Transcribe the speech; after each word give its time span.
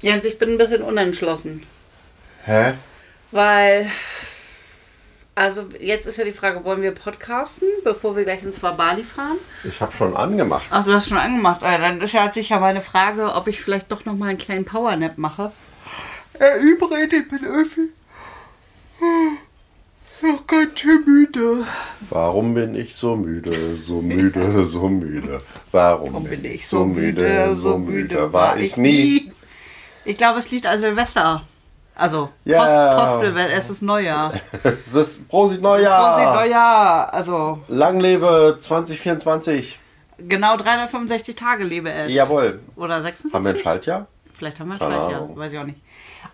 Jens, 0.00 0.24
ich 0.26 0.38
bin 0.38 0.50
ein 0.50 0.58
bisschen 0.58 0.82
unentschlossen. 0.82 1.62
Hä? 2.44 2.74
Weil, 3.30 3.90
also 5.34 5.66
jetzt 5.80 6.06
ist 6.06 6.18
ja 6.18 6.24
die 6.24 6.32
Frage, 6.32 6.64
wollen 6.64 6.82
wir 6.82 6.92
podcasten, 6.92 7.68
bevor 7.82 8.14
wir 8.16 8.24
gleich 8.24 8.42
ins 8.42 8.62
Wabali 8.62 9.04
fahren? 9.04 9.38
Ich 9.64 9.80
habe 9.80 9.92
schon 9.96 10.14
angemacht. 10.14 10.66
Achso, 10.70 10.90
du 10.90 10.96
hast 10.96 11.08
schon 11.08 11.18
angemacht. 11.18 11.62
Ah, 11.62 11.78
dann 11.78 12.00
ist 12.00 12.12
ja 12.12 12.30
sicher 12.30 12.60
meine 12.60 12.82
Frage, 12.82 13.34
ob 13.34 13.48
ich 13.48 13.60
vielleicht 13.62 13.90
doch 13.90 14.04
noch 14.04 14.14
mal 14.14 14.28
einen 14.28 14.38
kleinen 14.38 14.64
Powernap 14.66 15.16
mache. 15.16 15.52
Äh, 16.38 16.58
übrigens, 16.58 17.12
ich 17.12 17.28
bin 17.28 17.42
irgendwie 17.42 17.90
noch 20.22 20.46
ganz 20.46 20.78
schön 20.78 21.04
müde. 21.06 21.64
Warum 22.10 22.54
bin 22.54 22.74
ich 22.74 22.94
so 22.94 23.16
müde, 23.16 23.76
so 23.76 24.02
müde, 24.02 24.64
so 24.64 24.88
müde? 24.88 25.40
Warum, 25.72 26.12
Warum 26.12 26.24
bin 26.24 26.44
ich 26.44 26.68
so 26.68 26.84
müde, 26.84 27.54
so 27.54 27.78
müde 27.78 28.32
war 28.32 28.58
ich 28.58 28.76
nie? 28.76 29.32
Ich 30.06 30.16
glaube, 30.16 30.38
es 30.38 30.50
liegt 30.50 30.66
an 30.66 30.80
Silvester. 30.80 31.42
Also, 31.94 32.30
Ja. 32.44 32.58
Post, 32.96 33.22
Postel, 33.22 33.36
es 33.38 33.70
ist 33.70 33.82
Neujahr. 33.82 34.32
Es 34.86 34.94
ist 34.94 35.28
Prosit 35.28 35.62
Neujahr! 35.62 36.14
Prosit 36.14 36.34
Neujahr. 36.34 37.12
Also, 37.14 37.62
Lang 37.68 38.00
lebe 38.00 38.58
2024. 38.60 39.78
genau 40.18 40.56
365 40.56 41.34
Tage 41.36 41.64
lebe 41.64 41.90
es. 41.90 42.12
Jawohl. 42.12 42.60
Oder 42.76 43.00
26? 43.02 43.34
Haben 43.34 43.44
wir 43.44 43.52
ein 43.52 43.58
Schaltjahr? 43.58 44.06
Vielleicht 44.34 44.60
haben 44.60 44.68
wir 44.68 44.74
ein 44.74 44.78
Keine 44.78 44.94
Schaltjahr, 44.94 45.22
Ahnung. 45.22 45.36
weiß 45.38 45.52
ich 45.52 45.58
auch 45.58 45.64
nicht. 45.64 45.80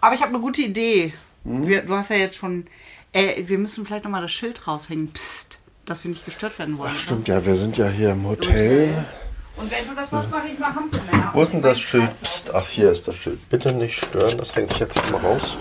Aber 0.01 0.15
ich 0.17 0.21
habe 0.23 0.31
eine 0.33 0.41
gute 0.41 0.63
Idee. 0.63 1.15
Hm? 1.45 1.67
Wir, 1.69 1.83
du 1.83 1.95
hast 1.95 2.11
ja 2.11 2.17
jetzt 2.17 2.37
schon. 2.37 2.67
Äh, 3.13 3.45
wir 3.47 3.59
müssen 3.59 3.87
vielleicht 3.87 4.03
nochmal 4.05 4.23
das 4.23 4.33
Schild 4.33 4.67
raushängen. 4.67 5.13
Psst, 5.13 5.61
dass 5.87 6.03
wir 6.03 6.11
nicht 6.11 6.25
gestört 6.25 6.59
werden 6.59 6.77
wollen. 6.79 6.89
Ach, 6.91 6.95
oder? 6.97 7.03
stimmt, 7.03 7.29
ja, 7.29 7.45
wir 7.47 7.55
sind 7.55 7.77
ja 7.79 7.87
hier 7.89 8.11
im 8.11 8.27
Hotel. 8.27 9.05
Und 9.57 9.71
wenn 9.71 9.87
du 9.87 9.95
das 9.95 10.11
machst, 10.11 10.31
mache 10.31 10.49
ich 10.49 10.59
mal 10.59 10.75
Hampelmänner. 10.75 11.31
Wo 11.33 11.43
ist 11.43 11.53
denn 11.53 11.63
das 11.63 11.81
Schild? 11.81 12.11
Psst, 12.23 12.55
ach, 12.55 12.67
hier 12.69 12.91
ist 12.91 13.07
das 13.07 13.17
Schild. 13.17 13.49
Bitte 13.49 13.73
nicht 13.73 13.99
stören, 13.99 14.39
das 14.39 14.55
hänge 14.57 14.69
ich 14.73 14.79
jetzt 14.79 15.11
mal 15.11 15.21
raus. 15.21 15.57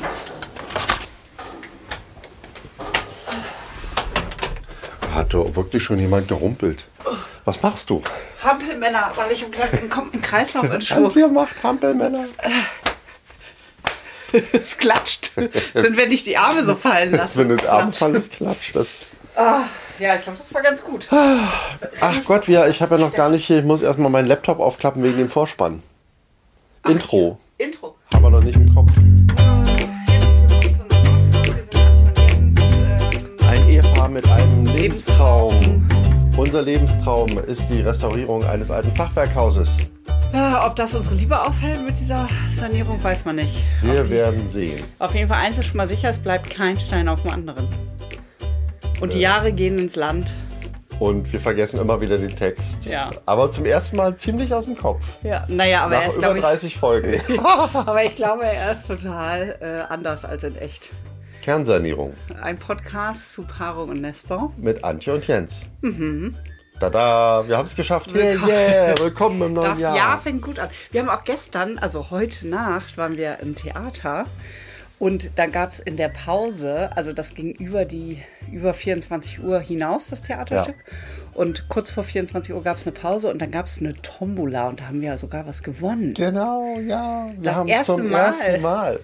Hat 5.13 5.33
doch 5.33 5.55
wirklich 5.55 5.83
schon 5.83 5.99
jemand 5.99 6.27
gerumpelt. 6.27 6.85
Was 7.43 7.61
machst 7.61 7.89
du? 7.89 8.01
Hampelmänner, 8.43 9.11
weil 9.15 9.31
ich 9.31 9.43
im, 9.43 9.51
im, 9.51 10.21
Kreislauf 10.21 10.69
Antje 10.69 10.95
entschwur. 10.95 11.27
macht 11.29 11.61
Hampelmänner. 11.63 12.25
es 14.53 14.77
klatscht. 14.77 15.31
Sind 15.35 15.97
wir 15.97 16.07
nicht 16.07 16.25
die 16.27 16.37
Arme 16.37 16.63
so 16.63 16.75
fallen 16.75 17.11
lassen. 17.13 17.39
Wenn 17.39 17.49
du 17.49 17.55
Klatscht. 17.57 17.73
abends 17.73 18.03
alles 18.03 18.29
klatscht. 18.29 18.75
Das 18.75 19.01
Ah, 19.35 19.63
ja, 20.01 20.15
ich 20.15 20.23
glaube, 20.23 20.39
das 20.39 20.51
war 20.53 20.63
ganz 20.63 20.83
gut. 20.83 21.07
Ach 21.11 22.23
Gott, 22.25 22.47
wir, 22.47 22.67
ich 22.67 22.81
habe 22.81 22.95
ja 22.95 23.01
noch 23.01 23.13
gar 23.13 23.29
nicht 23.29 23.45
hier. 23.45 23.59
Ich 23.59 23.65
muss 23.65 23.83
erstmal 23.83 24.09
meinen 24.09 24.27
Laptop 24.27 24.59
aufklappen 24.59 25.03
wegen 25.03 25.17
dem 25.17 25.29
Vorspann. 25.29 25.83
Intro. 26.87 27.37
Intro. 27.59 27.95
Haben 28.11 28.23
wir 28.23 28.29
noch 28.31 28.43
nicht 28.43 28.55
im 28.55 28.73
Kopf. 28.73 28.91
Ein 33.47 33.69
Ehepaar 33.69 34.09
mit 34.09 34.27
einem 34.27 34.65
Lebenstraum. 34.65 35.87
Unser 36.35 36.63
Lebenstraum 36.63 37.37
ist 37.45 37.67
die 37.69 37.81
Restaurierung 37.81 38.43
eines 38.43 38.71
alten 38.71 38.95
Fachwerkhauses. 38.95 39.77
Ob 40.65 40.75
das 40.77 40.95
unsere 40.95 41.13
Liebe 41.15 41.39
aushält 41.39 41.85
mit 41.85 41.99
dieser 41.99 42.27
Sanierung, 42.49 43.03
weiß 43.03 43.25
man 43.25 43.35
nicht. 43.35 43.61
Wir 43.81 44.09
werden 44.09 44.47
sehen. 44.47 44.81
Auf 44.97 45.13
jeden 45.13 45.27
Fall 45.27 45.45
eins 45.45 45.59
ist 45.59 45.67
schon 45.67 45.77
mal 45.77 45.87
sicher, 45.87 46.09
es 46.09 46.17
bleibt 46.17 46.49
kein 46.49 46.79
Stein 46.79 47.07
auf 47.09 47.21
dem 47.21 47.31
anderen. 47.31 47.67
Und 49.01 49.13
die 49.13 49.19
Jahre 49.19 49.51
gehen 49.51 49.79
ins 49.79 49.95
Land. 49.95 50.31
Und 50.99 51.33
wir 51.33 51.39
vergessen 51.39 51.79
immer 51.79 51.99
wieder 52.01 52.19
den 52.19 52.35
Text. 52.35 52.85
Ja. 52.85 53.09
Aber 53.25 53.51
zum 53.51 53.65
ersten 53.65 53.97
Mal 53.97 54.15
ziemlich 54.15 54.53
aus 54.53 54.65
dem 54.65 54.77
Kopf. 54.77 55.03
Ja, 55.23 55.43
naja, 55.47 55.81
aber 55.81 55.95
Nach 55.95 56.01
er 56.03 56.09
ist, 56.09 56.17
über 56.17 56.21
glaube 56.21 56.39
ich, 56.39 56.45
30 56.45 56.77
Folgen. 56.77 57.21
aber 57.73 58.05
ich 58.05 58.15
glaube, 58.15 58.45
er 58.45 58.73
ist 58.73 58.85
total 58.85 59.57
äh, 59.59 59.91
anders 59.91 60.23
als 60.23 60.43
in 60.43 60.55
echt. 60.55 60.89
Kernsanierung 61.41 62.13
Ein 62.39 62.59
Podcast 62.59 63.33
zu 63.33 63.41
Paarung 63.41 63.89
und 63.89 64.01
Nestbau. 64.01 64.51
mit 64.57 64.83
Antje 64.83 65.15
und 65.15 65.25
Jens. 65.25 65.65
Tada, 66.79 67.47
wir 67.47 67.57
haben 67.57 67.65
es 67.65 67.75
geschafft. 67.75 68.13
Yeah, 68.15 68.35
yeah, 68.47 68.99
willkommen 68.99 69.41
im 69.41 69.53
neuen 69.53 69.71
Das 69.71 69.79
Jahr. 69.79 69.95
Jahr 69.95 70.21
fängt 70.21 70.43
gut 70.43 70.59
an. 70.59 70.69
Wir 70.91 71.01
haben 71.01 71.09
auch 71.09 71.23
gestern, 71.23 71.79
also 71.79 72.11
heute 72.11 72.47
Nacht, 72.47 72.99
waren 72.99 73.17
wir 73.17 73.39
im 73.39 73.55
Theater 73.55 74.27
und 75.01 75.31
da 75.35 75.47
gab 75.47 75.71
es 75.73 75.79
in 75.79 75.97
der 75.97 76.09
Pause, 76.09 76.91
also 76.95 77.11
das 77.11 77.33
ging 77.33 77.51
über 77.53 77.85
die 77.85 78.21
über 78.51 78.75
24 78.75 79.43
Uhr 79.43 79.59
hinaus, 79.59 80.07
das 80.07 80.21
Theaterstück. 80.21 80.75
Und 81.33 81.69
kurz 81.69 81.89
vor 81.89 82.03
24 82.03 82.53
Uhr 82.53 82.61
gab 82.61 82.77
es 82.77 82.83
eine 82.85 82.91
Pause 82.91 83.31
und 83.31 83.41
dann 83.41 83.49
gab 83.49 83.65
es 83.65 83.79
eine 83.79 83.93
Tombola 83.93 84.67
und 84.69 84.79
da 84.79 84.89
haben 84.89 85.01
wir 85.01 85.07
ja 85.09 85.17
sogar 85.17 85.47
was 85.47 85.63
gewonnen. 85.63 86.13
Genau, 86.13 86.77
ja. 86.85 87.29
Wir 87.33 87.41
Das 87.41 87.55
haben 87.55 87.67
erste 87.67 87.95
zum 87.95 88.09
Mal. 88.09 88.19
ersten 88.19 88.61
Mal. 88.61 88.99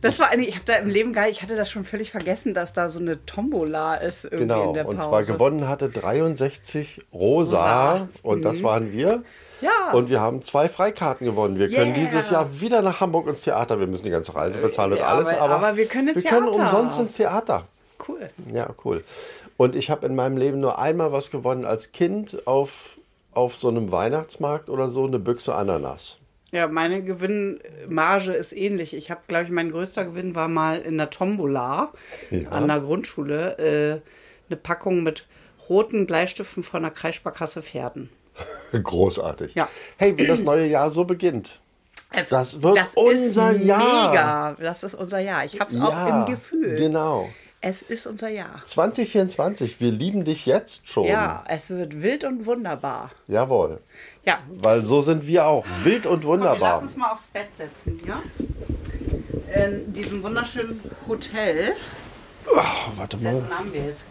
Das 0.00 0.18
war 0.18 0.30
eine, 0.30 0.46
ich 0.46 0.54
habe 0.54 0.64
da 0.64 0.76
im 0.76 0.88
Leben 0.88 1.12
gar, 1.12 1.28
ich 1.28 1.42
hatte 1.42 1.54
das 1.56 1.70
schon 1.70 1.84
völlig 1.84 2.10
vergessen, 2.12 2.54
dass 2.54 2.72
da 2.72 2.88
so 2.88 2.98
eine 3.00 3.22
Tombola 3.26 3.96
ist 3.96 4.24
irgendwie 4.24 4.44
Genau. 4.44 4.68
in 4.68 4.74
der 4.74 4.84
Pause. 4.84 4.96
Und 4.96 5.02
zwar 5.02 5.24
gewonnen 5.24 5.68
hatte 5.68 5.90
63 5.90 7.02
Rosa. 7.12 7.92
Rosa. 7.92 7.98
Mhm. 8.04 8.08
Und 8.22 8.42
das 8.42 8.62
waren 8.62 8.90
wir. 8.92 9.22
Ja. 9.62 9.92
Und 9.92 10.10
wir 10.10 10.20
haben 10.20 10.42
zwei 10.42 10.68
Freikarten 10.68 11.24
gewonnen. 11.24 11.58
Wir 11.58 11.68
können 11.70 11.94
Yeah. 11.94 12.04
dieses 12.04 12.30
Jahr 12.30 12.60
wieder 12.60 12.82
nach 12.82 13.00
Hamburg 13.00 13.28
ins 13.28 13.42
Theater. 13.42 13.78
Wir 13.80 13.86
müssen 13.86 14.04
die 14.04 14.10
ganze 14.10 14.34
Reise 14.34 14.60
bezahlen 14.60 14.92
und 14.92 14.98
Ja, 14.98 15.06
alles. 15.06 15.28
aber- 15.28 15.54
Aber, 15.54 15.76
wir 15.76 15.86
können 15.86 16.08
ins 16.08 16.24
wir 16.24 16.30
können 16.30 16.48
umsonst 16.48 16.98
ins 16.98 17.14
Theater. 17.14 17.66
Cool. 18.08 18.28
Ja, 18.52 18.70
cool. 18.84 19.04
Und 19.56 19.76
ich 19.76 19.88
habe 19.90 20.04
in 20.06 20.14
meinem 20.16 20.36
Leben 20.36 20.58
nur 20.60 20.78
einmal 20.78 21.12
was 21.12 21.30
gewonnen 21.30 21.64
als 21.64 21.92
Kind 21.92 22.46
auf, 22.46 22.96
auf 23.32 23.54
so 23.54 23.68
einem 23.68 23.92
Weihnachtsmarkt 23.92 24.68
oder 24.68 24.90
so, 24.90 25.06
eine 25.06 25.18
Büchse 25.20 25.54
Ananas. 25.54 26.16
Ja, 26.50 26.66
meine 26.66 27.02
Gewinnmarge 27.02 28.32
ist 28.32 28.52
ähnlich. 28.52 28.94
Ich 28.94 29.10
habe, 29.10 29.20
glaube 29.28 29.44
ich, 29.44 29.50
mein 29.50 29.70
größter 29.70 30.04
Gewinn 30.04 30.34
war 30.34 30.48
mal 30.48 30.80
in 30.80 30.98
der 30.98 31.10
Tombola 31.10 31.92
Ja. 32.30 32.48
an 32.50 32.68
der 32.68 32.80
Grundschule 32.80 33.58
äh, 33.58 34.00
eine 34.50 34.56
Packung 34.56 35.02
mit 35.02 35.26
roten 35.68 36.06
Bleistiften 36.06 36.62
von 36.62 36.82
der 36.82 36.90
Kreissparkasse 36.90 37.62
Pferden. 37.62 38.10
Großartig. 38.82 39.54
Ja. 39.54 39.68
Hey, 39.96 40.16
wie 40.16 40.26
das 40.26 40.42
neue 40.42 40.66
Jahr 40.66 40.90
so 40.90 41.04
beginnt. 41.04 41.58
Es- 42.10 42.28
Das 42.28 42.62
wird 42.62 42.78
unser 42.94 43.52
ist 43.52 43.64
Jahr. 43.64 44.08
Mega. 44.10 44.56
Das 44.60 44.82
ist 44.82 44.94
unser 44.94 45.20
Jahr. 45.20 45.44
Ich 45.44 45.58
habe 45.60 45.70
es 45.72 45.80
auch 45.80 46.06
im 46.08 46.32
Gefühl. 46.34 46.76
Genau. 46.76 47.28
Es 47.64 47.80
ist 47.80 48.06
unser 48.08 48.28
Jahr. 48.28 48.60
2024, 48.64 49.80
wir 49.80 49.92
lieben 49.92 50.24
dich 50.24 50.46
jetzt 50.46 50.88
schon. 50.88 51.06
Ja, 51.06 51.44
es 51.48 51.70
wird 51.70 52.02
wild 52.02 52.24
und 52.24 52.44
wunderbar. 52.44 53.12
Jawohl. 53.28 53.78
Ja. 54.24 54.40
Weil 54.62 54.82
so 54.82 55.00
sind 55.00 55.26
wir 55.28 55.46
auch. 55.46 55.64
Wild 55.84 56.06
und 56.06 56.22
Komm, 56.22 56.22
wir 56.22 56.28
wunderbar. 56.28 56.72
lassen 56.72 56.84
uns 56.86 56.96
mal 56.96 57.12
aufs 57.12 57.28
Bett 57.28 57.46
setzen, 57.56 57.96
ja? 58.06 58.20
In 59.64 59.92
diesem 59.92 60.22
wunderschönen 60.22 60.80
Hotel. 61.06 61.72
Oh, 62.52 62.58
warte 62.96 63.16
mal. 63.18 63.32
Dessen 63.32 63.48
Namen 63.48 63.72
wir 63.72 63.84
jetzt 63.84 64.02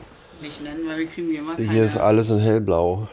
nicht 0.42 0.64
nennen, 0.64 0.88
weil 0.88 1.00
wir 1.00 1.08
kriegen 1.08 1.28
hier 1.30 1.40
immer 1.40 1.56
keine. 1.56 1.70
Hier 1.72 1.84
ist 1.84 1.98
alles 1.98 2.30
in 2.30 2.40
hellblau 2.40 3.08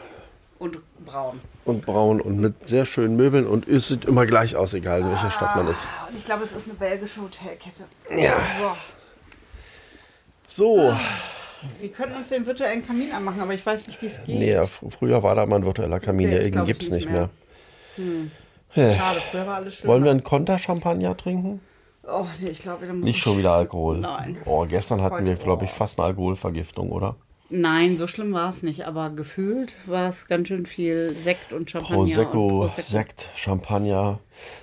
braun. 1.05 1.39
und 1.65 1.85
braun 1.85 2.21
und 2.21 2.39
mit 2.39 2.67
sehr 2.67 2.85
schönen 2.85 3.15
Möbeln 3.15 3.45
und 3.47 3.67
es 3.67 3.87
sieht 3.89 4.05
immer 4.05 4.25
gleich 4.25 4.55
aus, 4.55 4.73
egal 4.73 5.01
in 5.01 5.09
welcher 5.09 5.31
Stadt 5.31 5.55
man 5.55 5.67
ist. 5.67 5.79
Und 6.09 6.17
ich 6.17 6.25
glaube, 6.25 6.43
es 6.43 6.51
ist 6.51 6.65
eine 6.65 6.73
belgische 6.75 7.21
Hotelkette. 7.21 7.83
Ja. 8.15 8.37
So. 10.47 10.75
So, 10.77 10.93
Wir 11.79 11.89
könnten 11.91 12.15
uns 12.17 12.29
den 12.29 12.45
virtuellen 12.45 12.85
Kamin 12.85 13.11
anmachen, 13.11 13.39
aber 13.41 13.53
ich 13.53 13.63
weiß 13.65 13.87
nicht, 13.87 14.01
wie 14.01 14.07
es 14.07 14.17
geht. 14.25 14.39
nee, 14.39 14.57
fr- 14.59 14.89
früher 14.91 15.21
war 15.21 15.35
da 15.35 15.45
mal 15.45 15.57
ein 15.57 15.65
virtueller 15.65 15.99
Kamin, 15.99 16.31
Der 16.31 16.41
ich, 16.43 16.53
gibt 16.65 16.81
es 16.83 16.89
nicht 16.89 17.09
mehr. 17.09 17.29
mehr. 17.97 18.95
Schade, 18.97 19.19
früher 19.29 19.45
war 19.45 19.55
alles 19.57 19.75
schön. 19.75 19.87
Wollen 19.89 20.03
wir 20.03 20.11
einen 20.11 20.23
Konter-Champagner 20.23 21.15
trinken? 21.17 21.61
Oh, 22.07 22.25
nee, 22.39 22.49
ich 22.49 22.59
glaube, 22.59 22.87
da 22.87 22.93
muss 22.93 23.03
Nicht 23.05 23.17
ich- 23.17 23.21
schon 23.21 23.37
wieder 23.37 23.51
Alkohol. 23.51 23.99
Nein. 23.99 24.37
Oh, 24.45 24.65
gestern 24.67 25.01
hatten 25.03 25.25
wir, 25.25 25.33
Heute- 25.33 25.43
glaube 25.43 25.65
ich, 25.65 25.71
fast 25.71 25.99
eine 25.99 26.07
Alkoholvergiftung, 26.07 26.91
oder? 26.91 27.15
Nein, 27.51 27.97
so 27.97 28.05
schlimm 28.07 28.31
war 28.31 28.49
es 28.49 28.61
nicht, 28.61 28.85
aber 28.85 29.09
gefühlt 29.09 29.73
war 29.87 30.07
es 30.09 30.27
ganz 30.27 30.47
schön 30.49 30.67
viel 30.67 31.17
Sekt 31.17 31.51
und 31.51 31.69
Champagner. 31.71 31.97
Prosecco, 31.97 32.47
und 32.47 32.59
Prosecco. 32.67 32.87
Sekt, 32.87 33.29
Champagner. 33.35 34.19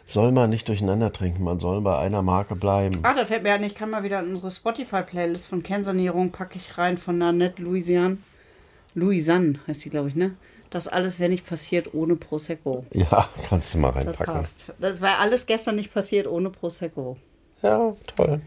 Soll 0.07 0.31
man 0.31 0.51
nicht 0.51 0.69
durcheinander 0.69 1.13
trinken, 1.13 1.43
man 1.43 1.59
soll 1.59 1.81
bei 1.81 1.99
einer 1.99 2.23
Marke 2.23 2.55
bleiben. 2.55 2.99
Ach, 3.03 3.16
da 3.16 3.25
fällt 3.25 3.43
mir 3.43 3.55
ein, 3.55 3.65
ich 3.65 3.75
kann 3.75 3.91
mal 3.91 4.05
wieder 4.05 4.21
in 4.21 4.31
unsere 4.31 4.51
Spotify-Playlist 4.53 5.49
von 5.49 5.63
Kernsanierung 5.65 6.31
packe 6.31 6.57
ich 6.59 6.78
rein 6.78 6.97
von 6.97 7.19
Nanette 7.19 7.60
Louisiane. 7.60 8.19
Louisanne 8.95 9.59
heißt 9.66 9.84
die, 9.84 9.91
glaube 9.91 10.09
ich, 10.09 10.15
ne? 10.15 10.37
Das 10.71 10.89
alles 10.89 11.19
wäre 11.19 11.31
nicht 11.31 11.47
passiert 11.47 11.93
ohne 11.93 12.16
Prosecco. 12.16 12.84
Ja, 12.93 13.28
kannst 13.49 13.75
du 13.75 13.78
mal 13.78 13.93
Das 13.93 14.07
reinpacken. 14.07 14.34
passt. 14.34 14.72
Das 14.78 15.01
war 15.01 15.19
alles 15.19 15.47
gestern 15.47 15.77
nicht 15.77 15.93
passiert 15.93 16.27
ohne 16.27 16.51
Prosecco. 16.51 17.16
Ja, 17.63 17.95
toll. 18.16 18.41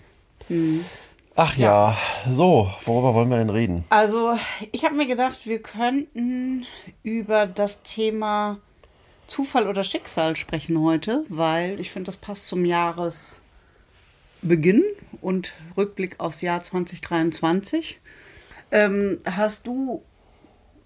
Ach 1.36 1.58
ja. 1.58 1.98
so, 2.30 2.70
worüber 2.86 3.14
wollen 3.14 3.30
wir 3.30 3.38
denn 3.38 3.50
reden? 3.50 3.86
Also, 3.90 4.38
ich 4.72 4.84
habe 4.84 4.96
mir 4.96 5.08
gedacht, 5.08 5.46
wir 5.46 5.62
könnten 5.62 6.66
über 7.04 7.48
das 7.48 7.82
Thema 7.82 8.60
Zufall 9.28 9.68
oder 9.68 9.84
Schicksal 9.84 10.36
sprechen 10.36 10.82
heute, 10.82 11.24
weil 11.30 11.80
ich 11.80 11.92
finde, 11.92 12.08
das 12.08 12.18
passt 12.18 12.48
zum 12.48 12.66
Jahresbeginn 12.66 14.84
und 15.22 15.54
Rückblick 15.78 16.20
aufs 16.20 16.42
Jahr 16.42 16.62
2023. 16.62 18.00
Ähm, 18.72 19.20
hast 19.26 19.68
du 19.68 20.04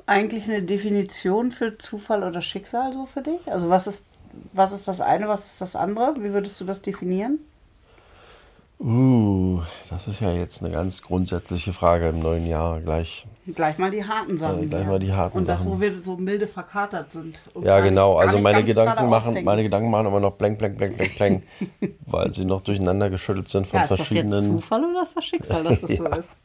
eigentlich 0.06 0.46
eine 0.46 0.62
Definition 0.62 1.51
für 1.51 1.78
Zufall 1.78 2.24
oder 2.24 2.42
Schicksal 2.42 2.94
so 2.94 3.06
für 3.06 3.22
dich? 3.22 3.51
Also 3.51 3.69
was 3.69 3.88
ist 3.88 4.06
was 4.51 4.74
ist 4.74 4.88
das 4.88 5.01
eine, 5.01 5.28
was 5.28 5.46
ist 5.46 5.62
das 5.62 5.75
andere? 5.75 6.16
Wie 6.18 6.34
würdest 6.34 6.60
du 6.60 6.66
das 6.66 6.81
definieren? 6.81 7.39
Uh, 8.83 9.62
das 9.89 10.09
ist 10.09 10.19
ja 10.19 10.33
jetzt 10.33 10.62
eine 10.62 10.69
ganz 10.74 11.01
grundsätzliche 11.01 11.71
Frage 11.71 12.09
im 12.09 12.19
neuen 12.19 12.45
Jahr 12.45 12.81
gleich. 12.81 13.25
Gleich 13.47 13.77
mal 13.77 13.89
die 13.89 14.03
harten 14.03 14.38
Sachen. 14.38 14.63
Äh, 14.63 14.65
gleich 14.65 14.85
mal 14.85 15.00
die 15.00 15.13
harten 15.13 15.38
Und 15.38 15.47
das, 15.47 15.59
Sachen. 15.59 15.71
wo 15.71 15.80
wir 15.80 15.97
so 16.01 16.18
milde 16.18 16.47
verkatert 16.47 17.13
sind. 17.13 17.39
und 17.53 17.65
Ja, 17.65 17.80
genau. 17.80 18.18
Also 18.18 18.39
meine 18.39 18.63
Gedanken 18.63 19.09
machen, 19.09 19.41
meine 19.45 19.63
Gedanken 19.63 19.89
machen 19.89 20.07
aber 20.07 20.19
noch 20.19 20.33
blank, 20.33 20.59
blank, 20.59 20.77
blank, 20.77 20.97
blank, 20.97 21.15
blank, 21.15 21.44
weil 22.07 22.33
sie 22.33 22.44
noch 22.44 22.59
durcheinander 22.62 23.09
geschüttelt 23.09 23.50
sind 23.50 23.68
von 23.68 23.77
ja, 23.80 23.83
ist 23.83 23.91
das 23.91 24.00
jetzt 24.00 24.07
verschiedenen. 24.09 24.41
Zufall 24.41 24.83
oder 24.83 25.03
ist 25.03 25.15
das 25.15 25.25
Schicksal, 25.25 25.63
dass 25.63 25.79
das 25.79 25.89
so 25.97 26.03
Ja. 26.03 26.15
ist? 26.18 26.36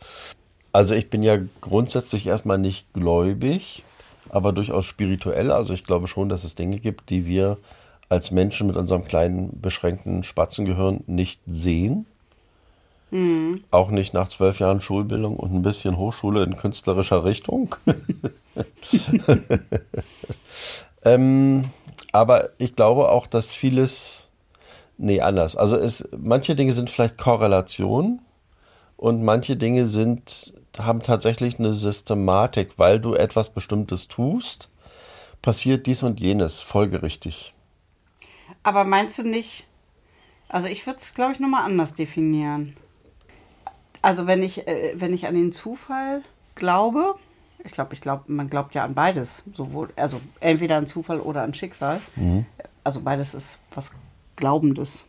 Also 0.72 0.94
ich 0.94 1.10
bin 1.10 1.24
ja 1.24 1.38
grundsätzlich 1.60 2.24
erstmal 2.26 2.58
nicht 2.58 2.92
gläubig, 2.92 3.82
aber 4.28 4.52
durchaus 4.52 4.86
spirituell. 4.86 5.50
Also 5.50 5.74
ich 5.74 5.82
glaube 5.82 6.06
schon, 6.06 6.28
dass 6.28 6.44
es 6.44 6.54
Dinge 6.54 6.78
gibt, 6.78 7.10
die 7.10 7.26
wir 7.26 7.56
als 8.08 8.30
Menschen 8.30 8.68
mit 8.68 8.76
unserem 8.76 9.04
kleinen, 9.04 9.60
beschränkten 9.60 10.22
Spatzengehirn 10.22 11.02
nicht 11.06 11.40
sehen. 11.46 12.06
Auch 13.70 13.90
nicht 13.90 14.12
nach 14.12 14.28
zwölf 14.28 14.58
Jahren 14.58 14.80
Schulbildung 14.80 15.36
und 15.36 15.54
ein 15.54 15.62
bisschen 15.62 15.96
Hochschule 15.96 16.42
in 16.42 16.56
künstlerischer 16.56 17.24
Richtung. 17.24 17.74
ähm, 21.04 21.64
aber 22.12 22.50
ich 22.58 22.76
glaube 22.76 23.10
auch, 23.10 23.26
dass 23.26 23.52
vieles, 23.52 24.26
nee, 24.98 25.20
anders. 25.20 25.56
Also 25.56 25.76
es, 25.76 26.08
manche 26.16 26.54
Dinge 26.54 26.72
sind 26.72 26.90
vielleicht 26.90 27.18
Korrelation 27.18 28.20
und 28.96 29.22
manche 29.22 29.56
Dinge 29.56 29.86
sind, 29.86 30.52
haben 30.78 31.00
tatsächlich 31.00 31.58
eine 31.58 31.72
Systematik, 31.72 32.72
weil 32.76 33.00
du 33.00 33.14
etwas 33.14 33.50
Bestimmtes 33.50 34.08
tust, 34.08 34.68
passiert 35.40 35.86
dies 35.86 36.02
und 36.02 36.20
jenes 36.20 36.60
folgerichtig. 36.60 37.54
Aber 38.62 38.84
meinst 38.84 39.18
du 39.18 39.22
nicht, 39.22 39.66
also 40.48 40.68
ich 40.68 40.86
würde 40.86 40.98
es, 40.98 41.14
glaube 41.14 41.32
ich, 41.32 41.40
nochmal 41.40 41.64
anders 41.64 41.94
definieren. 41.94 42.76
Also 44.02 44.26
wenn 44.26 44.42
ich, 44.42 44.66
äh, 44.66 44.94
wenn 44.96 45.12
ich 45.12 45.26
an 45.26 45.34
den 45.34 45.52
Zufall 45.52 46.22
glaube, 46.54 47.16
ich 47.64 47.72
glaube, 47.72 47.94
ich 47.94 48.00
glaube, 48.00 48.24
man 48.28 48.48
glaubt 48.48 48.74
ja 48.74 48.84
an 48.84 48.94
beides, 48.94 49.42
sowohl, 49.52 49.88
also 49.96 50.20
entweder 50.40 50.76
an 50.76 50.86
Zufall 50.86 51.20
oder 51.20 51.42
an 51.42 51.54
Schicksal. 51.54 52.00
Also 52.84 53.00
beides 53.00 53.34
ist 53.34 53.60
was 53.74 53.94
Glaubendes. 54.36 55.04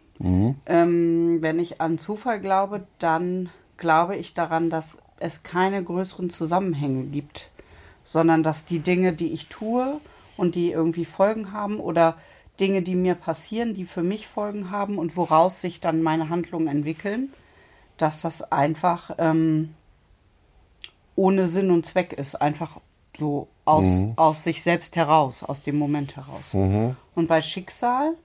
Ähm, 0.66 1.38
wenn 1.42 1.60
ich 1.60 1.80
an 1.80 1.98
Zufall 1.98 2.40
glaube, 2.40 2.86
dann 2.98 3.50
glaube 3.78 4.18
ich 4.18 4.34
daran, 4.34 4.70
dass 4.70 5.00
es 5.20 5.44
keine 5.44 5.84
größeren 5.84 6.30
Zusammenhänge 6.30 7.04
gibt, 7.04 7.50
sondern 8.04 8.44
dass 8.44 8.66
die 8.66 8.80
Dinge, 8.80 9.14
die 9.14 9.32
ich 9.32 9.48
tue 9.48 10.02
und 10.36 10.56
die 10.56 10.72
irgendwie 10.72 11.06
Folgen 11.06 11.52
haben 11.52 11.80
oder 11.80 12.18
Dinge, 12.60 12.82
die 12.82 12.96
mir 12.96 13.16
passieren, 13.16 13.74
die 13.74 13.86
für 13.86 14.04
mich 14.04 14.28
Folgen 14.28 14.72
haben 14.72 14.98
und 14.98 15.16
woraus 15.16 15.62
sich 15.62 15.80
dann 15.80 16.02
meine 16.02 16.30
Handlungen 16.30 16.68
entwickeln, 16.68 17.32
dass 18.02 18.22
das 18.22 18.52
einfach 18.52 19.12
ähm, 19.18 19.76
ohne 21.16 21.48
Sinn 21.48 21.72
und 21.72 21.86
Zweck 21.86 22.14
ist, 22.14 22.36
einfach 22.36 22.80
so 23.18 23.48
aus, 23.66 23.86
aus 24.16 24.44
sich 24.44 24.64
selbst 24.64 24.96
heraus, 24.96 25.44
aus 25.44 25.62
dem 25.62 25.78
Moment 25.78 26.16
heraus. 26.16 26.54
Und 27.16 27.28
bei 27.28 27.42
Schicksal 27.42 28.16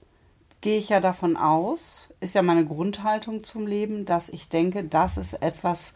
gehe 0.61 0.77
ich 0.77 0.89
ja 0.89 0.99
davon 0.99 1.37
aus, 1.37 2.09
ist 2.21 2.35
ja 2.35 2.41
meine 2.41 2.65
Grundhaltung 2.65 3.43
zum 3.43 3.67
Leben, 3.67 4.05
dass 4.05 4.29
ich 4.29 4.49
denke, 4.49 4.83
dass 4.83 5.17
es 5.17 5.33
etwas 5.33 5.95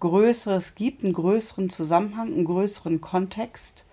Größeres 0.00 0.74
gibt, 0.76 1.02
einen 1.02 1.12
größeren 1.12 1.70
Zusammenhang, 1.70 2.28
einen 2.28 2.44
größeren 2.44 3.00
Kontext 3.00 3.84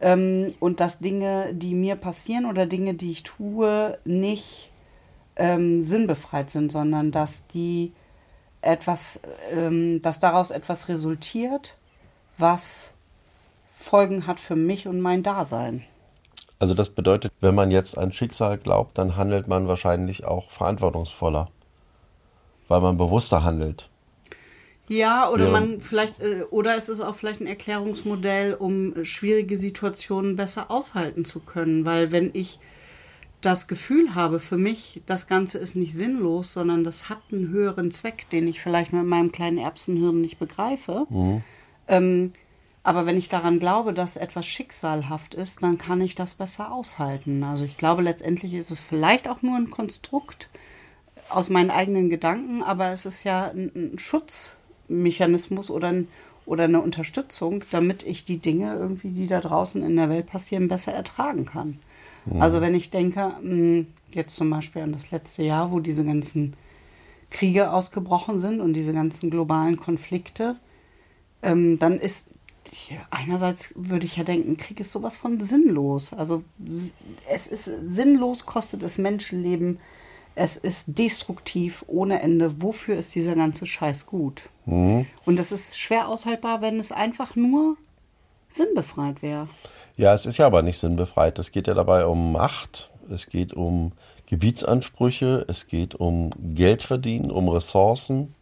ähm, 0.00 0.52
und 0.60 0.80
dass 0.80 1.00
Dinge, 1.00 1.52
die 1.52 1.74
mir 1.74 1.96
passieren 1.96 2.46
oder 2.46 2.66
Dinge, 2.66 2.94
die 2.94 3.10
ich 3.10 3.24
tue, 3.24 3.98
nicht 4.04 4.70
ähm, 5.36 5.82
sinnbefreit 5.82 6.50
sind, 6.50 6.70
sondern 6.70 7.10
dass 7.10 7.46
die 7.48 7.92
etwas, 8.60 9.20
ähm, 9.52 10.00
dass 10.02 10.20
daraus 10.20 10.50
etwas 10.50 10.88
resultiert, 10.88 11.76
was 12.38 12.92
Folgen 13.68 14.26
hat 14.26 14.40
für 14.40 14.56
mich 14.56 14.86
und 14.88 15.00
mein 15.00 15.22
Dasein. 15.22 15.84
Also 16.58 16.74
das 16.74 16.90
bedeutet, 16.90 17.32
wenn 17.40 17.54
man 17.54 17.70
jetzt 17.70 17.96
an 17.96 18.10
Schicksal 18.10 18.58
glaubt, 18.58 18.98
dann 18.98 19.16
handelt 19.16 19.46
man 19.46 19.68
wahrscheinlich 19.68 20.24
auch 20.24 20.50
verantwortungsvoller, 20.50 21.48
weil 22.66 22.80
man 22.80 22.98
bewusster 22.98 23.44
handelt. 23.44 23.88
Ja, 24.88 25.28
oder 25.28 25.44
Ja. 25.44 25.50
man 25.50 25.80
vielleicht, 25.80 26.20
äh, 26.20 26.42
oder 26.50 26.74
es 26.74 26.88
ist 26.88 27.00
auch 27.00 27.14
vielleicht 27.14 27.40
ein 27.40 27.46
Erklärungsmodell, 27.46 28.54
um 28.54 29.04
schwierige 29.04 29.56
Situationen 29.56 30.34
besser 30.34 30.70
aushalten 30.70 31.24
zu 31.24 31.40
können. 31.40 31.84
Weil 31.84 32.10
wenn 32.10 32.30
ich 32.32 32.58
das 33.40 33.68
Gefühl 33.68 34.14
habe, 34.14 34.40
für 34.40 34.56
mich, 34.56 35.02
das 35.06 35.26
Ganze 35.26 35.58
ist 35.58 35.76
nicht 35.76 35.94
sinnlos, 35.94 36.52
sondern 36.52 36.82
das 36.82 37.08
hat 37.08 37.20
einen 37.30 37.48
höheren 37.48 37.90
Zweck, 37.90 38.28
den 38.30 38.48
ich 38.48 38.60
vielleicht 38.60 38.92
mit 38.92 39.04
meinem 39.04 39.30
kleinen 39.30 39.58
Erbsenhirn 39.58 40.20
nicht 40.20 40.38
begreife. 40.38 41.06
Ähm, 41.86 42.32
aber 42.82 43.06
wenn 43.06 43.18
ich 43.18 43.28
daran 43.28 43.58
glaube, 43.58 43.92
dass 43.92 44.16
etwas 44.16 44.46
schicksalhaft 44.46 45.34
ist, 45.34 45.62
dann 45.62 45.78
kann 45.78 46.00
ich 46.00 46.14
das 46.14 46.34
besser 46.34 46.72
aushalten. 46.72 47.44
Also 47.44 47.64
ich 47.64 47.76
glaube, 47.76 48.02
letztendlich 48.02 48.54
ist 48.54 48.70
es 48.70 48.80
vielleicht 48.80 49.28
auch 49.28 49.42
nur 49.42 49.56
ein 49.56 49.70
Konstrukt 49.70 50.48
aus 51.28 51.50
meinen 51.50 51.70
eigenen 51.70 52.08
Gedanken, 52.08 52.62
aber 52.62 52.88
es 52.88 53.04
ist 53.04 53.24
ja 53.24 53.50
ein, 53.50 53.70
ein 53.74 53.98
Schutzmechanismus 53.98 55.70
oder, 55.70 55.88
ein, 55.88 56.08
oder 56.46 56.64
eine 56.64 56.80
Unterstützung, 56.80 57.62
damit 57.70 58.04
ich 58.04 58.24
die 58.24 58.38
Dinge 58.38 58.74
irgendwie, 58.74 59.10
die 59.10 59.26
da 59.26 59.40
draußen 59.40 59.82
in 59.84 59.96
der 59.96 60.08
Welt 60.08 60.26
passieren, 60.26 60.68
besser 60.68 60.92
ertragen 60.92 61.44
kann. 61.44 61.80
Also 62.40 62.60
wenn 62.60 62.74
ich 62.74 62.90
denke, 62.90 63.34
mh, 63.42 63.86
jetzt 64.10 64.36
zum 64.36 64.50
Beispiel 64.50 64.82
an 64.82 64.92
das 64.92 65.10
letzte 65.10 65.42
Jahr, 65.42 65.70
wo 65.70 65.80
diese 65.80 66.04
ganzen 66.04 66.54
Kriege 67.30 67.72
ausgebrochen 67.72 68.38
sind 68.38 68.60
und 68.60 68.72
diese 68.74 68.92
ganzen 68.94 69.30
globalen 69.30 69.76
Konflikte, 69.76 70.56
ähm, 71.42 71.78
dann 71.78 71.98
ist 71.98 72.28
einerseits 73.10 73.72
würde 73.76 74.06
ich 74.06 74.16
ja 74.16 74.24
denken, 74.24 74.56
Krieg 74.56 74.80
ist 74.80 74.92
sowas 74.92 75.16
von 75.16 75.40
sinnlos. 75.40 76.12
Also 76.12 76.42
es 77.30 77.46
ist 77.46 77.70
sinnlos, 77.82 78.46
kostet 78.46 78.82
es 78.82 78.98
Menschenleben, 78.98 79.78
es 80.34 80.56
ist 80.56 80.98
destruktiv 80.98 81.84
ohne 81.88 82.20
Ende. 82.20 82.62
Wofür 82.62 82.96
ist 82.96 83.14
dieser 83.14 83.34
ganze 83.34 83.66
Scheiß 83.66 84.06
gut? 84.06 84.50
Und 85.24 85.38
es 85.38 85.50
ist 85.50 85.78
schwer 85.78 86.08
aushaltbar, 86.08 86.60
wenn 86.60 86.78
es 86.78 86.92
einfach 86.92 87.36
nur 87.36 87.76
sinnbefreit 88.48 89.22
wäre. 89.22 89.48
Ja, 89.98 90.14
es 90.14 90.26
ist 90.26 90.38
ja 90.38 90.46
aber 90.46 90.62
nicht 90.62 90.78
sinnbefreit. 90.78 91.40
Es 91.40 91.50
geht 91.50 91.66
ja 91.66 91.74
dabei 91.74 92.06
um 92.06 92.30
Macht, 92.30 92.90
es 93.10 93.26
geht 93.26 93.52
um 93.52 93.90
Gebietsansprüche, 94.26 95.44
es 95.48 95.66
geht 95.66 95.96
um 95.96 96.30
Geld 96.54 96.84
verdienen, 96.84 97.32
um 97.32 97.48
Ressourcen. 97.48 98.32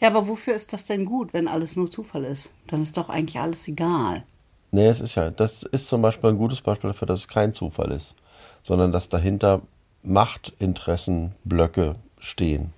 Ja, 0.00 0.08
aber 0.08 0.28
wofür 0.28 0.54
ist 0.54 0.72
das 0.72 0.84
denn 0.84 1.04
gut, 1.04 1.32
wenn 1.32 1.48
alles 1.48 1.74
nur 1.74 1.90
Zufall 1.90 2.24
ist? 2.24 2.52
Dann 2.68 2.84
ist 2.84 2.96
doch 2.96 3.08
eigentlich 3.08 3.40
alles 3.40 3.66
egal. 3.66 4.22
Nee, 4.70 4.86
es 4.86 5.00
ist 5.00 5.16
ja, 5.16 5.32
das 5.32 5.64
ist 5.64 5.88
zum 5.88 6.02
Beispiel 6.02 6.30
ein 6.30 6.38
gutes 6.38 6.60
Beispiel 6.60 6.90
dafür, 6.90 7.08
dass 7.08 7.22
es 7.22 7.28
kein 7.28 7.52
Zufall 7.52 7.90
ist, 7.90 8.14
sondern 8.62 8.92
dass 8.92 9.08
dahinter 9.08 9.60
Machtinteressenblöcke 10.04 11.96
stehen, 12.20 12.72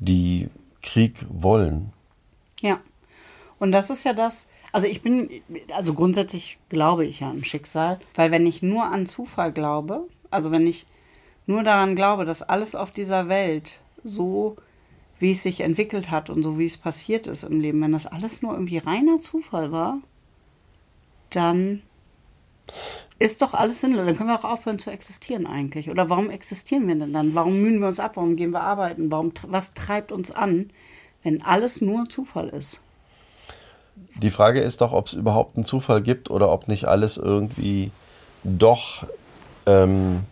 die 0.00 0.50
Krieg 0.82 1.24
wollen. 1.28 1.92
Ja. 2.62 2.80
Und 3.60 3.70
das 3.70 3.90
ist 3.90 4.02
ja 4.04 4.12
das, 4.12 4.48
also 4.72 4.86
ich 4.86 5.02
bin, 5.02 5.30
also 5.74 5.94
grundsätzlich 5.94 6.58
glaube 6.68 7.06
ich 7.06 7.20
ja 7.20 7.30
an 7.30 7.44
Schicksal, 7.44 7.98
weil 8.14 8.30
wenn 8.30 8.46
ich 8.46 8.62
nur 8.62 8.84
an 8.84 9.06
Zufall 9.06 9.52
glaube, 9.52 10.06
also 10.30 10.50
wenn 10.50 10.66
ich 10.66 10.86
nur 11.46 11.62
daran 11.62 11.94
glaube, 11.94 12.24
dass 12.24 12.42
alles 12.42 12.74
auf 12.74 12.90
dieser 12.90 13.28
Welt 13.28 13.80
so, 14.04 14.56
wie 15.18 15.32
es 15.32 15.42
sich 15.42 15.60
entwickelt 15.60 16.10
hat 16.10 16.30
und 16.30 16.42
so 16.42 16.58
wie 16.58 16.66
es 16.66 16.76
passiert 16.76 17.26
ist 17.26 17.42
im 17.42 17.60
Leben, 17.60 17.80
wenn 17.80 17.92
das 17.92 18.06
alles 18.06 18.42
nur 18.42 18.52
irgendwie 18.52 18.78
reiner 18.78 19.20
Zufall 19.20 19.72
war, 19.72 19.98
dann 21.30 21.82
ist 23.18 23.42
doch 23.42 23.54
alles 23.54 23.80
sinnlos. 23.80 24.06
Dann 24.06 24.16
können 24.16 24.28
wir 24.28 24.38
auch 24.38 24.44
aufhören 24.44 24.78
zu 24.78 24.90
existieren 24.90 25.46
eigentlich. 25.46 25.90
Oder 25.90 26.08
warum 26.08 26.30
existieren 26.30 26.86
wir 26.86 26.94
denn 26.94 27.12
dann? 27.12 27.34
Warum 27.34 27.60
mühen 27.60 27.80
wir 27.80 27.88
uns 27.88 28.00
ab? 28.00 28.16
Warum 28.16 28.36
gehen 28.36 28.52
wir 28.52 28.60
arbeiten? 28.60 29.10
Warum, 29.10 29.32
was 29.46 29.74
treibt 29.74 30.12
uns 30.12 30.30
an, 30.30 30.70
wenn 31.22 31.42
alles 31.42 31.80
nur 31.80 32.08
Zufall 32.08 32.48
ist? 32.48 32.80
Die 34.20 34.30
Frage 34.30 34.60
ist 34.60 34.80
doch, 34.80 34.92
ob 34.92 35.06
es 35.06 35.12
überhaupt 35.12 35.56
einen 35.56 35.64
Zufall 35.64 36.02
gibt 36.02 36.30
oder 36.30 36.50
ob 36.50 36.68
nicht 36.68 36.86
alles 36.86 37.16
irgendwie 37.16 37.90
doch 38.42 39.04
ähm, 39.66 40.24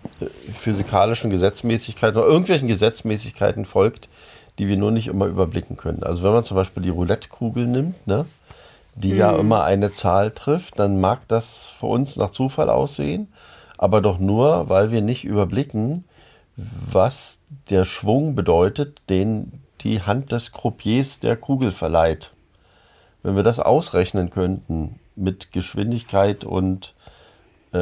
physikalischen 0.58 1.30
Gesetzmäßigkeiten 1.30 2.18
oder 2.18 2.28
irgendwelchen 2.28 2.68
Gesetzmäßigkeiten 2.68 3.64
folgt, 3.64 4.08
die 4.58 4.68
wir 4.68 4.76
nur 4.76 4.90
nicht 4.90 5.08
immer 5.08 5.26
überblicken 5.26 5.76
können. 5.76 6.02
Also 6.02 6.22
wenn 6.22 6.32
man 6.32 6.44
zum 6.44 6.56
Beispiel 6.56 6.82
die 6.82 6.90
Roulette-Kugel 6.90 7.66
nimmt, 7.66 8.06
ne, 8.06 8.24
die 8.94 9.10
ja 9.10 9.36
immer 9.36 9.64
eine 9.64 9.92
Zahl 9.92 10.30
trifft, 10.30 10.78
dann 10.78 11.00
mag 11.00 11.28
das 11.28 11.66
für 11.66 11.86
uns 11.86 12.16
nach 12.16 12.30
Zufall 12.30 12.70
aussehen, 12.70 13.28
aber 13.76 14.00
doch 14.00 14.18
nur, 14.18 14.70
weil 14.70 14.90
wir 14.90 15.02
nicht 15.02 15.24
überblicken, 15.24 16.04
was 16.56 17.40
der 17.68 17.84
Schwung 17.84 18.34
bedeutet, 18.34 19.02
den 19.10 19.60
die 19.82 20.00
Hand 20.00 20.32
des 20.32 20.52
Croupiers 20.52 21.20
der 21.20 21.36
Kugel 21.36 21.72
verleiht. 21.72 22.32
Wenn 23.26 23.34
wir 23.34 23.42
das 23.42 23.58
ausrechnen 23.58 24.30
könnten 24.30 25.00
mit 25.16 25.50
Geschwindigkeit 25.50 26.44
und 26.44 26.94
äh, 27.74 27.78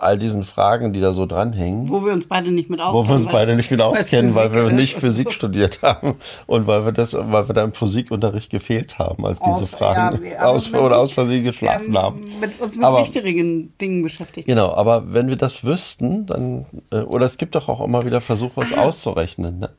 all 0.00 0.18
diesen 0.18 0.42
Fragen, 0.42 0.92
die 0.92 1.00
da 1.00 1.12
so 1.12 1.26
dranhängen. 1.26 1.88
Wo 1.88 2.04
wir 2.04 2.12
uns 2.12 2.26
beide 2.26 2.50
nicht 2.50 2.68
mit 2.68 2.80
auskennen. 2.80 3.04
Wo 3.06 3.08
wir 3.08 3.14
uns 3.16 3.26
beide 3.28 3.54
nicht 3.54 3.70
mit 3.70 3.80
auskennen, 3.80 4.34
weil 4.34 4.52
wir 4.52 4.72
nicht. 4.72 4.98
Physik 4.98 5.32
studiert 5.32 5.80
haben 5.82 6.16
und 6.48 6.66
weil 6.66 6.84
wir 6.84 6.90
das, 6.90 7.14
weil 7.14 7.48
wir 7.48 7.54
da 7.54 7.62
im 7.62 7.72
Physikunterricht 7.72 8.50
gefehlt 8.50 8.98
haben, 8.98 9.24
als 9.24 9.38
diese 9.38 9.52
Aus- 9.62 9.68
Fragen 9.70 10.24
ja, 10.24 10.42
aus 10.42 10.72
mit- 10.72 10.80
oder 10.80 10.98
aus 10.98 11.12
Versehen 11.12 11.44
geschlafen 11.44 11.86
ähm, 11.90 11.98
haben. 11.98 12.24
Mit 12.40 12.60
uns 12.60 12.74
mit 12.74 12.84
Aber- 12.84 12.98
wichtigeren 13.00 13.72
Dingen 13.80 14.02
beschäftigt. 14.02 14.48
Genau, 14.48 14.74
aber 14.74 15.12
wenn 15.12 15.28
wir 15.28 15.36
das 15.36 15.62
wüssten, 15.62 16.26
dann, 16.26 16.66
äh, 16.90 17.02
oder 17.02 17.26
es 17.26 17.38
gibt 17.38 17.54
doch 17.54 17.68
auch 17.68 17.80
immer 17.84 18.04
wieder 18.04 18.20
Versuche, 18.20 18.52
was 18.56 18.72
auszurechnen, 18.72 19.60
ne? 19.60 19.70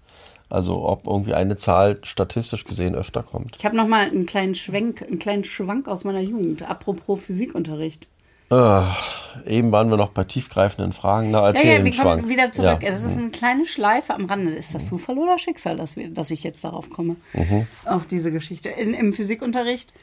Also 0.50 0.84
ob 0.84 1.06
irgendwie 1.06 1.34
eine 1.36 1.58
Zahl 1.58 2.00
statistisch 2.04 2.64
gesehen 2.64 2.96
öfter 2.96 3.22
kommt. 3.24 3.56
Ich 3.58 3.66
habe 3.66 3.76
noch 3.76 3.88
mal 3.88 4.06
einen 4.06 4.26
kleinen 4.26 4.56
Schwenk, 4.56 5.04
einen 5.04 5.20
kleinen 5.20 5.44
Schwank 5.44 5.88
aus 5.88 6.04
meiner 6.04 6.22
Jugend. 6.24 6.68
Apropos 6.68 7.20
Physikunterricht. 7.20 8.08
Äh, 8.52 8.82
eben 9.46 9.72
waren 9.72 9.92
wir 9.92 9.98
noch 9.98 10.10
bei 10.10 10.24
tiefgreifenden 10.24 10.92
Fragen. 10.92 11.30
Na, 11.30 11.42
Ja, 11.42 11.48
erzähl 11.50 11.70
ja, 11.70 11.76
den 11.78 11.86
wir 11.86 11.92
kommen 11.92 12.20
Schwank. 12.20 12.30
wieder 12.30 12.52
zurück. 12.52 12.80
Ja. 12.82 12.90
Das 12.90 13.04
ist 13.04 13.18
eine 13.20 13.30
kleine 13.30 13.68
Schleife 13.68 14.16
am 14.16 14.26
Rande. 14.26 14.54
Ist 14.54 14.74
das 14.74 14.88
Zufall 14.88 15.20
oder 15.20 15.38
Schicksal, 15.38 15.78
dass, 15.78 15.96
wir, 15.96 16.10
dass 16.10 16.32
ich 16.32 16.44
jetzt 16.44 16.64
darauf 16.64 16.90
komme? 16.90 17.16
Mhm. 17.34 17.68
Auf 17.86 18.08
diese 18.08 18.32
Geschichte. 18.32 18.70
In, 18.70 18.96
Im 18.96 19.14
Physikunterricht, 19.14 19.94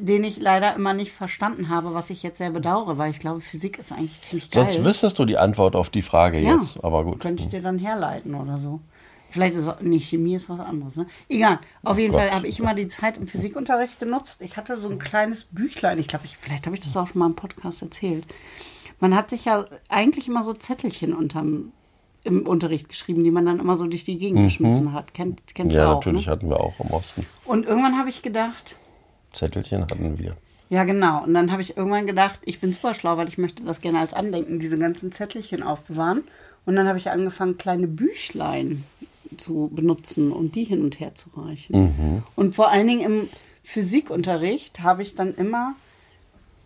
den 0.00 0.24
ich 0.24 0.40
leider 0.40 0.74
immer 0.74 0.94
nicht 0.94 1.12
verstanden 1.12 1.68
habe, 1.68 1.94
was 1.94 2.10
ich 2.10 2.24
jetzt 2.24 2.38
sehr 2.38 2.50
bedauere, 2.50 2.98
weil 2.98 3.12
ich 3.12 3.20
glaube, 3.20 3.40
Physik 3.40 3.78
ist 3.78 3.92
eigentlich 3.92 4.20
ziemlich 4.22 4.50
geil. 4.50 4.64
Sonst 4.66 4.84
wüsstest 4.84 5.18
du 5.20 5.24
die 5.24 5.38
Antwort 5.38 5.76
auf 5.76 5.88
die 5.88 6.02
Frage 6.02 6.40
ja, 6.40 6.56
jetzt, 6.56 6.82
aber 6.82 7.04
gut. 7.04 7.20
Könnte 7.20 7.44
ich 7.44 7.50
dir 7.50 7.62
dann 7.62 7.78
herleiten 7.78 8.34
oder 8.34 8.58
so. 8.58 8.80
Vielleicht 9.32 9.54
ist 9.56 9.66
auch, 9.66 9.80
nee, 9.80 9.98
Chemie 9.98 10.34
ist 10.34 10.48
was 10.48 10.60
anderes, 10.60 10.96
ne? 10.96 11.06
Egal. 11.28 11.58
Auf 11.82 11.98
jeden 11.98 12.12
Gott. 12.12 12.20
Fall 12.20 12.30
habe 12.32 12.46
ich 12.46 12.58
immer 12.60 12.74
die 12.74 12.88
Zeit 12.88 13.16
im 13.18 13.26
Physikunterricht 13.26 13.98
genutzt. 13.98 14.42
Ich 14.42 14.56
hatte 14.56 14.76
so 14.76 14.88
ein 14.88 14.98
kleines 14.98 15.44
Büchlein. 15.44 15.98
Ich 15.98 16.06
glaube, 16.08 16.26
ich, 16.26 16.36
vielleicht 16.36 16.66
habe 16.66 16.76
ich 16.76 16.80
das 16.82 16.96
auch 16.96 17.06
schon 17.06 17.18
mal 17.18 17.26
im 17.26 17.34
Podcast 17.36 17.82
erzählt. 17.82 18.26
Man 19.00 19.14
hat 19.16 19.30
sich 19.30 19.46
ja 19.46 19.64
eigentlich 19.88 20.28
immer 20.28 20.44
so 20.44 20.52
Zettelchen 20.52 21.12
unterm, 21.14 21.72
im 22.24 22.46
Unterricht 22.46 22.88
geschrieben, 22.88 23.24
die 23.24 23.30
man 23.32 23.46
dann 23.46 23.58
immer 23.58 23.76
so 23.76 23.86
durch 23.86 24.04
die 24.04 24.18
Gegend 24.18 24.44
geschmissen 24.44 24.92
hat. 24.92 25.12
Kennt, 25.14 25.40
kennst 25.54 25.74
Mhm. 25.74 25.78
Ja, 25.80 25.84
du 25.86 25.90
auch, 25.90 25.94
natürlich 26.04 26.26
ne? 26.26 26.32
hatten 26.32 26.48
wir 26.50 26.60
auch 26.60 26.78
im 26.78 26.90
Osten. 26.90 27.26
Und 27.44 27.66
irgendwann 27.66 27.98
habe 27.98 28.10
ich 28.10 28.22
gedacht, 28.22 28.76
Zettelchen 29.32 29.82
hatten 29.82 30.18
wir. 30.18 30.36
ja, 30.68 30.84
genau. 30.84 31.24
Und 31.24 31.34
dann 31.34 31.50
habe 31.50 31.62
ich 31.62 31.76
irgendwann 31.76 32.06
gedacht, 32.06 32.40
ich 32.44 32.60
bin 32.60 32.72
super 32.72 32.94
schlau, 32.94 33.16
weil 33.16 33.28
ich 33.28 33.38
möchte 33.38 33.64
das 33.64 33.80
gerne 33.80 33.98
als 33.98 34.12
Andenken, 34.12 34.58
diese 34.60 34.78
ganzen 34.78 35.10
Zettelchen 35.10 35.62
aufbewahren. 35.62 36.22
Und 36.64 36.76
dann 36.76 36.86
habe 36.86 36.98
ich 36.98 37.10
angefangen, 37.10 37.58
kleine 37.58 37.88
Büchlein 37.88 38.84
zu 39.36 39.70
benutzen 39.72 40.32
und 40.32 40.54
die 40.54 40.64
hin 40.64 40.82
und 40.82 41.00
her 41.00 41.14
zu 41.14 41.30
reichen. 41.36 42.22
Und 42.36 42.54
vor 42.54 42.70
allen 42.70 42.86
Dingen 42.86 43.00
im 43.00 43.28
Physikunterricht 43.62 44.80
habe 44.80 45.02
ich 45.02 45.14
dann 45.14 45.34
immer 45.34 45.74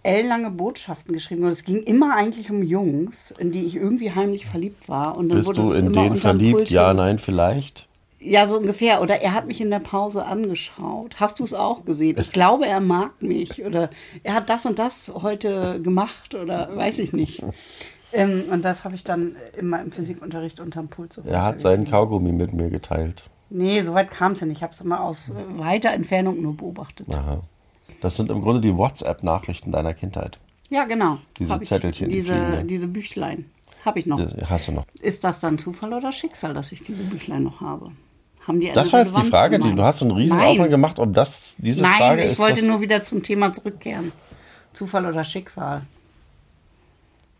ellenlange 0.06 0.50
Botschaften 0.50 1.12
geschrieben. 1.12 1.44
Und 1.44 1.50
es 1.50 1.64
ging 1.64 1.82
immer 1.82 2.14
eigentlich 2.14 2.50
um 2.50 2.62
Jungs, 2.62 3.34
in 3.38 3.50
die 3.50 3.64
ich 3.64 3.74
irgendwie 3.76 4.12
heimlich 4.12 4.46
verliebt 4.46 4.88
war. 4.88 5.16
Und 5.16 5.28
dann 5.28 5.38
Bist 5.38 5.48
wurde 5.48 5.62
du 5.62 5.72
in 5.72 5.92
den 5.92 6.16
verliebt? 6.16 6.70
Ja, 6.70 6.94
nein, 6.94 7.18
vielleicht. 7.18 7.88
ja, 8.20 8.46
so 8.46 8.56
ungefähr. 8.56 9.02
Oder 9.02 9.20
er 9.20 9.34
hat 9.34 9.46
mich 9.46 9.60
in 9.60 9.70
der 9.70 9.80
Pause 9.80 10.24
angeschaut. 10.24 11.16
Hast 11.16 11.40
du 11.40 11.44
es 11.44 11.54
auch 11.54 11.84
gesehen? 11.84 12.16
Ich 12.20 12.30
glaube, 12.32 12.66
er 12.66 12.80
mag 12.80 13.20
mich. 13.20 13.64
Oder 13.64 13.90
er 14.22 14.34
hat 14.34 14.48
das 14.48 14.64
und 14.64 14.78
das 14.78 15.12
heute 15.22 15.82
gemacht. 15.82 16.34
Oder 16.34 16.70
weiß 16.74 17.00
ich 17.00 17.12
nicht. 17.12 17.42
Ähm, 18.16 18.44
und 18.50 18.64
das 18.64 18.84
habe 18.84 18.94
ich 18.94 19.04
dann 19.04 19.36
immer 19.58 19.80
im 19.82 19.92
Physikunterricht 19.92 20.60
unterm 20.60 20.88
Pult 20.88 21.12
so 21.12 21.22
Er 21.22 21.42
hat 21.42 21.60
seinen. 21.60 21.84
Kaugummi 21.84 22.32
mit 22.32 22.52
mir 22.52 22.70
geteilt. 22.70 23.24
Nee, 23.50 23.82
so 23.82 23.94
weit 23.94 24.10
kam 24.10 24.32
es 24.32 24.40
ja 24.40 24.46
nicht. 24.46 24.56
Ich 24.56 24.62
habe 24.62 24.72
es 24.72 24.80
immer 24.80 25.02
aus 25.02 25.32
weiter 25.56 25.92
Entfernung 25.92 26.40
nur 26.40 26.56
beobachtet. 26.56 27.06
Aha. 27.12 27.42
Das 28.00 28.16
sind 28.16 28.30
im 28.30 28.40
Grunde 28.40 28.60
die 28.60 28.76
WhatsApp-Nachrichten 28.76 29.70
deiner 29.70 29.94
Kindheit. 29.94 30.38
Ja, 30.70 30.84
genau. 30.84 31.18
Diese 31.38 31.52
Hab 31.52 31.62
ich, 31.62 31.68
Zettelchen, 31.68 32.08
die 32.08 32.16
Diese, 32.16 32.64
diese 32.64 32.88
Büchlein. 32.88 33.44
Habe 33.84 34.00
ich 34.00 34.06
noch. 34.06 34.18
Das 34.18 34.50
hast 34.50 34.68
du 34.68 34.72
noch. 34.72 34.84
Ist 35.00 35.22
das 35.22 35.38
dann 35.40 35.58
Zufall 35.58 35.92
oder 35.92 36.10
Schicksal, 36.10 36.54
dass 36.54 36.72
ich 36.72 36.82
diese 36.82 37.04
Büchlein 37.04 37.44
noch 37.44 37.60
habe? 37.60 37.92
Haben 38.46 38.60
die 38.60 38.72
Das 38.72 38.92
war 38.92 39.00
jetzt 39.00 39.16
die 39.16 39.22
Frage. 39.22 39.58
Die, 39.58 39.74
du 39.74 39.82
hast 39.82 39.98
so 39.98 40.06
einen 40.06 40.16
riesen 40.16 40.38
Nein. 40.38 40.48
Aufwand 40.48 40.70
gemacht, 40.70 40.98
um 40.98 41.12
das, 41.12 41.56
diese 41.58 41.82
Nein, 41.82 41.96
Frage 41.98 42.24
ich 42.24 42.32
ist 42.32 42.38
wollte 42.38 42.60
das, 42.60 42.64
nur 42.64 42.80
wieder 42.80 43.02
zum 43.02 43.22
Thema 43.22 43.52
zurückkehren. 43.52 44.12
Zufall 44.72 45.06
oder 45.06 45.22
Schicksal. 45.22 45.82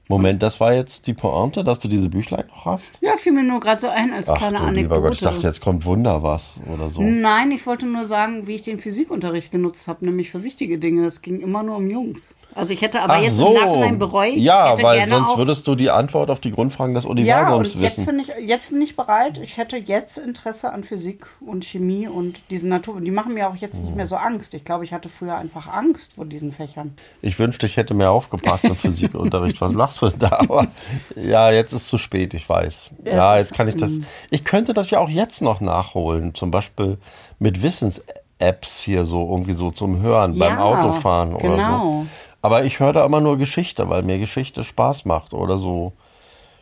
Moment, 0.08 0.42
das 0.42 0.60
war 0.60 0.72
jetzt 0.72 1.08
die 1.08 1.14
Pointe, 1.14 1.64
dass 1.64 1.80
du 1.80 1.88
diese 1.88 2.08
Büchlein 2.08 2.44
noch 2.48 2.64
hast? 2.64 2.98
Ja, 3.00 3.16
fiel 3.16 3.32
mir 3.32 3.42
nur 3.42 3.58
gerade 3.58 3.80
so 3.80 3.88
ein 3.88 4.12
als 4.12 4.30
Ach 4.30 4.36
kleine 4.36 4.58
du 4.58 4.62
Anekdote. 4.64 4.82
lieber 4.82 5.00
Gott, 5.00 5.14
ich 5.14 5.20
dachte, 5.20 5.42
jetzt 5.42 5.60
kommt 5.60 5.84
Wunder 5.84 6.22
was 6.22 6.60
oder 6.72 6.90
so. 6.90 7.02
Nein, 7.02 7.50
ich 7.50 7.66
wollte 7.66 7.86
nur 7.86 8.04
sagen, 8.04 8.46
wie 8.46 8.54
ich 8.54 8.62
den 8.62 8.78
Physikunterricht 8.78 9.50
genutzt 9.50 9.88
habe, 9.88 10.04
nämlich 10.04 10.30
für 10.30 10.44
wichtige 10.44 10.78
Dinge. 10.78 11.06
Es 11.06 11.22
ging 11.22 11.40
immer 11.40 11.64
nur 11.64 11.76
um 11.76 11.90
Jungs. 11.90 12.36
Also 12.56 12.72
ich 12.72 12.80
hätte 12.80 13.02
aber 13.02 13.14
Ach 13.14 13.20
jetzt 13.20 13.36
so. 13.36 13.48
im 13.48 13.54
Nachhinein 13.54 13.98
bereut. 13.98 14.34
Ja, 14.34 14.74
weil 14.82 15.06
sonst 15.06 15.36
würdest 15.36 15.66
du 15.66 15.74
die 15.74 15.90
Antwort 15.90 16.30
auf 16.30 16.40
die 16.40 16.50
Grundfragen 16.50 16.94
des 16.94 17.04
Ja, 17.04 17.10
Universums 17.10 17.74
und 17.74 17.82
jetzt 17.82 17.98
wissen. 17.98 18.06
bin 18.06 18.18
ich, 18.18 18.28
jetzt 18.48 18.70
bin 18.70 18.80
ich 18.80 18.96
bereit. 18.96 19.38
Ich 19.42 19.58
hätte 19.58 19.76
jetzt 19.76 20.16
Interesse 20.16 20.72
an 20.72 20.82
Physik 20.82 21.26
und 21.44 21.64
Chemie 21.66 22.08
und 22.08 22.50
diese 22.50 22.66
Natur. 22.66 23.00
Die 23.00 23.10
machen 23.10 23.34
mir 23.34 23.48
auch 23.48 23.56
jetzt 23.56 23.78
nicht 23.82 23.94
mehr 23.94 24.06
so 24.06 24.16
Angst. 24.16 24.54
Ich 24.54 24.64
glaube, 24.64 24.84
ich 24.84 24.92
hatte 24.94 25.08
früher 25.10 25.36
einfach 25.36 25.66
Angst 25.68 26.14
vor 26.14 26.24
diesen 26.24 26.50
Fächern. 26.50 26.94
Ich 27.20 27.38
wünschte, 27.38 27.66
ich 27.66 27.76
hätte 27.76 27.92
mehr 27.92 28.10
aufgepasst 28.10 28.64
im 28.64 28.74
Physikunterricht. 28.76 29.60
Was 29.60 29.74
lachst 29.74 30.00
du 30.00 30.08
denn 30.08 30.18
da? 30.20 30.38
Aber 30.38 30.66
ja, 31.14 31.50
jetzt 31.50 31.74
ist 31.74 31.88
zu 31.88 31.98
spät, 31.98 32.32
ich 32.32 32.48
weiß. 32.48 32.90
Ja, 33.04 33.36
jetzt 33.36 33.52
kann 33.54 33.68
ich 33.68 33.76
das. 33.76 33.98
Ich 34.30 34.44
könnte 34.44 34.72
das 34.72 34.90
ja 34.90 34.98
auch 34.98 35.10
jetzt 35.10 35.42
noch 35.42 35.60
nachholen. 35.60 36.34
Zum 36.34 36.50
Beispiel 36.50 36.96
mit 37.38 37.62
Wissens-Apps 37.62 38.80
hier 38.80 39.04
so 39.04 39.28
irgendwie 39.30 39.52
so 39.52 39.70
zum 39.70 40.00
Hören 40.00 40.38
beim 40.38 40.58
Ja, 40.58 40.62
Autofahren 40.64 41.34
oder 41.34 41.56
genau. 41.56 41.80
so. 42.02 42.06
Aber 42.46 42.62
ich 42.62 42.78
höre 42.78 42.92
da 42.92 43.04
immer 43.04 43.20
nur 43.20 43.38
Geschichte, 43.38 43.88
weil 43.88 44.04
mir 44.04 44.20
Geschichte 44.20 44.62
Spaß 44.62 45.04
macht 45.04 45.34
oder 45.34 45.56
so 45.56 45.94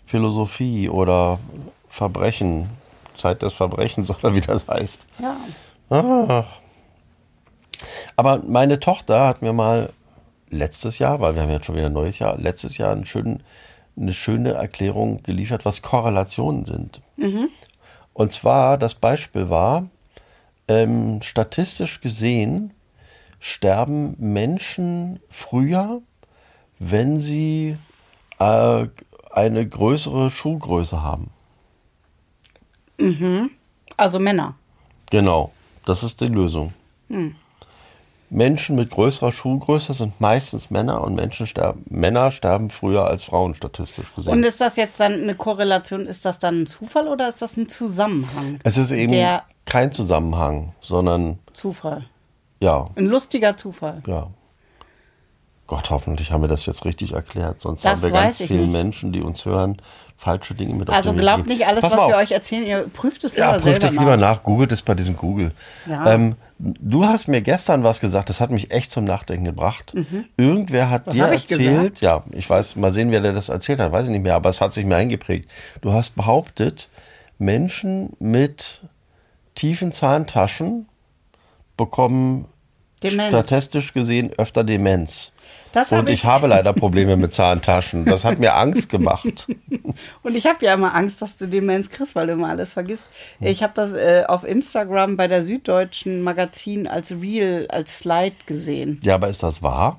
Philosophie 0.06 0.88
oder 0.88 1.38
Verbrechen. 1.90 2.70
Zeit 3.14 3.42
des 3.42 3.52
Verbrechens 3.52 4.08
oder 4.22 4.34
wie 4.34 4.40
das 4.40 4.66
heißt. 4.66 5.04
Ja. 5.18 5.36
Aber 8.16 8.40
meine 8.46 8.80
Tochter 8.80 9.26
hat 9.26 9.42
mir 9.42 9.52
mal 9.52 9.92
letztes 10.48 10.98
Jahr, 10.98 11.20
weil 11.20 11.34
wir 11.34 11.42
haben 11.42 11.50
jetzt 11.50 11.66
schon 11.66 11.76
wieder 11.76 11.88
ein 11.88 11.92
neues 11.92 12.18
Jahr, 12.18 12.38
letztes 12.38 12.78
Jahr 12.78 12.92
einen 12.92 13.04
schönen, 13.04 13.42
eine 13.94 14.14
schöne 14.14 14.52
Erklärung 14.52 15.22
geliefert, 15.22 15.66
was 15.66 15.82
Korrelationen 15.82 16.64
sind. 16.64 17.02
Und 18.14 18.32
zwar, 18.32 18.78
das 18.78 18.94
Beispiel 18.94 19.50
war, 19.50 19.84
ähm, 20.66 21.20
statistisch 21.20 22.00
gesehen 22.00 22.72
sterben 23.40 24.16
Menschen 24.18 25.20
früher, 25.30 26.00
wenn 26.78 27.20
sie 27.20 27.76
äh, 28.38 28.86
eine 29.30 29.68
größere 29.68 30.30
Schuhgröße 30.30 31.02
haben. 31.02 31.30
Also 33.96 34.18
Männer. 34.18 34.54
Genau, 35.10 35.52
das 35.84 36.02
ist 36.02 36.20
die 36.20 36.26
Lösung. 36.26 36.72
Menschen 38.30 38.76
mit 38.76 38.90
größerer 38.90 39.32
Schuhgröße 39.32 39.94
sind 39.94 40.20
meistens 40.20 40.70
Männer 40.70 41.02
und 41.02 41.14
Menschen 41.14 41.46
sterben, 41.46 41.84
Männer 41.88 42.30
sterben 42.30 42.70
früher 42.70 43.06
als 43.06 43.24
Frauen 43.24 43.54
statistisch 43.54 44.12
gesehen. 44.14 44.32
Und 44.32 44.42
ist 44.44 44.60
das 44.60 44.76
jetzt 44.76 44.98
dann 44.98 45.12
eine 45.12 45.34
Korrelation? 45.34 46.06
Ist 46.06 46.24
das 46.24 46.38
dann 46.38 46.62
ein 46.62 46.66
Zufall 46.66 47.08
oder 47.08 47.28
ist 47.28 47.42
das 47.42 47.56
ein 47.56 47.68
Zusammenhang? 47.68 48.58
es 48.64 48.76
ist 48.76 48.90
eben 48.90 49.40
kein 49.66 49.92
Zusammenhang, 49.92 50.72
sondern 50.80 51.38
Zufall. 51.52 52.06
Ja, 52.64 52.88
Ein 52.96 53.06
lustiger 53.06 53.56
Zufall. 53.56 54.02
ja. 54.06 54.28
Gott, 55.66 55.88
hoffentlich 55.88 56.30
haben 56.30 56.42
wir 56.42 56.48
das 56.48 56.66
jetzt 56.66 56.84
richtig 56.84 57.12
erklärt, 57.12 57.58
sonst 57.62 57.86
Das 57.86 58.02
haben 58.02 58.12
wir 58.12 58.20
ganz 58.20 58.38
nicht. 58.38 58.50
Menschen, 58.50 59.12
die 59.12 59.22
uns 59.22 59.46
hören, 59.46 59.80
falsche 60.14 60.54
Dinge 60.54 60.74
mit 60.74 60.90
auf 60.90 60.94
Also 60.94 61.14
glaubt 61.14 61.46
nicht 61.46 61.66
alles, 61.66 61.80
Pass 61.80 61.92
was 61.92 62.00
mal 62.00 62.08
wir 62.08 62.16
auf. 62.16 62.22
euch 62.22 62.32
erzählen. 62.32 62.66
Ihr 62.66 62.86
prüft 62.92 63.24
es 63.24 63.32
lieber 63.34 63.46
Ja, 63.46 63.52
prüft 63.52 63.64
selber 63.64 63.86
es 63.86 63.92
lieber 63.92 64.16
nach, 64.18 64.42
googelt 64.42 64.72
es 64.72 64.82
bei 64.82 64.94
diesem 64.94 65.16
Google. 65.16 65.52
Ja. 65.88 66.12
Ähm, 66.12 66.36
du 66.58 67.06
hast 67.06 67.28
mir 67.28 67.40
gestern 67.40 67.82
was 67.82 68.00
gesagt, 68.00 68.28
das 68.28 68.40
hat 68.42 68.50
mich 68.50 68.72
echt 68.72 68.92
zum 68.92 69.04
Nachdenken 69.04 69.46
gebracht. 69.46 69.94
Irgendwer 70.36 70.90
hat 70.90 71.06
Mhm. 71.06 71.10
Was 71.12 71.16
dir 71.16 71.28
erzählt, 71.28 72.00
ja, 72.02 72.24
ich 72.32 72.48
weiß, 72.48 72.76
mal 72.76 72.92
sehen, 72.92 73.10
wer 73.10 73.20
dir 73.22 73.32
das 73.32 73.48
erzählt 73.48 73.80
hat, 73.80 73.90
weiß 73.90 74.04
ich 74.04 74.10
nicht 74.12 74.22
mehr, 74.22 74.34
aber 74.34 74.50
es 74.50 74.60
hat 74.60 74.74
sich 74.74 74.84
mir 74.84 74.96
eingeprägt. 74.96 75.48
Du 75.80 75.94
hast 75.94 76.14
behauptet, 76.14 76.90
Menschen 77.38 78.12
mit 78.18 78.82
tiefen 79.54 79.92
Zahntaschen 79.92 80.88
bekommen 81.78 82.48
Demenz. 83.10 83.28
statistisch 83.28 83.92
gesehen 83.92 84.32
öfter 84.36 84.64
Demenz. 84.64 85.30
Das 85.72 85.90
Und 85.90 85.98
hab 85.98 86.06
ich 86.08 86.14
ich- 86.14 86.24
habe 86.24 86.46
leider 86.46 86.72
Probleme 86.74 87.16
mit 87.16 87.32
Zahntaschen. 87.32 88.04
Das 88.04 88.24
hat 88.24 88.38
mir 88.38 88.54
Angst 88.54 88.88
gemacht. 88.88 89.48
Und 90.22 90.36
ich 90.36 90.46
habe 90.46 90.64
ja 90.64 90.74
immer 90.74 90.94
Angst, 90.94 91.20
dass 91.20 91.36
du 91.36 91.46
Demenz 91.48 91.88
kriegst, 91.90 92.14
weil 92.14 92.28
du 92.28 92.34
immer 92.34 92.48
alles 92.48 92.72
vergisst. 92.74 93.08
Ich 93.40 93.62
habe 93.62 93.72
das 93.74 93.92
äh, 93.92 94.24
auf 94.28 94.44
Instagram 94.44 95.16
bei 95.16 95.26
der 95.26 95.42
Süddeutschen 95.42 96.22
Magazin 96.22 96.86
als 96.86 97.10
Reel, 97.12 97.66
als 97.70 97.98
Slide 97.98 98.36
gesehen. 98.46 99.00
Ja, 99.02 99.16
aber 99.16 99.28
ist 99.28 99.42
das 99.42 99.62
wahr? 99.62 99.98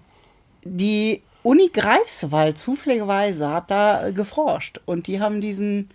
Die 0.64 1.22
Uni 1.44 1.70
Greifswald 1.72 2.58
zufälligerweise 2.58 3.50
hat 3.50 3.70
da 3.70 4.08
äh, 4.08 4.14
geforscht 4.14 4.80
und 4.86 5.08
die 5.08 5.20
haben 5.20 5.42
diesen 5.42 5.90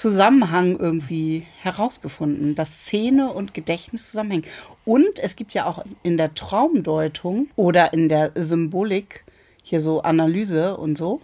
Zusammenhang 0.00 0.78
irgendwie 0.78 1.46
herausgefunden, 1.58 2.54
dass 2.54 2.86
Szene 2.86 3.30
und 3.34 3.52
Gedächtnis 3.52 4.06
zusammenhängen. 4.06 4.46
Und 4.86 5.18
es 5.18 5.36
gibt 5.36 5.52
ja 5.52 5.66
auch 5.66 5.84
in 6.02 6.16
der 6.16 6.32
Traumdeutung 6.32 7.48
oder 7.54 7.92
in 7.92 8.08
der 8.08 8.32
Symbolik 8.34 9.24
hier 9.62 9.78
so 9.78 10.00
Analyse 10.00 10.78
und 10.78 10.96
so 10.96 11.20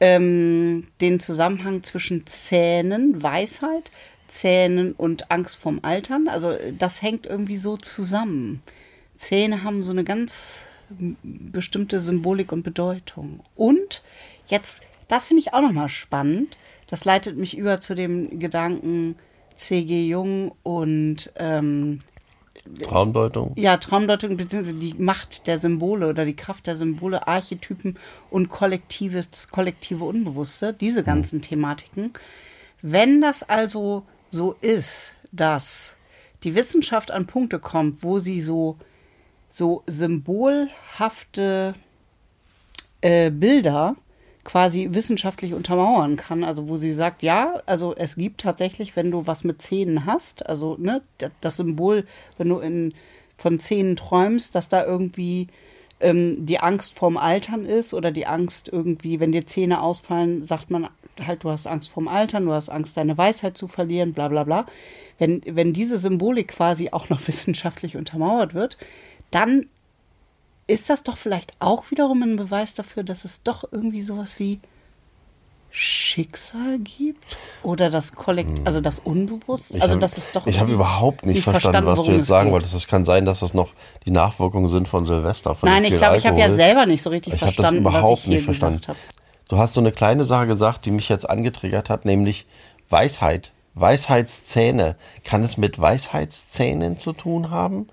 ähm, 0.00 0.84
den 1.02 1.20
Zusammenhang 1.20 1.82
zwischen 1.82 2.26
Zähnen, 2.26 3.22
Weisheit, 3.22 3.90
Zähnen 4.26 4.92
und 4.94 5.30
Angst 5.30 5.58
vorm 5.58 5.80
Altern. 5.82 6.28
Also 6.28 6.54
das 6.78 7.02
hängt 7.02 7.26
irgendwie 7.26 7.58
so 7.58 7.76
zusammen. 7.76 8.62
Zähne 9.16 9.64
haben 9.64 9.84
so 9.84 9.92
eine 9.92 10.04
ganz 10.04 10.66
bestimmte 11.22 12.00
Symbolik 12.00 12.52
und 12.52 12.62
Bedeutung. 12.62 13.40
Und 13.54 14.02
jetzt, 14.46 14.82
das 15.08 15.26
finde 15.26 15.42
ich 15.42 15.52
auch 15.52 15.60
nochmal 15.60 15.90
spannend. 15.90 16.56
Das 16.92 17.06
leitet 17.06 17.38
mich 17.38 17.56
über 17.56 17.80
zu 17.80 17.94
dem 17.94 18.38
Gedanken 18.38 19.16
C.G. 19.54 20.08
Jung 20.08 20.52
und 20.62 21.32
ähm, 21.36 22.00
Traumdeutung? 22.82 23.54
Ja, 23.56 23.78
Traumdeutung 23.78 24.36
bzw. 24.36 24.74
die 24.74 24.92
Macht 24.98 25.46
der 25.46 25.56
Symbole 25.56 26.06
oder 26.06 26.26
die 26.26 26.36
Kraft 26.36 26.66
der 26.66 26.76
Symbole, 26.76 27.26
Archetypen 27.26 27.98
und 28.28 28.50
Kollektives, 28.50 29.30
das 29.30 29.48
kollektive 29.48 30.04
Unbewusste, 30.04 30.74
diese 30.74 30.98
hm. 30.98 31.06
ganzen 31.06 31.36
hm. 31.36 31.42
Thematiken. 31.42 32.12
Wenn 32.82 33.22
das 33.22 33.42
also 33.42 34.02
so 34.30 34.54
ist, 34.60 35.14
dass 35.30 35.96
die 36.42 36.54
Wissenschaft 36.54 37.10
an 37.10 37.26
Punkte 37.26 37.58
kommt, 37.58 38.02
wo 38.02 38.18
sie 38.18 38.42
so, 38.42 38.76
so 39.48 39.82
symbolhafte 39.86 41.72
äh, 43.00 43.30
Bilder 43.30 43.96
quasi 44.44 44.88
wissenschaftlich 44.92 45.54
untermauern 45.54 46.16
kann. 46.16 46.44
Also 46.44 46.68
wo 46.68 46.76
sie 46.76 46.92
sagt, 46.92 47.22
ja, 47.22 47.62
also 47.66 47.94
es 47.94 48.16
gibt 48.16 48.40
tatsächlich, 48.40 48.96
wenn 48.96 49.10
du 49.10 49.26
was 49.26 49.44
mit 49.44 49.62
Zähnen 49.62 50.06
hast, 50.06 50.46
also 50.46 50.76
ne, 50.78 51.02
das 51.40 51.56
Symbol, 51.56 52.04
wenn 52.38 52.48
du 52.48 52.58
in, 52.58 52.94
von 53.36 53.58
Zähnen 53.58 53.96
träumst, 53.96 54.54
dass 54.54 54.68
da 54.68 54.84
irgendwie 54.84 55.48
ähm, 56.00 56.44
die 56.44 56.58
Angst 56.58 56.98
vorm 56.98 57.16
Altern 57.16 57.64
ist 57.64 57.94
oder 57.94 58.10
die 58.10 58.26
Angst 58.26 58.68
irgendwie, 58.68 59.20
wenn 59.20 59.32
dir 59.32 59.46
Zähne 59.46 59.80
ausfallen, 59.80 60.42
sagt 60.42 60.70
man 60.70 60.88
halt, 61.24 61.44
du 61.44 61.50
hast 61.50 61.66
Angst 61.66 61.90
vorm 61.90 62.08
Altern, 62.08 62.46
du 62.46 62.52
hast 62.52 62.68
Angst, 62.68 62.96
deine 62.96 63.16
Weisheit 63.16 63.56
zu 63.56 63.68
verlieren, 63.68 64.12
bla 64.12 64.28
bla 64.28 64.44
bla. 64.44 64.66
Wenn, 65.18 65.42
wenn 65.46 65.72
diese 65.72 65.98
Symbolik 65.98 66.48
quasi 66.48 66.90
auch 66.90 67.08
noch 67.08 67.20
wissenschaftlich 67.26 67.96
untermauert 67.96 68.54
wird, 68.54 68.76
dann 69.30 69.66
ist 70.66 70.90
das 70.90 71.02
doch 71.02 71.16
vielleicht 71.16 71.52
auch 71.58 71.90
wiederum 71.90 72.22
ein 72.22 72.36
Beweis 72.36 72.74
dafür, 72.74 73.02
dass 73.02 73.24
es 73.24 73.42
doch 73.42 73.64
irgendwie 73.70 74.02
sowas 74.02 74.38
wie 74.38 74.60
Schicksal 75.74 76.78
gibt 76.80 77.24
oder 77.62 77.88
das 77.88 78.12
Kollekt, 78.12 78.58
hm. 78.58 78.66
also 78.66 78.82
das 78.82 78.98
Unbewusst, 78.98 79.80
also 79.80 79.96
das 79.96 80.18
ist 80.18 80.36
doch. 80.36 80.46
Ich 80.46 80.60
habe 80.60 80.70
überhaupt 80.70 81.24
nicht, 81.24 81.36
nicht 81.36 81.44
verstanden, 81.44 81.86
was 81.86 82.02
du 82.02 82.12
jetzt 82.12 82.26
sagen 82.26 82.48
geht. 82.48 82.52
wolltest. 82.52 82.74
Es 82.74 82.86
kann 82.86 83.06
sein, 83.06 83.24
dass 83.24 83.40
das 83.40 83.54
noch 83.54 83.70
die 84.04 84.10
Nachwirkungen 84.10 84.68
sind 84.68 84.86
von 84.86 85.06
Silvester. 85.06 85.54
Von 85.54 85.70
Nein, 85.70 85.84
ich 85.84 85.96
glaube, 85.96 86.18
ich 86.18 86.26
habe 86.26 86.38
ja 86.38 86.52
selber 86.52 86.84
nicht 86.84 87.02
so 87.02 87.08
richtig 87.08 87.34
ich 87.34 87.38
verstanden, 87.38 87.82
das 87.84 87.92
überhaupt 87.92 88.12
was 88.12 88.18
ich 88.18 88.24
hier 88.24 88.34
nicht 88.34 88.44
verstanden. 88.44 88.82
habe. 88.86 88.98
Du 89.48 89.58
hast 89.58 89.72
so 89.72 89.80
eine 89.80 89.92
kleine 89.92 90.24
Sache 90.24 90.46
gesagt, 90.46 90.84
die 90.84 90.90
mich 90.90 91.08
jetzt 91.08 91.28
angetriggert 91.28 91.88
hat, 91.88 92.04
nämlich 92.04 92.46
Weisheit. 92.90 93.52
Weisheitszähne. 93.74 94.96
Kann 95.24 95.42
es 95.42 95.56
mit 95.56 95.80
Weisheitszähnen 95.80 96.98
zu 96.98 97.14
tun 97.14 97.50
haben? 97.50 97.88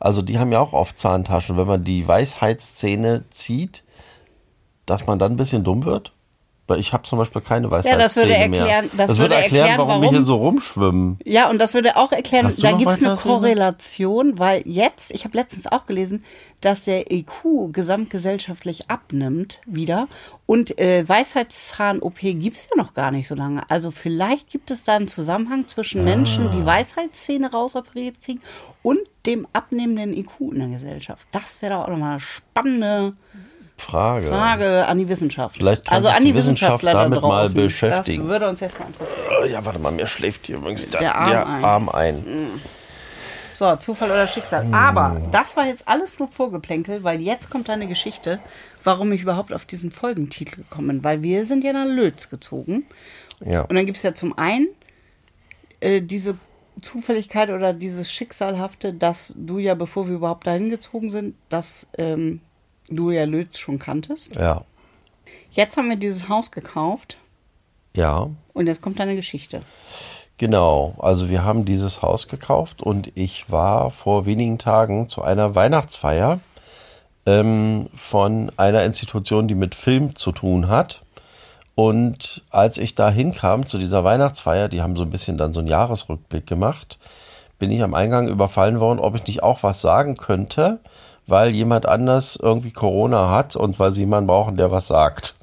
Also 0.00 0.22
die 0.22 0.38
haben 0.38 0.52
ja 0.52 0.60
auch 0.60 0.72
oft 0.72 0.98
Zahntaschen. 0.98 1.56
Wenn 1.56 1.66
man 1.66 1.84
die 1.84 2.06
Weisheitszähne 2.06 3.24
zieht, 3.30 3.84
dass 4.86 5.06
man 5.06 5.18
dann 5.18 5.32
ein 5.32 5.36
bisschen 5.36 5.64
dumm 5.64 5.84
wird? 5.84 6.12
Weil 6.68 6.80
ich 6.80 6.92
habe 6.92 7.02
zum 7.04 7.18
Beispiel 7.18 7.40
keine 7.40 7.70
Weisheitszähne 7.70 7.98
ja, 7.98 8.04
das 8.04 8.16
würde 8.16 8.34
erklären, 8.34 8.84
mehr. 8.84 8.96
Das, 8.96 9.08
das 9.08 9.18
würde 9.18 9.34
erklären, 9.34 9.78
warum, 9.78 9.88
warum, 9.88 10.02
wir 10.02 10.10
hier 10.10 10.22
so 10.22 10.36
rumschwimmen. 10.36 11.18
Ja, 11.24 11.48
und 11.48 11.58
das 11.58 11.72
würde 11.72 11.96
auch 11.96 12.12
erklären, 12.12 12.54
da 12.60 12.72
gibt 12.72 12.90
es 12.90 13.02
eine 13.02 13.16
Korrelation, 13.16 14.38
weil 14.38 14.62
jetzt, 14.66 15.10
ich 15.10 15.24
habe 15.24 15.36
letztens 15.36 15.66
auch 15.66 15.86
gelesen, 15.86 16.24
dass 16.60 16.84
der 16.84 17.10
IQ 17.10 17.72
gesamtgesellschaftlich 17.72 18.90
abnimmt 18.90 19.60
wieder 19.64 20.08
und 20.44 20.78
äh, 20.78 21.08
Weisheitszahn-OP 21.08 22.18
gibt 22.20 22.56
es 22.56 22.68
ja 22.70 22.82
noch 22.82 22.94
gar 22.94 23.10
nicht 23.10 23.28
so 23.28 23.34
lange. 23.34 23.62
Also 23.70 23.90
vielleicht 23.90 24.50
gibt 24.50 24.70
es 24.70 24.84
da 24.84 24.96
einen 24.96 25.08
Zusammenhang 25.08 25.68
zwischen 25.68 26.04
Menschen, 26.04 26.50
die 26.52 26.62
ah. 26.62 26.66
Weisheitszähne 26.66 27.50
rausoperiert 27.50 28.20
kriegen 28.20 28.40
und 28.82 28.98
dem 29.24 29.46
abnehmenden 29.52 30.12
IQ 30.12 30.52
in 30.52 30.58
der 30.58 30.68
Gesellschaft. 30.68 31.26
Das 31.32 31.62
wäre 31.62 31.74
doch 31.74 31.84
auch 31.84 31.88
nochmal 31.88 32.12
eine 32.12 32.20
spannende 32.20 33.14
Frage. 33.78 34.28
Frage 34.28 34.86
an 34.86 34.98
die 34.98 35.08
Wissenschaft. 35.08 35.56
Vielleicht 35.56 35.86
kann 35.86 35.94
also 35.96 36.08
sich 36.08 36.16
an 36.16 36.24
die, 36.24 36.32
die 36.32 36.38
Wissenschaft 36.38 36.84
damit 36.84 37.22
mal 37.22 37.48
beschäftigen. 37.48 38.22
Das 38.22 38.30
würde 38.30 38.48
uns 38.48 38.60
jetzt 38.60 38.78
mal 38.78 38.86
interessieren. 38.86 39.20
Oh, 39.40 39.44
ja, 39.44 39.64
warte 39.64 39.78
mal, 39.78 39.92
mir 39.92 40.06
schläft 40.06 40.46
hier 40.46 40.56
übrigens 40.56 40.88
der, 40.88 41.00
der 41.00 41.14
Arm, 41.14 41.30
der 41.30 41.46
ein. 41.46 41.64
Arm 41.64 41.88
ein. 41.88 42.16
Mhm. 42.16 42.60
So, 43.54 43.74
Zufall 43.76 44.10
oder 44.10 44.28
Schicksal. 44.28 44.64
Mhm. 44.64 44.74
Aber 44.74 45.20
das 45.32 45.56
war 45.56 45.66
jetzt 45.66 45.88
alles 45.88 46.18
nur 46.18 46.28
Vorgeplänkel, 46.28 47.02
weil 47.02 47.20
jetzt 47.20 47.50
kommt 47.50 47.68
eine 47.70 47.86
Geschichte, 47.86 48.38
warum 48.84 49.10
ich 49.12 49.22
überhaupt 49.22 49.52
auf 49.52 49.64
diesen 49.64 49.90
Folgentitel 49.90 50.56
gekommen 50.56 50.88
bin. 50.88 51.04
Weil 51.04 51.22
wir 51.22 51.44
sind 51.44 51.64
ja 51.64 51.72
nach 51.72 51.86
Lötz 51.86 52.30
gezogen. 52.30 52.86
Ja. 53.44 53.62
Und 53.62 53.74
dann 53.74 53.86
gibt 53.86 53.96
es 53.96 54.02
ja 54.02 54.14
zum 54.14 54.36
einen 54.38 54.68
äh, 55.80 56.02
diese 56.02 56.36
Zufälligkeit 56.80 57.50
oder 57.50 57.72
dieses 57.72 58.12
Schicksalhafte, 58.12 58.92
dass 58.92 59.34
du 59.36 59.58
ja, 59.58 59.74
bevor 59.74 60.06
wir 60.06 60.14
überhaupt 60.14 60.46
dahin 60.46 60.70
gezogen 60.70 61.10
sind, 61.10 61.34
dass 61.48 61.88
ähm, 61.98 62.40
du 62.90 63.10
ja 63.10 63.24
Lötz 63.24 63.58
schon 63.58 63.78
kanntest. 63.78 64.34
Ja. 64.34 64.62
Jetzt 65.50 65.76
haben 65.76 65.88
wir 65.88 65.96
dieses 65.96 66.28
Haus 66.28 66.50
gekauft. 66.50 67.18
Ja. 67.96 68.30
Und 68.52 68.66
jetzt 68.66 68.82
kommt 68.82 69.00
deine 69.00 69.16
Geschichte. 69.16 69.62
Genau, 70.38 70.94
also 70.98 71.28
wir 71.28 71.44
haben 71.44 71.64
dieses 71.64 72.00
Haus 72.00 72.28
gekauft 72.28 72.80
und 72.80 73.10
ich 73.16 73.50
war 73.50 73.90
vor 73.90 74.24
wenigen 74.24 74.58
Tagen 74.58 75.08
zu 75.08 75.22
einer 75.22 75.56
Weihnachtsfeier 75.56 76.38
ähm, 77.26 77.88
von 77.96 78.52
einer 78.56 78.84
Institution, 78.84 79.48
die 79.48 79.56
mit 79.56 79.74
Film 79.74 80.14
zu 80.14 80.30
tun 80.30 80.68
hat. 80.68 81.02
Und 81.74 82.42
als 82.50 82.78
ich 82.78 82.94
da 82.94 83.10
hinkam 83.10 83.66
zu 83.66 83.78
dieser 83.78 84.04
Weihnachtsfeier, 84.04 84.68
die 84.68 84.80
haben 84.80 84.94
so 84.94 85.02
ein 85.02 85.10
bisschen 85.10 85.38
dann 85.38 85.52
so 85.52 85.60
einen 85.60 85.68
Jahresrückblick 85.68 86.46
gemacht, 86.46 86.98
bin 87.58 87.72
ich 87.72 87.82
am 87.82 87.94
Eingang 87.94 88.28
überfallen 88.28 88.78
worden, 88.78 89.00
ob 89.00 89.16
ich 89.16 89.26
nicht 89.26 89.42
auch 89.42 89.64
was 89.64 89.80
sagen 89.80 90.16
könnte 90.16 90.78
weil 91.28 91.54
jemand 91.54 91.86
anders 91.86 92.36
irgendwie 92.40 92.72
Corona 92.72 93.30
hat 93.30 93.54
und 93.56 93.78
weil 93.78 93.92
sie 93.92 94.00
jemanden 94.00 94.26
brauchen, 94.26 94.56
der 94.56 94.70
was 94.70 94.88
sagt. 94.88 95.34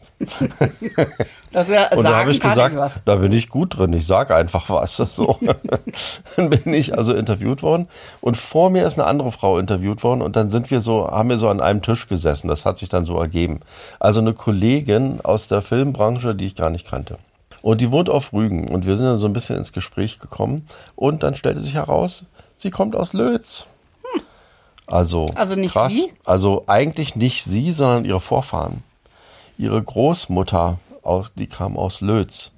Das 1.52 1.70
ja, 1.70 1.90
und 1.94 2.04
da 2.04 2.18
habe 2.18 2.32
ich 2.32 2.40
gesagt, 2.40 2.76
ich 2.76 3.02
da 3.06 3.16
bin 3.16 3.32
ich 3.32 3.50
gut 3.50 3.78
drin, 3.78 3.94
ich 3.94 4.06
sage 4.06 4.36
einfach 4.36 4.70
was. 4.70 4.98
So. 5.16 5.40
dann 6.36 6.50
bin 6.50 6.74
ich 6.74 6.98
also 6.98 7.14
interviewt 7.14 7.64
worden 7.64 7.88
und 8.22 8.36
vor 8.36 8.70
mir 8.70 8.86
ist 8.86 9.00
eine 9.00 9.08
andere 9.08 9.32
Frau 9.32 9.58
interviewt 9.58 10.04
worden 10.04 10.22
und 10.22 10.36
dann 10.36 10.50
sind 10.50 10.72
wir 10.72 10.82
so, 10.82 11.08
haben 11.10 11.30
wir 11.30 11.38
so 11.38 11.48
an 11.48 11.62
einem 11.62 11.82
Tisch 11.82 12.08
gesessen. 12.08 12.48
Das 12.48 12.66
hat 12.66 12.78
sich 12.78 12.90
dann 12.90 13.06
so 13.06 13.18
ergeben. 13.18 13.62
Also 14.00 14.20
eine 14.20 14.34
Kollegin 14.34 15.20
aus 15.24 15.48
der 15.48 15.62
Filmbranche, 15.62 16.36
die 16.36 16.48
ich 16.48 16.56
gar 16.56 16.70
nicht 16.70 16.88
kannte. 16.88 17.18
Und 17.62 17.82
die 17.82 17.92
wohnt 17.92 18.10
auf 18.10 18.34
Rügen 18.34 18.68
und 18.68 18.86
wir 18.86 18.98
sind 18.98 19.06
dann 19.06 19.16
so 19.16 19.28
ein 19.28 19.34
bisschen 19.34 19.58
ins 19.58 19.74
Gespräch 19.74 20.20
gekommen 20.20 20.68
und 20.96 21.24
dann 21.24 21.36
stellte 21.36 21.62
sich 21.62 21.76
heraus, 21.76 22.26
sie 22.58 22.70
kommt 22.70 22.96
aus 22.96 23.14
Lötz. 23.14 23.68
Also, 24.88 25.26
also 25.36 25.56
nicht 25.56 25.74
krass. 25.74 25.94
Sie? 25.94 26.12
Also 26.26 26.64
eigentlich 26.68 27.16
nicht 27.16 27.44
sie, 27.44 27.72
sondern 27.72 28.06
ihre 28.06 28.22
Vorfahren. 28.22 28.84
Ihre 29.58 29.82
Großmutter, 29.82 30.78
aus, 31.02 31.32
die 31.36 31.48
kam 31.48 31.78
aus 31.78 32.02
Lötz. 32.02 32.52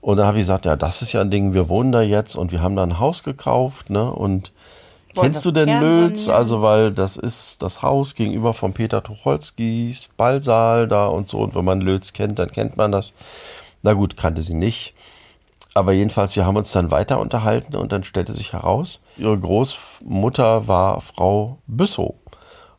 Und 0.00 0.16
dann 0.16 0.26
habe 0.26 0.38
ich 0.38 0.42
gesagt, 0.42 0.64
ja, 0.64 0.76
das 0.76 1.02
ist 1.02 1.12
ja 1.12 1.20
ein 1.20 1.30
Ding, 1.30 1.54
wir 1.54 1.68
wohnen 1.68 1.92
da 1.92 2.02
jetzt 2.02 2.36
und 2.36 2.52
wir 2.52 2.62
haben 2.62 2.76
da 2.76 2.82
ein 2.82 2.98
Haus 2.98 3.24
gekauft, 3.24 3.90
ne? 3.90 4.10
Und 4.10 4.52
Wollen 5.14 5.32
kennst 5.32 5.44
du 5.44 5.50
denn 5.50 5.80
Lötz? 5.80 6.28
Also, 6.28 6.62
weil 6.62 6.92
das 6.92 7.16
ist 7.16 7.62
das 7.62 7.82
Haus 7.82 8.14
gegenüber 8.14 8.54
von 8.54 8.72
Peter 8.72 9.02
Tucholskis 9.02 10.08
Ballsaal 10.16 10.86
da 10.86 11.06
und 11.06 11.28
so. 11.28 11.38
Und 11.38 11.54
wenn 11.54 11.64
man 11.64 11.80
Lötz 11.80 12.12
kennt, 12.12 12.38
dann 12.38 12.50
kennt 12.50 12.76
man 12.76 12.92
das. 12.92 13.12
Na 13.82 13.92
gut, 13.92 14.16
kannte 14.16 14.42
sie 14.42 14.54
nicht. 14.54 14.94
Aber 15.78 15.92
jedenfalls, 15.92 16.34
wir 16.34 16.44
haben 16.44 16.56
uns 16.56 16.72
dann 16.72 16.90
weiter 16.90 17.20
unterhalten 17.20 17.76
und 17.76 17.92
dann 17.92 18.02
stellte 18.02 18.32
sich 18.32 18.52
heraus, 18.52 19.00
ihre 19.16 19.38
Großmutter 19.38 20.66
war 20.66 21.00
Frau 21.00 21.58
Büssow. 21.68 22.16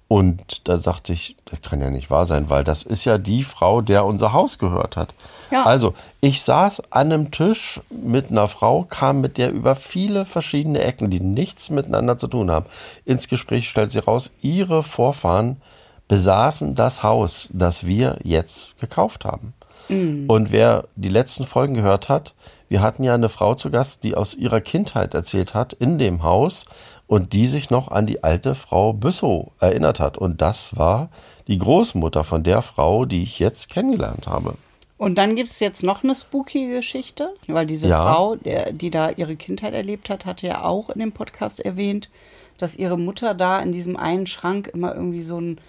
Und 0.10 0.68
da 0.68 0.80
sagte 0.80 1.14
ich, 1.14 1.38
das 1.46 1.62
kann 1.62 1.80
ja 1.80 1.90
nicht 1.90 2.12
wahr 2.12 2.26
sein, 2.26 2.50
weil 2.50 2.66
das 2.66 2.84
ist 2.84 3.06
ja 3.06 3.18
die 3.18 3.46
Frau, 3.46 3.80
der 3.80 4.04
unser 4.04 4.34
Haus 4.34 4.60
gehört 4.60 4.98
hat. 4.98 5.14
Ja. 5.50 5.64
Also, 5.64 5.94
ich 6.20 6.42
saß 6.42 6.92
an 6.92 7.14
einem 7.14 7.32
Tisch 7.32 7.80
mit 7.90 8.32
einer 8.32 8.50
Frau, 8.50 8.84
kam 8.84 9.22
mit 9.22 9.38
der 9.38 9.54
über 9.54 9.76
viele 9.76 10.26
verschiedene 10.26 10.84
Ecken, 10.84 11.10
die 11.10 11.22
nichts 11.22 11.70
miteinander 11.70 12.18
zu 12.18 12.28
tun 12.28 12.52
haben, 12.52 12.66
ins 13.06 13.30
Gespräch, 13.30 13.70
stellt 13.70 13.92
sie 13.92 14.00
raus, 14.00 14.30
ihre 14.42 14.84
Vorfahren 14.84 15.62
besaßen 16.10 16.76
das 16.76 17.02
Haus, 17.02 17.48
das 17.54 17.86
wir 17.86 18.18
jetzt 18.24 18.78
gekauft 18.82 19.24
haben. 19.24 19.54
Mhm. 19.90 20.26
Und 20.28 20.52
wer 20.52 20.88
die 20.96 21.10
letzten 21.10 21.46
Folgen 21.46 21.74
gehört 21.74 22.10
hat, 22.10 22.34
wir 22.70 22.82
hatten 22.82 23.04
ja 23.04 23.16
eine 23.16 23.30
Frau 23.30 23.56
zu 23.56 23.72
Gast, 23.72 24.04
die 24.04 24.16
aus 24.16 24.36
ihrer 24.36 24.62
Kindheit 24.62 25.14
erzählt 25.14 25.54
hat 25.54 25.74
in 25.74 25.98
dem 25.98 26.24
Haus 26.24 26.66
und 27.08 27.34
die 27.34 27.48
sich 27.48 27.72
noch 27.72 27.90
an 27.90 28.06
die 28.06 28.24
alte 28.24 28.54
Frau 28.54 28.94
Büssow 28.94 29.52
erinnert 29.60 30.00
hat. 30.00 30.18
Und 30.18 30.42
das 30.42 30.78
war 30.78 31.10
die 31.48 31.58
Großmutter 31.58 32.24
von 32.24 32.44
der 32.44 32.62
Frau, 32.62 33.06
die 33.06 33.24
ich 33.24 33.40
jetzt 33.40 33.70
kennengelernt 33.70 34.28
habe. 34.28 34.54
Und 35.00 35.18
dann 35.18 35.36
gibt 35.36 35.50
es 35.50 35.60
jetzt 35.60 35.82
noch 35.82 36.04
eine 36.04 36.14
spooky 36.14 36.68
Geschichte, 36.68 37.34
weil 37.48 37.66
diese 37.66 37.88
ja. 37.88 38.04
Frau, 38.04 38.36
der, 38.36 38.74
die 38.74 38.92
da 38.92 39.10
ihre 39.10 39.38
Kindheit 39.38 39.74
erlebt 39.74 40.10
hat, 40.10 40.26
hatte 40.26 40.46
ja 40.46 40.64
auch 40.64 40.90
in 40.90 41.00
dem 41.00 41.14
Podcast 41.14 41.62
erwähnt, 41.62 42.10
dass 42.58 42.76
ihre 42.76 43.00
Mutter 43.00 43.34
da 43.34 43.60
in 43.60 43.72
diesem 43.72 43.96
einen 43.96 44.28
Schrank 44.28 44.68
immer 44.68 44.94
irgendwie 44.94 45.22
so 45.22 45.38
einen 45.38 45.62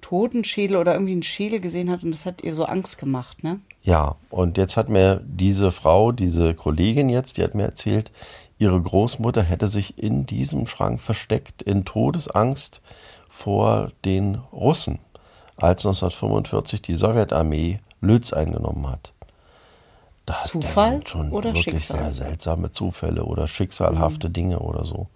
Totenschädel 0.00 0.76
oder 0.78 0.94
irgendwie 0.94 1.12
einen 1.12 1.22
Schädel 1.22 1.60
gesehen 1.60 1.90
hat 1.90 2.02
und 2.02 2.12
das 2.12 2.24
hat 2.24 2.42
ihr 2.42 2.54
so 2.54 2.64
Angst 2.64 2.98
gemacht, 2.98 3.44
ne? 3.44 3.60
Ja, 3.88 4.16
und 4.28 4.58
jetzt 4.58 4.76
hat 4.76 4.90
mir 4.90 5.22
diese 5.24 5.72
Frau, 5.72 6.12
diese 6.12 6.52
Kollegin 6.52 7.08
jetzt, 7.08 7.38
die 7.38 7.42
hat 7.42 7.54
mir 7.54 7.62
erzählt, 7.62 8.12
ihre 8.58 8.78
Großmutter 8.78 9.42
hätte 9.42 9.66
sich 9.66 9.96
in 9.96 10.26
diesem 10.26 10.66
Schrank 10.66 11.00
versteckt, 11.00 11.62
in 11.62 11.86
Todesangst 11.86 12.82
vor 13.30 13.92
den 14.04 14.34
Russen, 14.52 14.98
als 15.56 15.86
1945 15.86 16.82
die 16.82 16.96
Sowjetarmee 16.96 17.80
Lütz 18.02 18.34
eingenommen 18.34 18.90
hat. 18.90 19.14
Da, 20.26 20.42
Zufall 20.42 20.90
das 20.90 20.94
sind 20.98 21.08
schon 21.08 21.30
oder 21.30 21.54
wirklich 21.54 21.86
Schicksal? 21.86 22.12
sehr 22.12 22.26
seltsame 22.26 22.72
Zufälle 22.72 23.24
oder 23.24 23.48
schicksalhafte 23.48 24.28
Dinge 24.28 24.58
oder 24.58 24.84
so. 24.84 25.06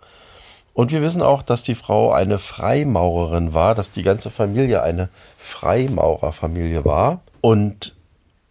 Und 0.73 0.93
wir 0.93 1.03
wissen 1.03 1.21
auch, 1.21 1.43
dass 1.43 1.63
die 1.63 1.75
Frau 1.75 2.11
eine 2.11 2.39
Freimaurerin 2.39 3.53
war, 3.53 3.75
dass 3.75 3.93
die 3.93 4.03
ganze 4.03 4.31
Familie 4.31 4.83
eine 4.83 5.11
Freimaurerfamilie 5.37 6.87
war. 6.87 7.21
Und, 7.43 7.95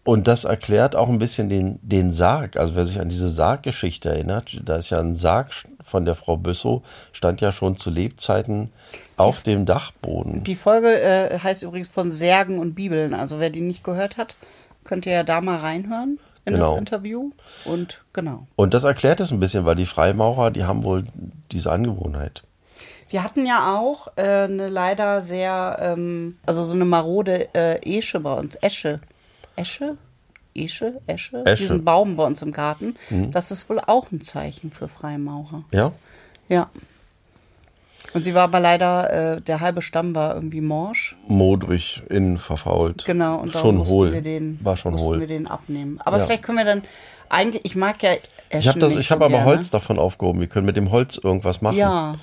und 0.03 0.27
das 0.27 0.43
erklärt 0.45 0.95
auch 0.95 1.09
ein 1.09 1.19
bisschen 1.19 1.49
den, 1.49 1.79
den 1.81 2.11
Sarg. 2.11 2.57
Also 2.57 2.75
wer 2.75 2.85
sich 2.85 2.99
an 2.99 3.09
diese 3.09 3.29
Sarggeschichte 3.29 4.09
erinnert, 4.09 4.59
da 4.65 4.77
ist 4.77 4.89
ja 4.89 4.99
ein 4.99 5.15
Sarg 5.15 5.51
von 5.85 6.05
der 6.05 6.15
Frau 6.15 6.37
Büssow, 6.37 6.81
stand 7.11 7.41
ja 7.41 7.51
schon 7.51 7.77
zu 7.77 7.89
Lebzeiten 7.89 8.71
auf 9.17 9.43
dem 9.43 9.65
Dachboden. 9.65 10.43
Die 10.43 10.55
Folge 10.55 10.99
äh, 11.01 11.37
heißt 11.37 11.63
übrigens 11.63 11.87
von 11.87 12.11
Särgen 12.11 12.57
und 12.59 12.73
Bibeln. 12.73 13.13
Also 13.13 13.39
wer 13.39 13.49
die 13.49 13.61
nicht 13.61 13.83
gehört 13.83 14.17
hat, 14.17 14.35
könnt 14.83 15.05
ihr 15.05 15.13
ja 15.13 15.23
da 15.23 15.41
mal 15.41 15.57
reinhören 15.57 16.19
in 16.45 16.53
Genau. 16.53 16.71
das 16.71 16.79
Interview. 16.79 17.31
Und 17.65 18.01
genau. 18.13 18.47
Und 18.55 18.73
das 18.73 18.83
erklärt 18.83 19.19
es 19.19 19.31
ein 19.31 19.39
bisschen, 19.39 19.65
weil 19.65 19.75
die 19.75 19.85
Freimaurer, 19.85 20.49
die 20.49 20.63
haben 20.63 20.83
wohl 20.83 21.03
diese 21.51 21.71
Angewohnheit. 21.71 22.43
Wir 23.09 23.23
hatten 23.23 23.45
ja 23.45 23.77
auch 23.77 24.07
äh, 24.15 24.21
eine 24.21 24.69
leider 24.69 25.21
sehr, 25.21 25.77
ähm, 25.81 26.37
also 26.45 26.63
so 26.63 26.73
eine 26.73 26.85
marode 26.85 27.53
äh, 27.53 27.97
Esche 27.97 28.21
bei 28.21 28.33
uns. 28.33 28.55
Esche. 28.55 29.01
Esche? 29.55 29.97
Esche? 30.53 30.99
Esche? 31.07 31.43
Esche. 31.45 31.55
Diesen 31.63 31.83
Baum 31.83 32.15
bei 32.15 32.25
uns 32.25 32.41
im 32.41 32.51
Garten. 32.51 32.95
Das 33.31 33.51
ist 33.51 33.69
wohl 33.69 33.79
auch 33.85 34.11
ein 34.11 34.21
Zeichen 34.21 34.71
für 34.71 34.87
Freimaurer. 34.87 35.63
Ja? 35.71 35.91
Ja. 36.49 36.69
Und 38.13 38.25
sie 38.25 38.33
war 38.33 38.43
aber 38.43 38.59
leider, 38.59 39.35
äh, 39.37 39.41
der 39.41 39.61
halbe 39.61 39.81
Stamm 39.81 40.13
war 40.13 40.35
irgendwie 40.35 40.59
morsch. 40.59 41.15
Modrig, 41.27 42.01
innen 42.09 42.37
verfault. 42.37 43.05
Genau, 43.05 43.37
und 43.37 43.53
schon 43.53 43.77
mussten 43.77 43.93
hohl. 43.95 44.11
wir 44.11 44.21
den, 44.21 44.59
War 44.63 44.75
schon 44.75 44.91
mussten 44.93 45.07
hohl. 45.07 45.19
wir 45.21 45.27
den 45.27 45.47
abnehmen. 45.47 45.99
Aber 46.03 46.17
Ja. 46.17 46.25
vielleicht 46.25 46.43
können 46.43 46.57
wir 46.57 46.65
dann, 46.65 46.83
eigentlich, 47.29 47.63
ich 47.63 47.77
mag 47.77 48.03
ja 48.03 48.11
Eschen 48.49 48.59
Ich 48.59 48.67
habe 48.67 48.79
das, 48.79 48.91
nicht 48.95 49.05
ich 49.05 49.11
habe 49.11 49.19
so 49.19 49.25
aber 49.27 49.35
gerne. 49.37 49.45
Holz 49.49 49.69
davon 49.69 49.97
aufgehoben. 49.97 50.41
Wir 50.41 50.47
können 50.47 50.65
mit 50.65 50.75
dem 50.75 50.91
Holz 50.91 51.17
irgendwas 51.17 51.61
machen. 51.61 51.77
Ja. 51.77 52.15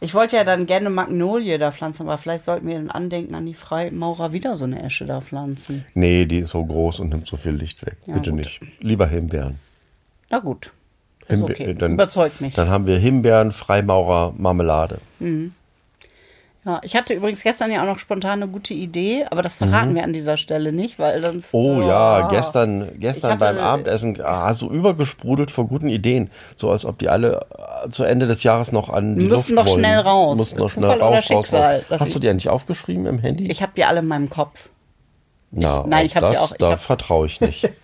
Ich 0.00 0.14
wollte 0.14 0.36
ja 0.36 0.44
dann 0.44 0.66
gerne 0.66 0.90
Magnolie 0.90 1.58
da 1.58 1.72
pflanzen, 1.72 2.02
aber 2.06 2.18
vielleicht 2.18 2.44
sollten 2.44 2.68
wir 2.68 2.76
in 2.76 2.90
Andenken 2.90 3.34
an 3.34 3.46
die 3.46 3.54
Freimaurer 3.54 4.32
wieder 4.32 4.56
so 4.56 4.64
eine 4.64 4.82
Esche 4.82 5.06
da 5.06 5.20
pflanzen. 5.20 5.84
Nee, 5.94 6.26
die 6.26 6.38
ist 6.38 6.50
so 6.50 6.64
groß 6.64 7.00
und 7.00 7.08
nimmt 7.08 7.26
so 7.26 7.36
viel 7.36 7.52
Licht 7.52 7.84
weg. 7.84 7.96
Ja, 8.06 8.14
Bitte 8.14 8.30
gut. 8.30 8.38
nicht. 8.38 8.60
Lieber 8.80 9.06
Himbeeren. 9.08 9.58
Na 10.30 10.38
gut. 10.38 10.70
Himbe- 11.28 11.44
okay. 11.50 11.74
dann- 11.74 11.94
Überzeugt 11.94 12.40
mich. 12.40 12.54
Dann 12.54 12.68
haben 12.68 12.86
wir 12.86 12.96
Himbeeren, 12.98 13.50
Freimaurer, 13.52 14.32
Marmelade. 14.36 14.98
Ja, 16.64 16.80
ich 16.82 16.96
hatte 16.96 17.14
übrigens 17.14 17.42
gestern 17.44 17.70
ja 17.70 17.80
auch 17.82 17.86
noch 17.86 17.98
spontan 18.00 18.42
eine 18.42 18.48
gute 18.50 18.74
Idee, 18.74 19.24
aber 19.30 19.42
das 19.42 19.54
verraten 19.54 19.94
wir 19.94 20.02
an 20.02 20.12
dieser 20.12 20.36
Stelle 20.36 20.72
nicht, 20.72 20.98
weil 20.98 21.22
sonst. 21.22 21.54
Mhm. 21.54 21.60
Oh 21.60 21.82
ja, 21.82 22.28
gestern, 22.28 22.88
gestern 22.98 23.30
hatte- 23.32 23.38
beim 23.38 23.58
Abendessen 23.58 24.20
ah, 24.22 24.52
so 24.52 24.68
übergesprudelt 24.68 25.50
vor 25.50 25.66
guten 25.68 25.88
Ideen. 25.88 26.30
So 26.56 26.70
als 26.70 26.84
ob 26.84 26.98
die 26.98 27.08
alle 27.08 27.46
äh, 27.84 27.88
zu 27.90 28.02
Ende 28.04 28.26
des 28.26 28.42
Jahres 28.42 28.72
noch 28.72 28.90
an 28.90 29.18
die 29.18 29.26
Luft 29.28 29.50
noch 29.50 29.66
wollen. 29.66 29.78
schnell 29.78 29.98
raus. 30.00 30.36
Mussten 30.36 30.58
noch 30.58 30.68
Zufall 30.70 30.90
schnell 30.96 31.00
raus, 31.02 31.14
raus, 31.16 31.24
Schicksal, 31.24 31.76
raus. 31.76 31.84
dass 31.88 32.00
Hast 32.02 32.14
du 32.14 32.18
die 32.18 32.28
eigentlich 32.28 32.48
aufgeschrieben 32.48 33.06
im 33.06 33.18
Handy? 33.20 33.50
Ich 33.50 33.62
habe 33.62 33.72
die 33.76 33.84
alle 33.84 34.00
in 34.00 34.06
meinem 34.06 34.28
Kopf. 34.28 34.68
Na, 35.50 35.84
nein, 35.86 36.04
ich 36.04 36.16
hab 36.16 36.26
sie 36.26 36.36
auch- 36.36 36.50
ich 36.52 36.58
Da 36.58 36.76
vertraue 36.76 37.26
ich 37.26 37.40
nicht. 37.40 37.68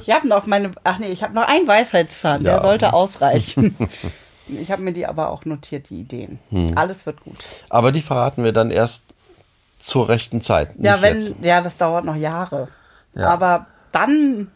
Ich 0.00 0.10
habe 0.10 0.28
noch 0.28 0.46
meine. 0.46 0.72
Ach 0.84 0.98
nee, 0.98 1.08
ich 1.08 1.22
habe 1.22 1.34
noch 1.34 1.46
einen 1.48 1.66
Weisheitszahn, 1.66 2.44
der 2.44 2.54
Ja. 2.54 2.60
sollte 2.60 2.92
ausreichen. 2.92 3.74
ich 4.48 4.70
habe 4.70 4.82
mir 4.82 4.92
die 4.92 5.06
aber 5.06 5.30
auch 5.30 5.44
notiert, 5.44 5.90
die 5.90 6.00
Ideen. 6.00 6.38
Hm. 6.50 6.72
Alles 6.76 7.06
wird 7.06 7.20
gut. 7.22 7.38
Aber 7.70 7.92
die 7.92 8.02
verraten 8.02 8.44
wir 8.44 8.52
dann 8.52 8.70
erst 8.70 9.04
zur 9.78 10.08
rechten 10.08 10.40
Zeit. 10.40 10.70
Ja, 10.78 11.02
wenn, 11.02 11.20
Jetzt. 11.20 11.34
ja, 11.42 11.60
das 11.60 11.76
dauert 11.76 12.04
noch 12.04 12.16
Jahre. 12.16 12.68
Ja. 13.14 13.28
Aber 13.28 13.66
dann 13.92 14.50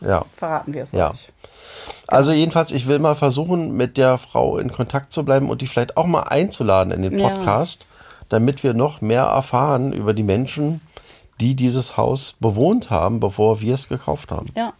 Ja. 0.00 0.24
verraten 0.34 0.74
wir 0.74 0.82
es 0.82 0.92
Ja. 0.92 1.10
euch. 1.10 1.28
Also 2.08 2.32
jedenfalls, 2.32 2.72
ich 2.72 2.86
will 2.86 2.98
mal 2.98 3.14
versuchen, 3.14 3.76
mit 3.76 3.96
der 3.96 4.18
Frau 4.18 4.58
in 4.58 4.70
Kontakt 4.72 5.12
zu 5.12 5.24
bleiben 5.24 5.48
und 5.50 5.62
die 5.62 5.66
vielleicht 5.66 5.96
auch 5.96 6.06
mal 6.06 6.24
einzuladen 6.24 6.92
in 6.92 7.02
den 7.02 7.18
Ja. 7.18 7.28
Podcast, 7.28 7.86
damit 8.28 8.62
wir 8.62 8.74
noch 8.74 9.00
mehr 9.00 9.22
erfahren 9.24 9.92
über 9.92 10.12
die 10.14 10.22
Menschen, 10.22 10.80
die 11.40 11.54
dieses 11.54 11.96
Haus 11.96 12.34
bewohnt 12.38 12.90
haben, 12.90 13.18
bevor 13.20 13.60
wir 13.60 13.74
es 13.74 13.88
gekauft 13.88 14.30
haben. 14.32 14.46
Ja. 14.56 14.72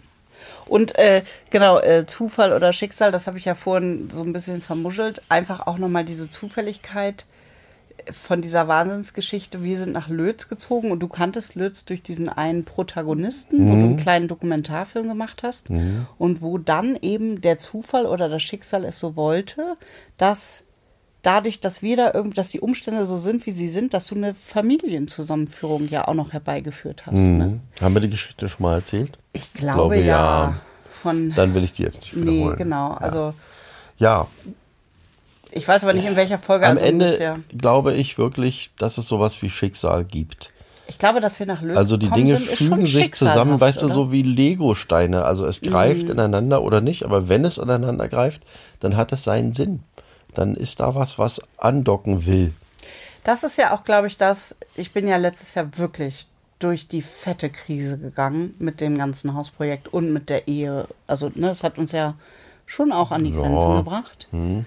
Und 0.66 0.98
äh, 0.98 1.22
genau, 1.50 1.78
äh, 1.78 2.06
Zufall 2.06 2.52
oder 2.52 2.72
Schicksal, 2.72 3.12
das 3.12 3.26
habe 3.26 3.38
ich 3.38 3.44
ja 3.44 3.54
vorhin 3.54 4.10
so 4.10 4.22
ein 4.22 4.32
bisschen 4.32 4.62
vermuschelt. 4.62 5.22
Einfach 5.28 5.66
auch 5.66 5.78
nochmal 5.78 6.04
diese 6.04 6.28
Zufälligkeit 6.28 7.26
von 8.10 8.42
dieser 8.42 8.68
Wahnsinnsgeschichte. 8.68 9.62
Wir 9.62 9.78
sind 9.78 9.92
nach 9.92 10.08
Lötz 10.08 10.48
gezogen 10.48 10.90
und 10.90 11.00
du 11.00 11.08
kanntest 11.08 11.54
Lötz 11.54 11.84
durch 11.84 12.02
diesen 12.02 12.28
einen 12.28 12.64
Protagonisten, 12.64 13.68
wo 13.68 13.74
du 13.74 13.80
einen 13.80 13.96
kleinen 13.96 14.28
Dokumentarfilm 14.28 15.08
gemacht 15.08 15.42
hast 15.42 15.68
und 16.18 16.42
wo 16.42 16.58
dann 16.58 16.96
eben 17.00 17.40
der 17.40 17.58
Zufall 17.58 18.06
oder 18.06 18.28
das 18.28 18.42
Schicksal 18.42 18.84
es 18.84 18.98
so 18.98 19.16
wollte, 19.16 19.76
dass 20.16 20.64
dadurch, 21.22 21.60
dass 21.60 21.82
wir 21.82 21.96
da 21.96 22.10
irgendwie, 22.12 22.34
dass 22.34 22.50
die 22.50 22.60
Umstände 22.60 23.06
so 23.06 23.16
sind, 23.16 23.46
wie 23.46 23.52
sie 23.52 23.68
sind, 23.68 23.94
dass 23.94 24.06
du 24.06 24.14
eine 24.14 24.34
Familienzusammenführung 24.34 25.88
ja 25.88 26.06
auch 26.08 26.14
noch 26.14 26.32
herbeigeführt 26.32 27.06
hast. 27.06 27.28
Ne? 27.28 27.46
Mhm. 27.46 27.60
Haben 27.80 27.94
wir 27.94 28.00
die 28.00 28.10
Geschichte 28.10 28.48
schon 28.48 28.62
mal 28.64 28.74
erzählt? 28.74 29.18
Ich 29.32 29.52
glaube, 29.54 29.98
ja. 29.98 30.60
Von 30.90 31.32
Dann 31.34 31.54
will 31.54 31.64
ich 31.64 31.72
die 31.72 31.82
jetzt 31.82 32.02
nicht 32.02 32.16
nee, 32.16 32.30
wiederholen. 32.32 32.56
genau. 32.56 32.92
Also 32.92 33.34
Ja, 33.98 34.26
ich 35.50 35.66
weiß 35.68 35.84
aber 35.84 35.92
nicht 35.92 36.06
in 36.06 36.16
welcher 36.16 36.38
Folge. 36.38 36.66
am 36.66 36.72
also 36.72 36.84
Ende 36.84 37.06
muss 37.06 37.18
ja, 37.18 37.38
glaube 37.56 37.92
ich 37.94 38.18
wirklich, 38.18 38.70
dass 38.78 38.98
es 38.98 39.06
sowas 39.06 39.40
wie 39.42 39.50
Schicksal 39.50 40.04
gibt. 40.04 40.50
ich 40.86 40.98
glaube, 40.98 41.20
dass 41.20 41.38
wir 41.38 41.46
nach 41.46 41.60
Löwen 41.60 41.76
Also 41.76 41.96
die 41.96 42.08
Dinge 42.10 42.36
sind, 42.38 42.48
fügen 42.48 42.86
sich 42.86 43.12
zusammen, 43.14 43.60
weißt 43.60 43.82
du, 43.82 43.86
oder? 43.86 43.94
Mhm. 43.94 43.98
so 43.98 44.12
wie 44.12 44.22
Lego-Steine. 44.22 45.24
Also 45.24 45.44
es 45.46 45.60
greift 45.60 46.08
ineinander 46.08 46.62
oder 46.62 46.80
nicht, 46.80 47.04
aber 47.04 47.28
wenn 47.28 47.44
es 47.44 47.58
ineinander 47.58 48.08
greift, 48.08 48.42
dann 48.80 48.96
hat 48.96 49.12
es 49.12 49.24
seinen 49.24 49.52
Sinn. 49.52 49.80
Dann 50.34 50.54
ist 50.56 50.80
da 50.80 50.94
was, 50.94 51.18
was 51.18 51.40
andocken 51.58 52.26
will. 52.26 52.52
Das 53.24 53.44
ist 53.44 53.58
ja 53.58 53.74
auch, 53.74 53.84
glaube 53.84 54.06
ich, 54.08 54.16
das. 54.16 54.56
Ich 54.74 54.92
bin 54.92 55.06
ja 55.06 55.16
letztes 55.16 55.54
Jahr 55.54 55.76
wirklich 55.78 56.26
durch 56.58 56.88
die 56.88 57.02
fette 57.02 57.50
Krise 57.50 57.98
gegangen 57.98 58.54
mit 58.58 58.80
dem 58.80 58.96
ganzen 58.96 59.34
Hausprojekt 59.34 59.88
und 59.88 60.12
mit 60.12 60.30
der 60.30 60.48
Ehe. 60.48 60.86
Also, 61.06 61.30
ne, 61.34 61.50
es 61.50 61.62
hat 61.62 61.78
uns 61.78 61.92
ja 61.92 62.14
schon 62.66 62.92
auch 62.92 63.10
an 63.10 63.24
die 63.24 63.30
Ja. 63.30 63.40
Grenzen 63.40 63.76
gebracht. 63.76 64.28
Mhm. 64.32 64.64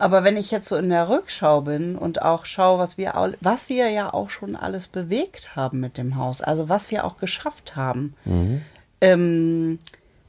Aber 0.00 0.22
wenn 0.22 0.36
ich 0.36 0.52
jetzt 0.52 0.68
so 0.68 0.76
in 0.76 0.90
der 0.90 1.08
Rückschau 1.08 1.62
bin 1.62 1.96
und 1.96 2.22
auch 2.22 2.44
schaue, 2.44 2.78
was 2.78 2.98
wir, 2.98 3.14
was 3.40 3.68
wir 3.68 3.88
ja 3.90 4.12
auch 4.14 4.30
schon 4.30 4.54
alles 4.54 4.86
bewegt 4.86 5.56
haben 5.56 5.80
mit 5.80 5.98
dem 5.98 6.14
Haus, 6.16 6.40
also 6.40 6.68
was 6.68 6.90
wir 6.92 7.04
auch 7.04 7.16
geschafft 7.16 7.74
haben 7.74 8.14
Mhm. 8.24 8.62
ähm, 9.00 9.78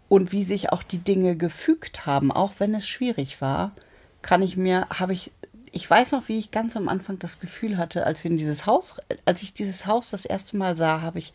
und 0.07 0.31
wie 0.31 0.43
sich 0.43 0.71
auch 0.71 0.81
die 0.81 0.97
Dinge 0.97 1.35
gefügt 1.35 2.05
haben, 2.07 2.31
auch 2.31 2.53
wenn 2.57 2.73
es 2.73 2.87
schwierig 2.87 3.41
war, 3.41 3.71
kann 4.21 4.41
ich 4.41 4.57
mir, 4.57 4.87
habe 4.89 5.13
ich, 5.13 5.31
ich 5.71 5.89
weiß 5.89 6.11
noch, 6.11 6.27
wie 6.27 6.37
ich 6.37 6.51
ganz 6.51 6.75
am 6.75 6.89
Anfang 6.89 7.19
das 7.19 7.39
Gefühl 7.39 7.77
hatte, 7.77 8.05
als 8.05 8.23
wir 8.23 8.31
in 8.31 8.37
dieses 8.37 8.65
Haus, 8.65 8.99
als 9.25 9.41
ich 9.43 9.53
dieses 9.53 9.85
Haus 9.85 10.09
das 10.09 10.25
erste 10.25 10.57
Mal 10.57 10.75
sah, 10.75 11.01
habe 11.01 11.19
ich, 11.19 11.33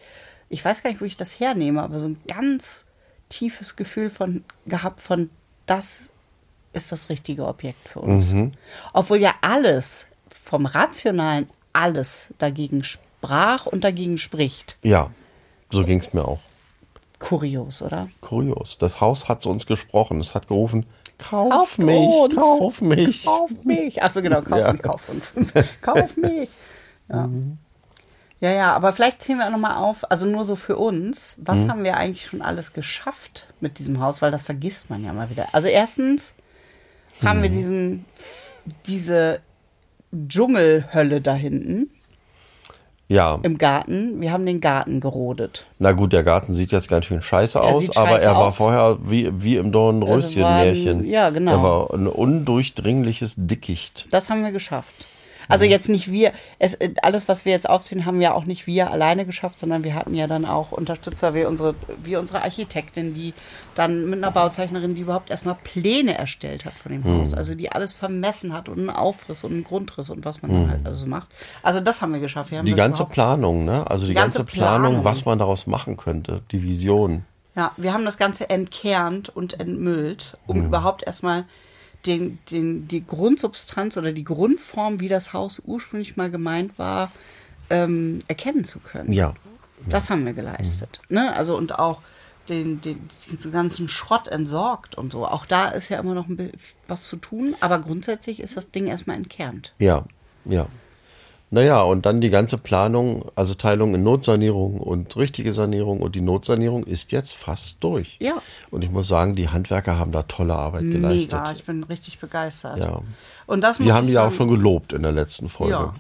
ich 0.49 0.65
weiß 0.65 0.83
gar 0.83 0.91
nicht, 0.91 1.01
wo 1.01 1.05
ich 1.05 1.17
das 1.17 1.41
hernehme, 1.41 1.83
aber 1.83 1.99
so 1.99 2.09
ein 2.09 2.19
ganz 2.27 2.87
tiefes 3.29 3.77
Gefühl 3.77 4.11
von 4.11 4.45
gehabt 4.67 5.01
von 5.01 5.31
das 5.67 6.11
ist 6.73 6.93
das 6.93 7.09
richtige 7.09 7.47
Objekt 7.47 7.89
für 7.89 8.01
uns. 8.01 8.35
Obwohl 8.93 9.19
ja 9.19 9.35
alles 9.41 10.07
vom 10.29 10.67
Rationalen 10.67 11.49
alles 11.73 12.29
dagegen 12.39 12.85
sprach 12.85 13.67
und 13.67 13.85
dagegen 13.85 14.19
spricht. 14.19 14.77
Ja, 14.83 15.11
so 15.71 15.85
ging 15.85 15.99
es 15.99 16.13
mir 16.13 16.27
auch. 16.27 16.41
Kurios, 17.19 17.81
oder? 17.81 18.09
Kurios. 18.21 18.77
Das 18.79 19.01
Haus 19.01 19.29
hat 19.29 19.43
zu 19.43 19.51
uns 19.51 19.67
gesprochen. 19.67 20.21
Es 20.21 20.35
hat 20.35 20.49
gerufen, 20.49 20.87
kauf 21.19 21.51
Kauft 21.51 21.79
mich, 21.79 22.09
uns. 22.09 22.35
kauf 22.35 22.81
mich. 22.81 23.25
Kauf 23.25 23.51
mich. 23.65 24.03
Achso, 24.03 24.23
genau, 24.23 24.43
kauf, 24.43 24.59
Ja. 24.59 24.73
mich, 24.73 24.83
kauf 24.83 25.09
uns. 25.09 25.35
kauf 25.83 26.17
mich. 26.17 26.49
Ja. 27.09 27.29
ja, 28.41 28.51
ja, 28.51 28.73
aber 28.75 28.93
vielleicht 28.93 29.23
zählen 29.23 29.39
wir 29.39 29.47
auch 29.47 29.51
nochmal 29.51 29.77
auf, 29.77 30.11
also 30.11 30.27
nur 30.27 30.45
so 30.45 30.57
für 30.57 30.77
uns, 30.77 31.37
was 31.39 31.69
haben 31.69 31.85
wir 31.85 31.97
eigentlich 31.97 32.27
schon 32.27 32.43
alles 32.43 32.73
geschafft 32.73 33.47
mit 33.61 33.79
diesem 33.79 34.01
Haus, 34.01 34.23
weil 34.23 34.31
das 34.31 34.43
vergisst 34.43 34.91
man 34.91 35.05
ja 35.05 35.13
mal 35.13 35.31
wieder. 35.31 35.47
Also 35.53 35.69
erstens 35.69 36.35
haben 37.23 37.43
wir 37.43 37.49
diesen, 37.51 38.05
diese 38.87 39.41
Dschungelhölle 40.29 41.21
da 41.21 41.35
hinten 41.35 41.91
Ja, 43.09 43.39
im 43.43 43.59
Garten. 43.59 44.21
Wir 44.21 44.33
haben 44.33 44.47
den 44.47 44.61
Garten 44.61 45.01
gerodet. 45.01 45.67
na 45.79 45.93
gut, 45.93 46.13
der 46.15 46.23
Garten 46.25 46.55
sieht 46.55 46.73
jetzt 46.73 46.89
ganz 46.89 47.05
schön 47.05 47.21
scheiße 47.21 47.59
Er 47.59 47.65
aus, 47.65 47.83
sieht 47.83 47.97
aber 47.97 48.11
scheiße 48.11 48.25
er 48.25 48.33
war 48.35 48.47
aus. 48.49 48.57
vorher 48.57 48.99
wie, 49.05 49.31
wie 49.43 49.57
im 49.57 49.73
Dornröschen-Märchen. 49.73 50.89
Also 50.89 51.01
war 51.01 51.07
ja, 51.07 51.31
genau. 51.31 51.53
Er 51.53 51.63
war 51.63 51.95
ein 51.95 52.07
undurchdringliches 52.07 53.35
Dickicht. 53.37 54.07
Das 54.11 54.31
haben 54.31 54.43
wir 54.43 54.53
geschafft. 54.53 54.95
Also 55.49 55.65
jetzt 55.65 55.89
nicht 55.89 56.11
wir, 56.11 56.33
es, 56.59 56.75
äh, 56.75 56.95
alles, 57.03 57.29
was 57.29 57.45
wir 57.45 57.53
jetzt 57.53 57.69
aufziehen, 57.69 58.07
haben 58.07 58.21
wir 58.21 58.35
auch 58.35 58.45
nicht 58.45 58.67
wir 58.67 58.91
alleine 58.91 59.25
geschafft, 59.27 59.59
sondern 59.59 59.85
wir 59.85 59.95
hatten 59.95 60.15
ja 60.15 60.27
dann 60.27 60.45
auch 60.45 60.73
Unterstützer 60.73 61.35
wie 61.35 61.45
unsere, 61.45 61.75
wie 62.03 62.17
unsere 62.17 62.43
Architektin, 62.43 63.15
die 63.15 63.35
dann 63.75 64.09
mit 64.09 64.19
einer 64.23 64.31
Bauzeichnerin, 64.33 64.95
die 64.95 65.03
überhaupt 65.03 65.31
erstmal 65.31 65.57
Pläne 65.65 66.17
erstellt 66.17 66.65
hat 66.65 66.73
von 66.75 66.93
dem 66.93 67.05
Hm. 67.05 67.21
Haus. 67.21 67.35
Also 67.35 67.55
die 67.55 67.71
alles 67.73 67.93
vermessen 67.93 68.53
hat 68.53 68.69
und 68.69 68.79
einen 68.79 68.91
Aufriss 68.91 69.45
und 69.45 69.53
einen 69.53 69.65
Grundriss 69.65 70.11
und 70.11 70.25
was 70.25 70.43
man 70.43 70.51
Hm. 70.51 70.61
dann 70.61 70.71
halt 70.71 70.87
also 70.87 71.07
macht. 71.07 71.29
Also 71.63 71.81
das 71.81 72.01
haben 72.03 72.13
wir 72.13 72.21
geschafft. 72.21 72.51
Wir 72.51 72.59
haben 72.59 72.67
Die 72.67 72.75
ganze 72.75 73.05
Planung, 73.05 73.65
ne? 73.65 73.89
Also 73.91 74.07
die, 74.07 74.15
ganze 74.15 74.39
ganze, 74.39 74.53
Planung, 74.53 74.83
Planung. 74.93 75.05
was 75.05 75.25
man 75.25 75.39
daraus 75.39 75.67
machen 75.67 75.97
könnte, 75.97 76.43
die 76.53 76.63
Vision. 76.63 77.25
Ja, 77.57 77.71
wir 77.77 77.93
haben 77.93 78.05
das 78.05 78.17
Ganze 78.19 78.51
entkernt 78.51 79.29
und 79.29 79.61
entmüllt, 79.61 80.37
um 80.47 80.57
Hm. 80.57 80.65
überhaupt 80.67 81.05
erstmal 81.07 81.45
den, 82.07 82.39
den, 82.51 82.89
die 82.89 83.07
Grundsubstanz 83.07 83.97
oder 83.97 84.13
die 84.13 84.25
Grundform, 84.25 85.01
wie 85.01 85.09
das 85.09 85.33
Haus 85.33 85.63
ursprünglich 85.65 86.17
mal 86.17 86.31
gemeint 86.31 86.79
war, 86.79 87.11
ähm, 87.71 88.19
erkennen 88.29 88.65
zu 88.65 88.79
können. 88.79 89.13
Ja. 89.13 89.35
Das 89.89 90.11
haben 90.11 90.25
wir 90.25 90.33
geleistet. 90.33 91.01
Ne? 91.09 91.35
Also 91.37 91.57
und 91.57 91.79
auch 91.79 92.01
den, 92.49 92.81
den, 92.81 93.09
diesen 93.31 93.53
ganzen 93.53 93.89
Schrott 93.89 94.29
entsorgt 94.29 94.95
und 94.95 95.13
so. 95.13 95.27
Auch 95.27 95.47
da 95.47 95.69
ist 95.69 95.89
ja 95.89 95.99
immer 95.99 96.15
noch 96.15 96.27
was 96.89 97.07
zu 97.07 97.17
tun, 97.17 97.57
aber 97.61 97.79
grundsätzlich 97.79 98.41
ist 98.41 98.57
das 98.57 98.71
Ding 98.71 98.87
erstmal 98.87 99.17
entkernt. 99.17 99.73
Ja, 99.79 100.05
ja. 100.45 100.67
Naja, 101.55 101.83
und 101.83 102.05
dann 102.05 102.21
die 102.21 102.31
ganze 102.31 102.59
Planung, 102.59 103.27
also 103.37 103.55
Teilung 103.55 103.95
in 103.95 104.03
Notsanierung 104.03 104.81
und 104.81 105.17
richtige 105.17 105.53
Sanierung. 105.53 106.01
Und 106.01 106.17
die 106.17 106.21
Notsanierung 106.21 106.83
ist 106.83 107.13
jetzt 107.13 107.33
fast 107.33 107.77
durch. 107.85 108.17
Ja. 108.19 108.43
Und 108.73 108.83
ich 108.83 108.91
muss 108.91 109.07
sagen, 109.07 109.37
die 109.37 109.49
Handwerker 109.49 109.97
haben 109.97 110.11
da 110.11 110.25
tolle 110.25 110.57
Arbeit 110.57 110.83
geleistet. 110.83 111.33
Mega, 111.33 111.53
ich 111.53 111.63
bin 111.63 111.85
richtig 111.85 112.19
begeistert. 112.19 112.79
Ja. 112.79 113.03
Und 113.47 113.61
das 113.61 113.79
muss 113.79 113.87
Wir 113.87 113.95
haben 113.95 114.05
die 114.09 114.15
ja 114.15 114.27
auch 114.27 114.33
schon 114.33 114.49
gelobt 114.49 114.93
in 114.93 115.03
der 115.03 115.13
letzten 115.13 115.49
Folge. 115.49 115.75
Ja. 115.75 115.95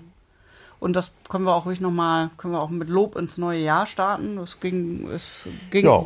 Und 0.81 0.97
das 0.97 1.14
können 1.29 1.45
wir 1.45 1.55
auch 1.55 1.67
ruhig 1.67 1.81
nochmal, 1.81 2.31
können 2.37 2.53
wir 2.55 2.61
auch 2.61 2.69
mit 2.71 2.88
Lob 2.88 3.14
ins 3.14 3.38
neue 3.38 3.61
Jahr 3.61 3.87
starten. 3.87 4.37
Es 4.38 4.59
ging, 4.59 5.09
es 5.14 5.45
ging 5.71 5.85
Ja, 5.87 6.05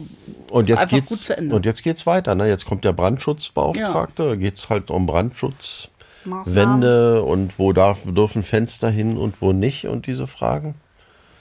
und 0.51 0.69
jetzt 0.69 0.79
einfach 0.79 0.91
geht's 0.91 1.09
gut 1.09 1.19
zu 1.21 1.37
Ende. 1.39 1.57
und 1.57 1.65
jetzt 1.65 1.83
geht's 1.83 2.05
weiter. 2.05 2.35
Ne? 2.35 2.49
Jetzt 2.49 2.67
kommt 2.67 2.85
der 2.85 2.93
Brandschutzbeauftragte. 2.93 4.29
Da 4.29 4.37
geht's 4.37 4.69
halt 4.69 4.91
um 4.91 5.07
Brandschutz, 5.07 5.89
Maßnahmen. 6.25 6.55
Wände 6.83 7.23
und 7.23 7.59
wo 7.59 7.73
darf, 7.73 7.99
dürfen 8.05 8.43
Fenster 8.43 8.91
hin 8.91 9.17
und 9.17 9.41
wo 9.41 9.53
nicht 9.53 9.87
und 9.87 10.07
diese 10.07 10.27
Fragen. 10.27 10.75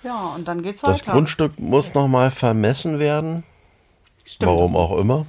ja, 0.03 0.33
und 0.35 0.47
dann 0.47 0.61
geht's 0.63 0.83
weiter. 0.83 0.93
Das 0.93 1.05
Grundstück 1.05 1.59
muss 1.59 1.93
nochmal 1.93 2.31
vermessen 2.31 2.99
werden, 2.99 3.43
Stimmt. 4.25 4.51
warum 4.51 4.75
auch 4.75 4.97
immer. 4.97 5.25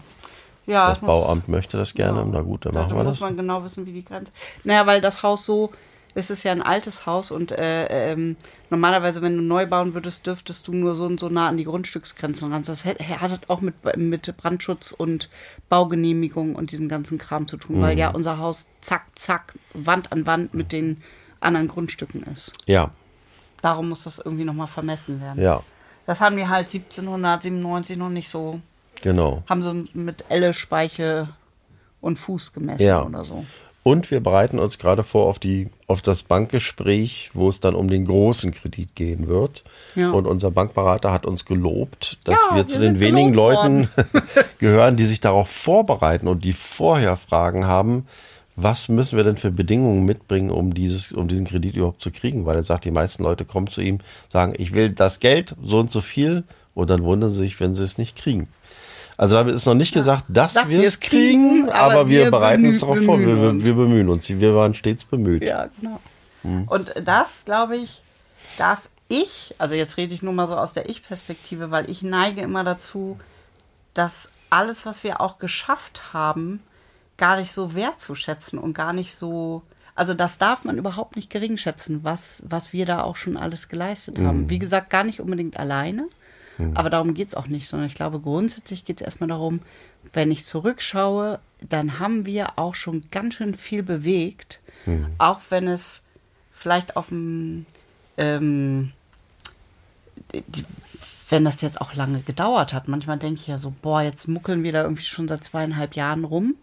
Ja, 0.67 0.91
Das 0.91 1.01
muss- 1.01 1.09
Bauamt 1.09 1.49
möchte 1.49 1.77
das 1.79 1.95
gerne. 1.95 2.21
Ja. 2.21 2.27
Na 2.31 2.43
gut, 2.43 2.67
dann 2.67 2.73
Da, 2.75 2.81
machen 2.81 2.91
da 2.91 2.97
wir 2.97 3.05
muss 3.05 3.13
das. 3.15 3.21
man 3.21 3.37
genau 3.37 3.65
wissen, 3.65 3.87
wie 3.87 3.93
die 3.93 4.05
Grenze. 4.05 4.33
Naja, 4.65 4.87
weil 4.87 5.01
das 5.01 5.23
Haus 5.23 5.47
so, 5.47 5.71
es 6.19 6.31
ist 6.31 6.43
ja 6.43 6.51
ein 6.53 6.63
altes 6.63 7.07
Haus 7.07 7.31
und 7.31 7.53
äh, 7.53 7.87
ähm, 8.13 8.37
normalerweise, 8.71 9.23
wenn 9.23 9.37
du 9.37 9.43
neu 9.43 9.67
bauen 9.67 9.95
würdest, 9.95 10.27
dürftest 10.27 10.67
du 10.67 10.73
nur 10.73 10.95
so 10.97 11.05
und 11.05 11.21
so 11.21 11.29
nah 11.29 11.49
an 11.49 11.57
die 11.57 11.65
Grundstücksgrenzen 11.65 12.53
ran. 12.53 12.65
Das 12.65 12.85
hat, 12.85 12.99
hat 13.01 13.49
auch 13.49 13.61
mit, 13.61 13.75
mit 13.97 14.37
Brandschutz 14.37 14.91
und 14.91 15.29
Baugenehmigung 15.69 16.57
und 16.57 16.73
diesem 16.73 16.89
ganzen 16.89 17.19
Kram 17.19 17.47
zu 17.47 17.57
tun, 17.57 17.77
Mhm. 17.79 17.83
weil 17.83 17.99
ja 17.99 18.11
unser 18.11 18.39
Haus 18.39 18.67
zack, 18.81 19.03
zack, 19.15 19.55
Wand 19.75 20.11
an 20.11 20.27
Wand 20.27 20.55
mit 20.55 20.73
den 20.73 21.01
anderen 21.41 21.69
Grundstücken 21.69 22.23
ist. 22.25 22.53
Ja, 22.67 22.91
Darum 23.63 23.89
muss 23.89 24.05
das 24.05 24.19
irgendwie 24.19 24.45
nochmal 24.45 24.67
vermessen 24.69 25.21
werden. 25.21 25.43
ja, 25.43 25.63
Das 26.07 26.21
haben 26.21 26.37
die 26.37 26.47
halt 26.49 26.69
1797 26.73 27.97
noch 27.97 28.09
nicht 28.09 28.29
so, 28.29 28.61
genau. 29.03 29.43
haben 29.49 29.63
so 29.63 29.73
mit 29.95 30.25
Elle, 30.29 30.53
Speiche 30.55 31.29
und 32.01 32.19
Fuß 32.19 32.53
gemessen 32.53 32.87
Ja. 32.87 33.03
oder 33.05 33.25
so. 33.25 33.45
Und 33.89 34.11
wir 34.11 34.21
bereiten 34.21 34.59
uns 34.59 34.79
gerade 34.79 35.03
vor 35.03 35.29
auf 35.29 35.39
die 35.39 35.71
auf 35.87 36.03
das 36.03 36.23
Bankgespräch, 36.23 37.31
wo 37.33 37.49
es 37.49 37.61
dann 37.61 37.75
um 37.75 37.89
den 37.89 38.05
großen 38.05 38.53
Kredit 38.53 38.95
gehen 38.95 39.29
wird. 39.29 39.65
Ja. 39.95 40.11
Und 40.11 40.27
unser 40.27 40.51
Bankberater 40.51 41.11
hat 41.11 41.25
uns 41.25 41.47
gelobt, 41.47 42.19
dass 42.25 42.39
Ja, 42.51 42.57
wir 42.57 42.67
zu 42.67 42.79
wir 42.79 42.87
den 42.87 43.01
wenigen 43.01 43.33
Leuten 43.33 43.89
gehören, 44.59 44.99
die 44.99 45.07
sich 45.07 45.21
darauf 45.21 45.49
vorbereiten 45.49 46.29
und 46.29 46.45
die 46.45 46.53
vorher 46.53 47.17
Fragen 47.17 47.67
haben, 47.67 48.05
was 48.57 48.91
müssen 48.91 49.17
wir 49.17 49.25
denn 49.25 49.39
für 49.39 49.53
Bedingungen 49.53 50.05
mitbringen, 50.05 50.51
um 50.51 50.75
dieses, 50.75 51.11
um 51.13 51.27
diesen 51.27 51.47
Kredit 51.47 51.75
überhaupt 51.75 52.03
zu 52.03 52.11
kriegen? 52.11 52.45
Weil 52.45 52.57
er 52.57 52.65
sagt, 52.65 52.85
die 52.85 52.91
meisten 52.91 53.23
Leute 53.23 53.47
kommen 53.47 53.69
zu 53.69 53.81
ihm, 53.81 54.01
sagen, 54.31 54.53
ich 54.59 54.75
will 54.75 54.91
das 54.91 55.19
Geld, 55.19 55.57
so 55.63 55.79
und 55.79 55.91
so 55.91 56.03
viel, 56.03 56.45
und 56.75 56.91
dann 56.91 57.05
wundern 57.05 57.31
sie 57.31 57.39
sich, 57.39 57.59
wenn 57.59 57.75
sie 57.75 57.85
es 57.85 57.97
nicht 57.97 58.19
kriegen. 58.19 58.49
Also 59.19 59.35
damit 59.35 59.57
ist 59.57 59.67
noch 59.67 59.75
nicht 59.75 59.93
gesagt, 59.93 60.25
dass, 60.29 60.55
Dass 60.55 60.69
wir 60.69 60.81
es 60.81 61.01
kriegen, 61.01 61.65
kriegen, 61.65 61.71
aber, 61.71 62.09
wir, 62.09 62.25
wir 62.25 62.31
bereiten 62.31 62.67
uns 62.67 62.81
darauf 62.81 63.03
vor. 63.03 63.19
Wir, 63.19 63.27
bemühen 63.27 63.43
wir, 63.43 63.51
uns. 63.51 63.65
wir 63.67 63.75
bemühen 63.75 64.09
uns. 64.09 64.29
Wir 64.29 64.55
waren 64.55 64.75
stets 64.75 65.05
bemüht. 65.05 65.43
Ja, 65.43 65.69
genau. 65.81 66.01
Hm. 66.43 66.69
Und 66.69 66.95
das, 67.05 67.45
glaube 67.45 67.77
ich, 67.77 68.03
darf 68.59 68.89
ich, 69.09 69.57
also 69.59 69.75
jetzt 69.75 69.97
rede 69.97 70.15
ich 70.15 70.23
nur 70.23 70.33
mal 70.33 70.47
so 70.47 70.57
aus 70.57 70.73
der 70.73 70.89
Ich-Perspektive, 70.89 71.73
weil 71.73 71.91
ich 71.91 72.03
neige 72.03 72.43
immer 72.43 72.63
dazu, 72.63 73.19
dass 73.93 74.31
alles, 74.51 74.87
was 74.87 75.03
wir 75.03 75.21
auch 75.21 75.39
geschafft 75.39 76.13
haben, 76.13 76.63
gar 77.17 77.39
nicht 77.39 77.51
so 77.51 77.75
wertzuschätzen 77.75 78.57
und 78.57 78.73
gar 78.73 78.93
nicht 78.93 79.13
so. 79.13 79.63
Also 79.97 80.15
das 80.15 80.39
darf 80.39 80.63
man 80.63 80.79
überhaupt 80.79 81.17
nicht 81.17 81.29
gering 81.29 81.57
schätzen, 81.57 82.05
was, 82.05 82.45
was 82.47 82.73
wir 82.73 82.87
da 82.87 83.03
auch 83.03 83.17
schon 83.17 83.37
alles 83.37 83.69
geleistet 83.69 84.19
haben. 84.21 84.43
Hm. 84.43 84.51
Wie 84.51 84.61
gesagt, 84.61 84.91
gar 84.91 85.03
nicht 85.03 85.19
unbedingt 85.19 85.59
alleine, 85.59 86.07
aber 86.75 86.91
darum 86.91 87.15
geht 87.15 87.29
es 87.29 87.35
auch 87.35 87.47
nicht, 87.47 87.69
sondern 87.69 87.87
ich 87.87 87.95
glaube, 87.95 88.21
grundsätzlich 88.21 88.85
geht 88.85 89.01
es 89.01 89.05
erstmal 89.05 89.29
darum, 89.29 89.61
wenn 90.13 90.31
ich 90.31 90.45
zurückschaue, 90.45 91.39
dann 91.61 91.99
haben 91.99 92.27
wir 92.27 92.59
auch 92.59 92.75
schon 92.75 93.05
ganz 93.11 93.35
schön 93.35 93.55
viel 93.55 93.83
bewegt, 93.83 94.61
auch 95.19 95.41
wenn 95.51 95.69
es 95.69 96.03
vielleicht 96.51 96.97
auf 96.97 97.09
dem, 97.09 97.67
ähm, 98.17 98.93
die, 100.33 100.65
wenn 101.29 101.45
das 101.45 101.61
jetzt 101.61 101.81
auch 101.81 101.95
lange 101.95 102.21
gedauert 102.21 102.73
hat. 102.73 102.89
Manchmal 102.89 103.19
denke 103.19 103.41
ich 103.41 103.47
ja 103.47 103.59
so, 103.59 103.73
boah, 103.83 104.03
jetzt 104.03 104.29
muckeln 104.29 104.63
wir 104.63 104.73
da 104.73 104.83
irgendwie 104.83 105.05
schon 105.05 105.29
seit 105.29 105.45
zweieinhalb 105.45 105.95
Jahren 105.95 106.25
rum. 106.25 106.57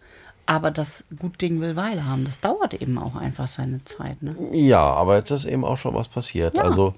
Aber 0.48 0.70
das 0.70 1.04
gut 1.18 1.40
Ding 1.40 1.60
will 1.60 1.74
Weile 1.74 2.04
haben. 2.04 2.24
Das 2.24 2.38
dauert 2.40 2.74
eben 2.74 2.98
auch 2.98 3.16
einfach 3.16 3.48
seine 3.48 3.82
Zeit. 3.84 4.22
Ne? 4.22 4.36
Ja, 4.52 4.80
aber 4.80 5.16
jetzt 5.16 5.30
ist 5.30 5.44
eben 5.44 5.64
auch 5.64 5.76
schon 5.76 5.94
was 5.94 6.08
passiert. 6.08 6.54
Ja. 6.54 6.62
Also 6.62 6.94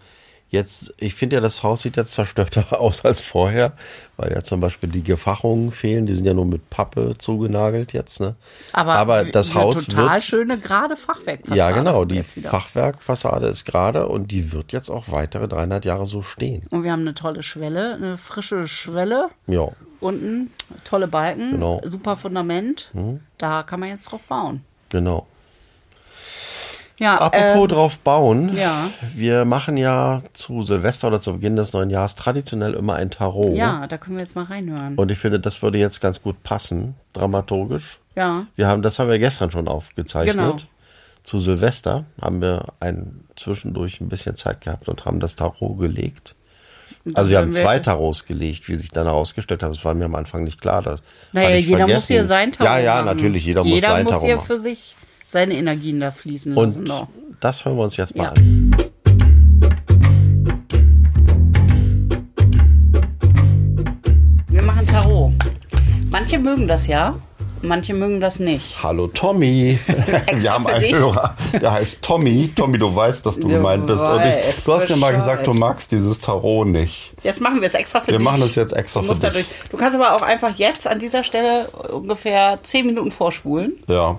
jetzt, 0.50 0.94
ich 0.98 1.14
finde 1.14 1.36
ja, 1.36 1.40
das 1.40 1.62
Haus 1.62 1.82
sieht 1.82 1.96
jetzt 1.96 2.12
zerstörter 2.14 2.66
aus 2.80 3.04
als 3.04 3.20
vorher, 3.20 3.72
weil 4.16 4.32
ja 4.32 4.42
zum 4.42 4.60
Beispiel 4.60 4.88
die 4.88 5.02
Gefachungen 5.02 5.70
fehlen. 5.72 6.06
Die 6.06 6.14
sind 6.14 6.24
ja 6.24 6.34
nur 6.34 6.46
mit 6.46 6.70
Pappe 6.70 7.16
zugenagelt 7.18 7.92
jetzt. 7.92 8.20
Ne? 8.20 8.34
Aber, 8.72 9.24
das 9.24 9.50
eine 9.50 9.60
Haus 9.60 9.84
total 9.84 10.14
wird 10.14 10.24
schöne 10.24 10.58
gerade 10.58 10.96
Fachwerkfassade. 10.96 11.58
Ja, 11.58 11.70
genau. 11.70 12.04
Die. 12.04 12.22
Fachwerkfassade 12.22 13.46
ist 13.46 13.64
gerade 13.64 14.08
und 14.08 14.30
die 14.30 14.52
wird 14.52 14.72
jetzt 14.72 14.90
auch 14.90 15.04
weitere 15.08 15.48
300 15.48 15.84
Jahre 15.84 16.06
so 16.06 16.22
stehen. 16.22 16.66
Und 16.70 16.84
wir 16.84 16.92
haben 16.92 17.02
eine 17.02 17.14
tolle 17.14 17.42
Schwelle, 17.42 17.94
eine 17.94 18.18
frische 18.18 18.66
Schwelle. 18.68 19.28
Ja, 19.46 19.68
Unten 20.00 20.52
tolle 20.84 21.08
Balken, 21.08 21.52
Genau. 21.52 21.80
super 21.84 22.16
Fundament. 22.16 22.92
Da 23.36 23.64
kann 23.64 23.80
man 23.80 23.88
jetzt 23.88 24.04
drauf 24.10 24.20
bauen. 24.28 24.62
genau. 24.90 25.26
Ja, 26.98 27.16
Apropos 27.20 27.62
ähm, 27.62 27.68
drauf 27.68 27.98
bauen. 27.98 28.56
ja. 28.56 28.90
Wir 29.14 29.44
machen 29.44 29.76
ja 29.76 30.22
zu 30.32 30.62
Silvester 30.62 31.08
oder 31.08 31.20
zu 31.20 31.34
Beginn 31.34 31.54
des 31.56 31.72
neuen 31.72 31.90
Jahres 31.90 32.14
traditionell 32.16 32.74
immer 32.74 32.94
ein 32.96 33.10
Tarot. 33.10 33.54
ja, 33.54 33.86
da 33.86 33.98
können 33.98 34.16
wir 34.16 34.22
jetzt 34.24 34.34
mal 34.34 34.44
reinhören. 34.44 34.96
Und 34.96 35.10
ich 35.10 35.18
finde, 35.18 35.38
das 35.38 35.62
würde 35.62 35.78
jetzt 35.78 36.00
ganz 36.00 36.20
gut 36.22 36.42
passen, 36.42 36.94
dramaturgisch. 37.12 37.98
ja, 38.16 38.46
Wir 38.56 38.66
haben, 38.66 38.82
das 38.82 38.98
haben 38.98 39.08
wir 39.10 39.18
gestern 39.18 39.50
schon 39.50 39.68
aufgezeichnet. 39.68 40.34
Genau. 40.36 40.56
Zu 41.24 41.38
Silvester 41.38 42.04
haben 42.20 42.40
wir 42.40 42.64
ein, 42.80 43.20
zwischendurch 43.36 44.00
ein 44.00 44.08
bisschen 44.08 44.34
Zeit 44.34 44.62
gehabt 44.62 44.88
und 44.88 45.04
haben 45.04 45.20
das 45.20 45.36
Tarot 45.36 45.78
gelegt. 45.78 46.34
Also 47.14 47.30
wir 47.30 47.38
haben 47.38 47.52
zwei 47.52 47.78
Tarots 47.78 48.24
gelegt, 48.26 48.68
wie 48.68 48.76
sich 48.76 48.90
dann 48.90 49.06
herausgestellt 49.06 49.62
hat. 49.62 49.70
Das 49.70 49.84
war 49.84 49.94
mir 49.94 50.06
am 50.06 50.14
Anfang 50.14 50.44
nicht 50.44 50.60
klar. 50.60 50.82
Das 50.82 51.00
Naja, 51.32 51.50
jeder 51.56 51.70
muss 51.80 51.86
vergessen. 51.86 52.12
hier 52.14 52.24
sein 52.26 52.52
Tarot 52.52 52.70
Ja, 52.72 52.78
ja, 52.78 53.02
natürlich. 53.02 53.44
Jeder, 53.44 53.62
muss 53.62 53.72
jeder 53.72 53.88
sein 53.88 54.04
muss 54.04 54.12
Tarot 54.14 54.26
hier 54.26 54.36
machen. 54.36 54.46
für 54.46 54.60
sich 54.60 54.96
seine 55.30 55.58
Energien 55.58 56.00
da 56.00 56.10
fließen 56.10 56.54
lassen. 56.54 56.86
Und 56.90 57.08
das 57.40 57.62
hören 57.64 57.76
wir 57.76 57.84
uns 57.84 57.96
jetzt 57.98 58.16
mal 58.16 58.24
Ja. 58.24 58.30
an. 58.30 58.70
Wir 64.48 64.62
machen 64.62 64.86
Tarot. 64.86 65.32
Manche 66.12 66.38
mögen 66.38 66.66
das 66.66 66.86
ja, 66.86 67.16
manche 67.60 67.92
mögen 67.92 68.20
das 68.20 68.40
nicht. 68.40 68.82
Hallo 68.82 69.08
Tommy. 69.08 69.78
wir 70.34 70.52
haben 70.52 70.66
einen 70.66 70.80
dich. 70.82 70.94
Hörer, 70.94 71.34
der 71.60 71.72
heißt 71.72 72.00
Tommy. 72.02 72.50
Tommy, 72.56 72.78
du 72.78 72.94
weißt, 72.94 73.24
dass 73.26 73.36
du 73.36 73.42
Du 73.42 73.48
gemeint 73.48 73.86
bist. 73.86 74.02
Und 74.02 74.20
ich, 74.24 74.64
du 74.64 74.72
hast 74.72 74.88
mir 74.88 74.96
mal 74.96 75.08
Bescheid. 75.12 75.16
gesagt, 75.16 75.46
du 75.46 75.52
magst 75.52 75.92
dieses 75.92 76.20
Tarot 76.20 76.66
nicht. 76.66 77.12
Jetzt 77.22 77.40
machen 77.42 77.60
wir 77.60 77.68
es 77.68 77.74
extra 77.74 78.00
für 78.00 78.08
Wir 78.08 78.18
dich. 78.18 78.24
machen 78.24 78.40
das 78.40 78.54
jetzt 78.54 78.72
extra 78.72 79.02
du 79.02 79.14
für 79.14 79.28
dich. 79.30 79.46
Du 79.70 79.76
kannst 79.76 79.94
aber 79.96 80.14
auch 80.16 80.22
einfach 80.22 80.56
jetzt 80.56 80.86
an 80.86 80.98
dieser 80.98 81.22
Stelle 81.24 81.66
ungefähr 81.92 82.58
zehn 82.62 82.86
Minuten 82.86 83.10
vorspulen. 83.10 83.74
Ja. 83.88 84.18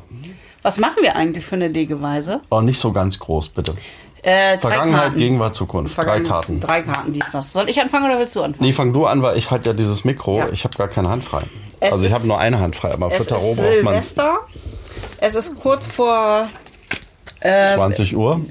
Was 0.62 0.78
machen 0.78 0.98
wir 1.02 1.16
eigentlich 1.16 1.46
für 1.46 1.56
eine 1.56 1.68
Legeweise? 1.68 2.42
Aber 2.50 2.62
nicht 2.62 2.80
so 2.80 2.92
ganz 2.92 3.18
groß, 3.20 3.50
bitte. 3.50 3.76
Äh, 4.22 4.58
drei 4.58 4.72
Vergangenheit. 4.72 5.16
Gegenwart, 5.16 5.56
Zukunft. 5.56 5.96
Drei 5.98 6.04
Vergangen- 6.04 6.28
Karten. 6.28 6.60
Drei 6.60 6.82
Karten, 6.82 7.14
dies, 7.14 7.32
das. 7.32 7.54
Soll 7.54 7.70
ich 7.70 7.80
anfangen 7.80 8.06
oder 8.06 8.20
willst 8.20 8.36
du 8.36 8.42
anfangen? 8.44 8.66
Nee, 8.68 8.74
fang 8.74 8.92
du 8.92 9.06
an, 9.06 9.22
weil 9.22 9.38
ich 9.38 9.50
halte 9.50 9.70
ja 9.70 9.74
dieses 9.74 10.04
Mikro. 10.04 10.40
Ja. 10.40 10.50
Ich 10.52 10.66
habe 10.66 10.78
gar 10.78 10.90
keine 10.90 11.08
Hand 11.10 11.24
frei. 11.24 11.44
Es 11.80 11.94
also 11.94 12.04
ich 12.04 12.10
ist- 12.10 12.16
habe 12.16 12.28
nur 12.28 12.38
eine 12.38 12.60
Hand 12.60 12.76
frei, 12.76 12.92
aber 12.92 13.10
für 13.10 13.22
es 13.22 13.28
Tarot 13.30 13.52
ist 13.52 13.58
braucht 13.58 13.84
man 13.84 13.94
Silvester. 13.94 14.40
Es 15.22 15.36
ist 15.36 15.62
kurz 15.62 15.88
vor 15.88 16.50
äh, 17.40 17.74
20 17.76 18.18
Uhr. 18.18 18.42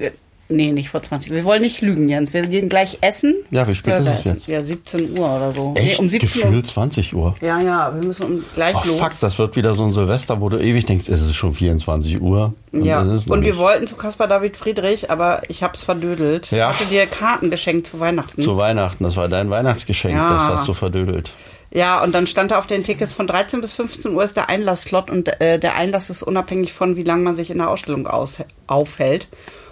Nee, 0.51 0.71
nicht 0.71 0.89
vor 0.89 1.03
20. 1.03 1.31
Wir 1.31 1.43
wollen 1.43 1.61
nicht 1.61 1.81
lügen, 1.81 2.09
Jens. 2.09 2.33
Wir 2.33 2.41
gehen 2.47 2.69
gleich 2.69 2.97
essen. 3.01 3.35
Ja, 3.51 3.67
wie 3.67 3.75
spät 3.75 3.99
ist 3.99 4.07
da 4.07 4.13
es 4.13 4.23
jetzt? 4.23 4.47
Ja, 4.47 4.63
17 4.63 5.17
Uhr 5.19 5.29
oder 5.35 5.51
so. 5.51 5.73
Echt? 5.75 5.99
Nee, 5.99 6.03
um 6.05 6.09
17 6.09 6.19
Gefühlt 6.19 6.55
Uhr. 6.55 6.63
20 6.63 7.13
Uhr. 7.13 7.35
Ja, 7.39 7.59
ja, 7.61 7.93
wir 7.93 8.03
müssen 8.07 8.43
gleich 8.55 8.75
Ach 8.75 8.83
los. 8.85 8.97
fuck, 8.99 9.11
das 9.21 9.37
wird 9.37 9.55
wieder 9.55 9.75
so 9.75 9.83
ein 9.83 9.91
Silvester, 9.91 10.41
wo 10.41 10.49
du 10.49 10.57
ewig 10.57 10.85
denkst, 10.87 11.07
es 11.07 11.21
ist 11.21 11.35
schon 11.35 11.53
24 11.53 12.19
Uhr. 12.19 12.53
ja, 12.71 13.03
ist 13.03 13.11
es 13.11 13.27
noch 13.27 13.35
und 13.35 13.43
wir 13.43 13.51
nicht. 13.51 13.59
wollten 13.61 13.85
zu 13.85 13.95
Caspar 13.95 14.27
David 14.27 14.57
Friedrich, 14.57 15.11
aber 15.11 15.43
ich 15.49 15.61
hab's 15.61 15.83
verdödelt. 15.83 16.49
Ja. 16.49 16.71
Ich 16.71 16.79
hatte 16.79 16.89
dir 16.89 17.05
Karten 17.05 17.51
geschenkt 17.51 17.85
zu 17.85 17.99
Weihnachten. 17.99 18.41
Zu 18.41 18.57
Weihnachten, 18.57 19.03
das 19.03 19.17
war 19.17 19.27
dein 19.29 19.51
Weihnachtsgeschenk, 19.51 20.15
Ja. 20.15 20.33
das 20.33 20.47
hast 20.47 20.67
du 20.67 20.73
verdödelt. 20.73 21.31
Ja, 21.71 22.03
und 22.03 22.15
dann 22.15 22.25
stand 22.25 22.49
da 22.49 22.57
auf 22.57 22.65
den 22.65 22.83
Tickets 22.83 23.13
von 23.13 23.27
13 23.27 23.61
bis 23.61 23.75
15 23.75 24.15
Uhr 24.15 24.23
ist 24.23 24.35
der 24.35 24.49
Einlassslot 24.49 25.11
und 25.11 25.27
äh, 25.39 25.59
der 25.59 25.75
Einlass 25.75 26.09
ist 26.09 26.23
unabhängig 26.23 26.73
von, 26.73 26.95
wie 26.95 27.03
lange 27.03 27.21
man 27.21 27.35
sich 27.35 27.51
in 27.51 27.59
der 27.59 27.69
Ausstellung 27.69 28.07
aus, 28.07 28.39
aufhält. 28.65 29.27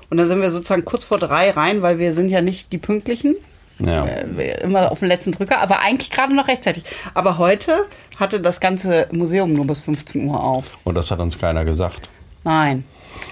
Und 0.09 0.17
dann 0.17 0.27
sind 0.27 0.41
wir 0.41 0.51
sozusagen 0.51 0.85
kurz 0.85 1.03
vor 1.05 1.17
drei 1.19 1.49
rein, 1.51 1.81
weil 1.81 1.99
wir 1.99 2.13
sind 2.13 2.29
ja 2.29 2.41
nicht 2.41 2.71
die 2.71 2.77
Pünktlichen. 2.77 3.35
Ja. 3.79 4.05
Äh, 4.05 4.61
immer 4.61 4.91
auf 4.91 4.99
den 4.99 5.07
letzten 5.07 5.31
Drücker, 5.33 5.59
aber 5.61 5.79
eigentlich 5.79 6.09
gerade 6.09 6.33
noch 6.33 6.47
rechtzeitig. 6.47 6.83
Aber 7.13 7.37
heute 7.37 7.85
hatte 8.19 8.39
das 8.39 8.59
ganze 8.59 9.07
Museum 9.11 9.53
nur 9.53 9.67
bis 9.67 9.81
15 9.81 10.27
Uhr 10.27 10.41
auf. 10.43 10.65
Und 10.83 10.95
das 10.95 11.11
hat 11.11 11.19
uns 11.19 11.37
keiner 11.37 11.63
gesagt. 11.65 12.09
Nein. 12.43 12.85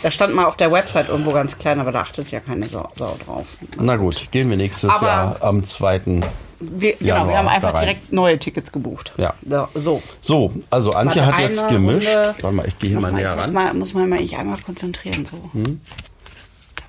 Da 0.03 0.11
stand 0.11 0.35
mal 0.35 0.45
auf 0.45 0.55
der 0.57 0.71
Website 0.71 1.09
irgendwo 1.09 1.31
ganz 1.31 1.57
klein, 1.57 1.79
aber 1.79 1.91
da 1.91 2.01
achtet 2.01 2.29
ja 2.31 2.39
keine 2.39 2.67
Sau, 2.67 2.89
Sau 2.93 3.17
drauf. 3.25 3.57
Na 3.79 3.95
gut, 3.95 4.29
gehen 4.31 4.49
wir 4.49 4.57
nächstes 4.57 4.89
Aber- 4.89 5.07
Jahr 5.07 5.37
am 5.41 5.63
2. 5.65 6.01
Wir, 6.59 6.93
genau, 6.93 7.05
Januar 7.07 7.27
wir 7.29 7.37
haben 7.37 7.47
einfach 7.49 7.79
direkt 7.79 8.13
neue 8.13 8.37
Tickets 8.39 8.71
gebucht. 8.71 9.13
Ja. 9.17 9.33
So. 9.45 9.67
so. 9.73 10.01
So, 10.21 10.53
also 10.69 10.91
Antje 10.91 11.21
Warte, 11.21 11.35
hat 11.35 11.41
jetzt 11.43 11.67
gemischt. 11.69 12.07
Runde- 12.07 12.35
Warte 12.41 12.55
mal, 12.55 12.67
ich 12.67 12.79
gehe 12.79 12.89
hier 12.91 12.99
mal 12.99 13.11
näher 13.11 13.31
ich 13.31 13.35
muss 13.37 13.45
ran. 13.47 13.53
mal, 13.53 13.73
muss 13.73 13.93
mal 13.93 14.07
mich 14.07 14.35
einmal 14.37 14.57
konzentrieren, 14.59 15.25
so. 15.25 15.37
Hm? 15.53 15.81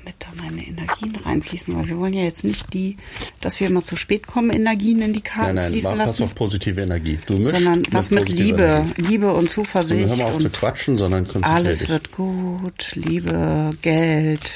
Damit 0.07 0.17
da 0.21 0.29
meine 0.41 0.65
Energien 0.65 1.17
reinfließen, 1.17 1.75
weil 1.75 1.89
wir 1.89 1.99
wollen 1.99 2.13
ja 2.13 2.23
jetzt 2.23 2.45
nicht 2.45 2.73
die, 2.73 2.97
dass 3.41 3.59
wir 3.59 3.67
immer 3.67 3.85
zu 3.85 3.97
spät 3.97 4.29
kommen, 4.29 4.51
Energien 4.51 5.03
in 5.03 5.13
die 5.13 5.21
Karten 5.21 5.47
Nein, 5.47 5.55
nein, 5.57 5.73
fließen 5.73 5.91
mach 5.91 5.99
was 5.99 6.07
lassen. 6.07 6.23
auf 6.23 6.35
positive 6.37 6.81
Energie. 6.81 7.19
Du 7.27 7.39
mischst 7.39 7.53
sondern 7.53 7.83
was 7.91 8.13
mit 8.13 8.29
Liebe, 8.29 8.63
Energie. 8.63 9.03
Liebe 9.03 9.33
und 9.33 9.51
Zuversicht 9.51 10.09
hör 10.09 10.17
mal 10.17 10.25
auf 10.27 10.39
zu 10.39 10.49
quatschen, 10.51 10.97
sondern 10.97 11.27
alles 11.43 11.81
dich. 11.81 11.89
wird 11.89 12.13
gut, 12.13 12.93
Liebe, 12.95 13.71
Geld, 13.83 14.49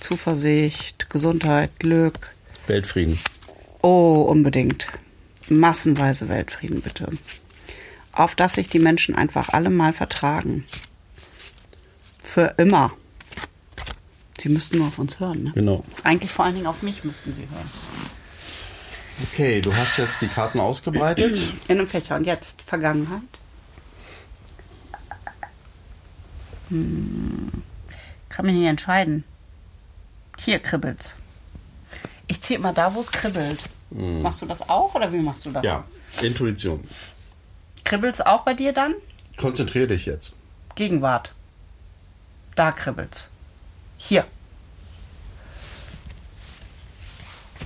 Zuversicht, 0.00 1.08
Gesundheit, 1.10 1.70
Glück. 1.78 2.32
Weltfrieden. 2.66 3.20
Oh, 3.82 4.26
unbedingt. 4.28 4.88
Massenweise 5.48 6.28
Weltfrieden, 6.28 6.80
bitte. 6.80 7.08
Auf 8.14 8.34
dass 8.34 8.56
sich 8.56 8.68
die 8.68 8.80
Menschen 8.80 9.14
einfach 9.14 9.50
alle 9.50 9.70
mal 9.70 9.92
vertragen. 9.92 10.64
Für 12.24 12.54
immer. 12.56 12.94
Sie 14.40 14.48
müssten 14.48 14.78
nur 14.78 14.88
auf 14.88 14.98
uns 14.98 15.18
hören, 15.20 15.42
ne? 15.44 15.52
Genau. 15.54 15.84
Eigentlich 16.04 16.30
vor 16.30 16.44
allen 16.44 16.54
Dingen 16.54 16.66
auf 16.66 16.82
mich 16.82 17.04
müssten 17.04 17.34
sie 17.34 17.42
hören. 17.42 17.70
Okay, 19.24 19.60
du 19.60 19.74
hast 19.74 19.98
jetzt 19.98 20.20
die 20.20 20.28
Karten 20.28 20.60
ausgebreitet. 20.60 21.40
In 21.66 21.78
einem 21.78 21.88
Fächer. 21.88 22.16
Und 22.16 22.24
jetzt 22.24 22.62
Vergangenheit. 22.62 23.22
Hm. 26.68 27.50
Kann 28.28 28.46
mich 28.46 28.54
nicht 28.54 28.68
entscheiden. 28.68 29.24
Hier 30.38 30.60
kribbelt's. 30.60 31.14
Ich 32.28 32.42
ziehe 32.42 32.58
immer 32.58 32.72
da, 32.72 32.94
wo 32.94 33.00
es 33.00 33.10
kribbelt. 33.10 33.64
Machst 33.90 34.42
du 34.42 34.46
das 34.46 34.68
auch 34.68 34.94
oder 34.94 35.12
wie 35.12 35.18
machst 35.18 35.46
du 35.46 35.50
das? 35.50 35.64
ja, 35.64 35.84
Intuition. 36.20 36.86
Kribbelt's 37.84 38.20
auch 38.20 38.42
bei 38.42 38.52
dir 38.52 38.72
dann? 38.72 38.94
Konzentrier 39.38 39.86
dich 39.86 40.04
jetzt. 40.04 40.34
Gegenwart. 40.74 41.32
Da 42.54 42.70
kribbelt's. 42.70 43.28
Hier. 43.98 44.24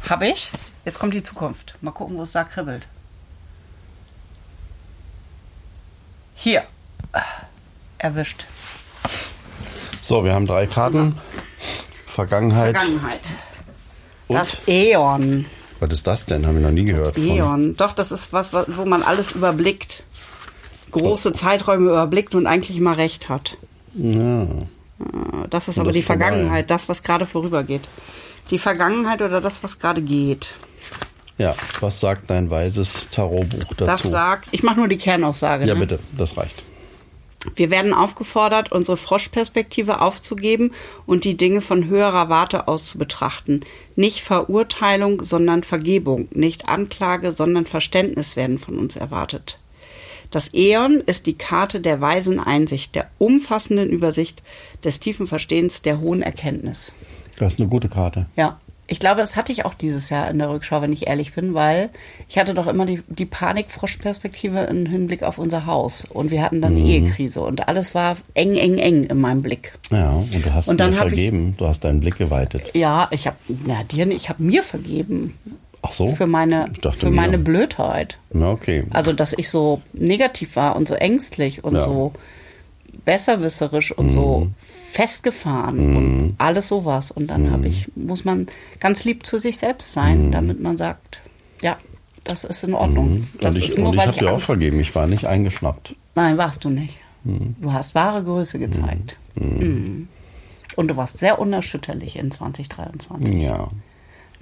Hab 0.09 0.23
ich. 0.23 0.51
Jetzt 0.85 0.99
kommt 0.99 1.15
die 1.15 1.23
Zukunft. 1.23 1.77
Mal 1.81 1.93
gucken, 1.93 2.17
wo 2.17 2.23
es 2.25 2.33
da 2.33 2.43
kribbelt. 2.43 2.89
Hier. 6.35 6.65
Erwischt. 7.99 8.47
So, 10.01 10.25
wir 10.25 10.35
haben 10.35 10.47
drei 10.47 10.67
Karten. 10.67 11.17
Vergangenheit. 12.07 12.77
Vergangenheit. 12.77 13.21
Und? 14.27 14.37
Das 14.37 14.57
Äon. 14.67 15.47
Was 15.79 15.91
ist 15.91 16.07
das 16.07 16.27
denn? 16.27 16.47
Haben 16.47 16.57
wir 16.57 16.63
noch 16.63 16.73
nie 16.73 16.85
gehört. 16.85 17.15
von. 17.15 17.23
Äon. 17.25 17.77
Doch, 17.77 17.93
das 17.93 18.11
ist 18.11 18.33
was, 18.33 18.53
wo 18.53 18.85
man 18.85 19.03
alles 19.05 19.33
überblickt. 19.33 20.03
Große 20.91 21.33
Zeiträume 21.33 21.91
überblickt 21.91 22.35
und 22.35 22.47
eigentlich 22.47 22.77
immer 22.77 22.97
recht 22.97 23.29
hat. 23.29 23.57
Ja. 23.95 24.47
Das 25.51 25.69
ist 25.69 25.77
Und 25.77 25.83
aber 25.83 25.91
das 25.91 25.97
die 25.97 26.03
vorbei. 26.03 26.27
Vergangenheit, 26.27 26.71
das, 26.71 26.89
was 26.89 27.03
gerade 27.03 27.27
vorübergeht. 27.27 27.83
Die 28.51 28.59
Vergangenheit 28.59 29.23
oder 29.23 29.41
das, 29.41 29.63
was 29.63 29.79
gerade 29.79 30.03
geht. 30.03 30.55
ja, 31.39 31.55
was 31.81 32.01
sagt 32.01 32.31
dein 32.31 32.51
weißes 32.51 33.09
Tarotbuch 33.11 33.75
dazu? 33.75 33.85
Das 33.85 34.03
sagt, 34.03 34.49
ich 34.53 34.63
mache 34.63 34.77
nur 34.79 34.89
die 34.89 34.99
Kernaussage. 34.99 35.67
ja, 35.67 35.75
ne? 35.75 35.81
bitte, 35.81 35.99
das 36.17 36.37
reicht. 36.37 36.63
Wir 37.57 37.71
werden 37.71 37.93
aufgefordert, 37.93 38.71
unsere 38.71 38.97
Froschperspektive 38.97 40.01
aufzugeben 40.01 40.73
und 41.07 41.25
die 41.25 41.37
Dinge 41.37 41.61
von 41.61 41.89
höherer 41.89 42.29
Warte 42.29 42.69
aus 42.69 42.87
zu 42.87 42.99
betrachten. 42.99 43.61
Nicht 43.97 44.21
Verurteilung, 44.21 45.23
sondern 45.23 45.65
Vergebung. 45.65 46.29
Nicht 46.31 46.69
Anklage, 46.69 47.33
sondern 47.33 47.67
Verständnis 47.67 48.37
werden 48.37 48.59
von 48.59 48.79
uns 48.79 48.97
erwartet. 48.97 49.59
Das 50.33 50.53
Äon 50.53 51.01
ist 51.07 51.27
die 51.27 51.35
Karte 51.35 51.79
der 51.81 52.01
weisen 52.01 52.41
Einsicht, 52.41 52.95
der 52.97 53.07
umfassenden 53.19 53.91
Übersicht, 53.91 54.43
des 54.83 54.99
tiefen 54.99 55.27
Verstehens, 55.29 55.83
der 55.83 56.01
hohen 56.01 56.23
Erkenntnis. 56.23 56.93
Das 57.39 57.55
ist 57.55 57.61
eine 57.61 57.69
gute 57.69 57.89
Karte. 57.89 58.27
Ja. 58.35 58.59
Ich 58.89 58.99
glaube, 58.99 59.21
das 59.23 59.37
hatte 59.37 59.53
ich 59.53 59.65
auch 59.65 59.73
dieses 59.73 60.11
Jahr 60.11 60.29
in 60.31 60.39
der 60.39 60.51
Rückschau, 60.51 60.83
wenn 60.83 60.93
ich 60.93 61.07
ehrlich 61.07 61.33
bin, 61.33 61.55
weil 61.55 61.89
ich 62.29 62.37
hatte 62.37 62.53
doch 62.53 62.67
immer 62.67 62.85
die, 62.85 63.01
die 63.09 63.25
Panikfroschperspektive 63.25 64.59
im 64.65 64.85
Hinblick 64.85 65.23
auf 65.23 65.39
unser 65.39 65.65
Haus. 65.65 66.05
Und 66.05 66.31
wir 66.31 66.43
hatten 66.43 66.61
dann 66.61 66.77
eine 66.77 66.85
Ehekrise 66.85 67.41
und 67.41 67.69
alles 67.69 67.95
war 67.95 68.19
eng, 68.35 68.55
eng, 68.55 68.77
eng 68.79 69.05
in 69.05 69.19
meinem 69.21 69.41
Blick. 69.41 69.73
Ja, 69.91 70.11
und 70.11 70.35
du 70.45 70.53
hast 70.53 70.69
Und 70.69 70.79
dann 70.81 70.91
mir 70.91 70.99
hab 70.99 71.07
ich- 71.07 71.15
vergeben. 71.15 71.55
Du 71.57 71.67
hast 71.67 71.85
deinen 71.85 72.01
Blick 72.01 72.17
geweitet. 72.17 72.65
Ja, 72.75 73.09
ich 73.13 73.27
habe, 73.27 73.37
na 73.67 73.83
dir 73.85 74.05
nicht, 74.05 74.17
ich 74.25 74.29
habe 74.29 74.43
mir 74.43 74.63
vergeben 74.63 75.39
Ach 75.93 75.97
so? 75.97 76.07
für 76.09 76.27
meine, 76.27 76.73
für 76.97 77.11
mir. 77.11 77.17
meine 77.17 77.39
Blödheit. 77.39 78.19
Na, 78.33 78.51
okay. 78.51 78.85
Also, 78.93 79.13
dass 79.13 79.33
ich 79.37 79.49
so 79.49 79.83
negativ 79.93 80.57
war 80.57 80.77
und 80.77 80.89
so 80.89 80.95
ängstlich 80.95 81.63
und 81.65 81.75
Ja. 81.75 81.83
so 81.83 82.13
besserwisserisch 83.05 83.93
und 83.93 84.11
so 84.11 84.49
festgefahren 84.93 85.97
und 85.97 86.35
alles 86.39 86.69
sowas. 86.69 87.11
Und 87.11 87.29
dann 87.29 87.51
habe 87.51 87.67
ich, 87.69 87.91
muss 87.97 88.25
man 88.25 88.47
ganz 88.81 89.05
lieb 89.05 89.27
zu 89.27 89.39
sich 89.39 89.57
selbst 89.59 89.93
sein, 89.93 90.31
damit 90.31 90.61
man 90.61 90.77
sagt, 90.77 91.21
ja, 91.63 91.79
das 92.25 92.45
ist 92.45 92.63
in 92.63 92.75
Ordnung. 92.75 93.27
Das 93.41 93.57
und 93.57 93.63
ich, 93.63 93.71
ist 93.71 93.79
nur, 93.79 93.93
ich 93.93 93.99
weil 93.99 94.07
habe 94.07 94.15
ich 94.15 94.19
dir 94.21 94.31
auch 94.33 94.41
vergeben. 94.41 94.79
Ich 94.81 94.95
war 94.95 95.07
nicht 95.07 95.25
eingeschnappt. 95.27 95.97
Nein, 96.15 96.37
warst 96.39 96.65
du 96.65 96.71
nicht. 96.71 97.01
Du 97.25 97.73
hast 97.73 97.95
wahre 97.95 98.23
Größe 98.23 98.59
gezeigt. 98.59 99.17
Mhm. 99.35 100.09
Und 100.77 100.89
du 100.89 100.97
warst 100.97 101.19
sehr 101.19 101.39
unerschütterlich 101.39 102.17
in 102.17 102.31
2023. 102.31 103.43
Ja. 103.43 103.71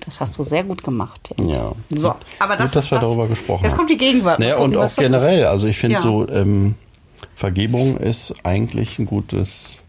Das 0.07 0.21
hast 0.21 0.39
du 0.39 0.45
sehr 0.45 0.65
gut 0.65 0.83
gemacht. 0.83 1.31
Jetzt. 1.37 1.55
Ja. 1.57 1.73
So, 1.91 2.15
aber 2.39 2.57
das 2.57 2.67
Gut, 2.71 2.77
dass 2.77 2.91
wir 2.91 2.99
das. 2.99 3.09
darüber 3.09 3.29
gesprochen 3.29 3.65
Jetzt 3.65 3.77
kommt 3.77 3.91
die 3.91 3.99
Gegenwart. 3.99 4.39
Naja, 4.39 4.57
und 4.59 4.77
auch 4.77 4.95
generell. 4.97 5.45
Also 5.47 5.67
ich 5.69 5.79
finde 5.79 5.97
Ja. 5.97 6.03
so, 6.03 6.29
ähm, 6.29 6.75
Vergebung 7.37 7.97
ist 7.97 8.35
eigentlich 8.45 8.99
ein 8.99 9.07
gutes 9.07 9.81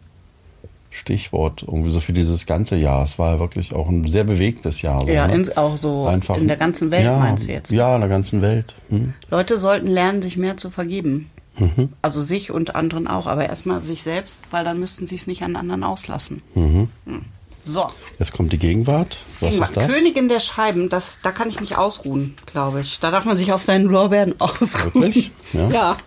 Stichwort. 0.89 1.63
Irgendwie 1.63 1.89
so 1.89 1.99
für 2.01 2.13
dieses 2.13 2.45
ganze 2.45 2.75
Jahr. 2.75 3.03
Es 3.03 3.17
war 3.17 3.39
wirklich 3.39 3.73
auch 3.73 3.87
ein 3.87 4.05
sehr 4.07 4.25
bewegtes 4.25 4.81
Jahr. 4.81 5.01
So, 5.01 5.07
Ja, 5.07 5.27
ne? 5.27 5.35
ins, 5.35 5.55
auch 5.55 5.77
so 5.77 6.05
Einfach, 6.07 6.37
in 6.37 6.47
der 6.47 6.57
ganzen 6.57 6.91
Welt 6.91 7.05
ja, 7.05 7.17
meinst 7.17 7.47
du 7.47 7.51
jetzt? 7.51 7.71
Ja, 7.71 7.95
in 7.95 8.01
der 8.01 8.09
ganzen 8.09 8.41
Welt. 8.41 8.75
Hm? 8.89 9.13
Leute 9.29 9.57
sollten 9.57 9.87
lernen, 9.87 10.21
sich 10.21 10.35
mehr 10.37 10.57
zu 10.57 10.69
vergeben. 10.69 11.29
Mhm. 11.57 11.89
Also 12.01 12.21
sich 12.21 12.51
und 12.51 12.75
anderen 12.75 13.07
auch, 13.07 13.27
aber 13.27 13.47
erstmal 13.47 13.83
sich 13.83 14.03
selbst, 14.03 14.41
weil 14.51 14.63
dann 14.65 14.79
müssten 14.79 15.07
sie 15.07 15.15
es 15.15 15.27
nicht 15.27 15.43
an 15.43 15.55
anderen 15.55 15.83
auslassen. 15.83 16.41
Mhm. 16.55 16.87
Hm. 17.05 17.21
So, 17.63 17.83
Jetzt 18.19 18.33
kommt 18.33 18.51
die 18.53 18.57
Gegenwart. 18.57 19.17
Was 19.39 19.57
ist 19.57 19.77
das? 19.77 19.93
Königin 19.93 20.27
der 20.29 20.39
Scheiben, 20.39 20.89
das, 20.89 21.19
da 21.21 21.31
kann 21.31 21.49
ich 21.49 21.59
mich 21.59 21.77
ausruhen, 21.77 22.35
glaube 22.45 22.81
ich. 22.81 22.99
Da 22.99 23.11
darf 23.11 23.25
man 23.25 23.35
sich 23.35 23.53
auf 23.53 23.61
seinen 23.61 23.85
Lorbeeren 23.85 24.35
ausruhen. 24.39 24.93
Wirklich? 25.03 25.31
Ja. 25.53 25.67
Mhm. 25.67 25.73
Ja. 25.73 25.97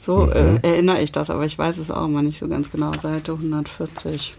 So 0.00 0.30
äh, 0.30 0.58
erinnere 0.62 1.00
ich 1.00 1.12
das, 1.12 1.30
aber 1.30 1.46
ich 1.46 1.58
weiß 1.58 1.78
es 1.78 1.90
auch 1.90 2.04
immer 2.04 2.22
nicht 2.22 2.38
so 2.38 2.46
ganz 2.46 2.70
genau. 2.70 2.92
Seite 2.92 3.32
140. 3.32 4.34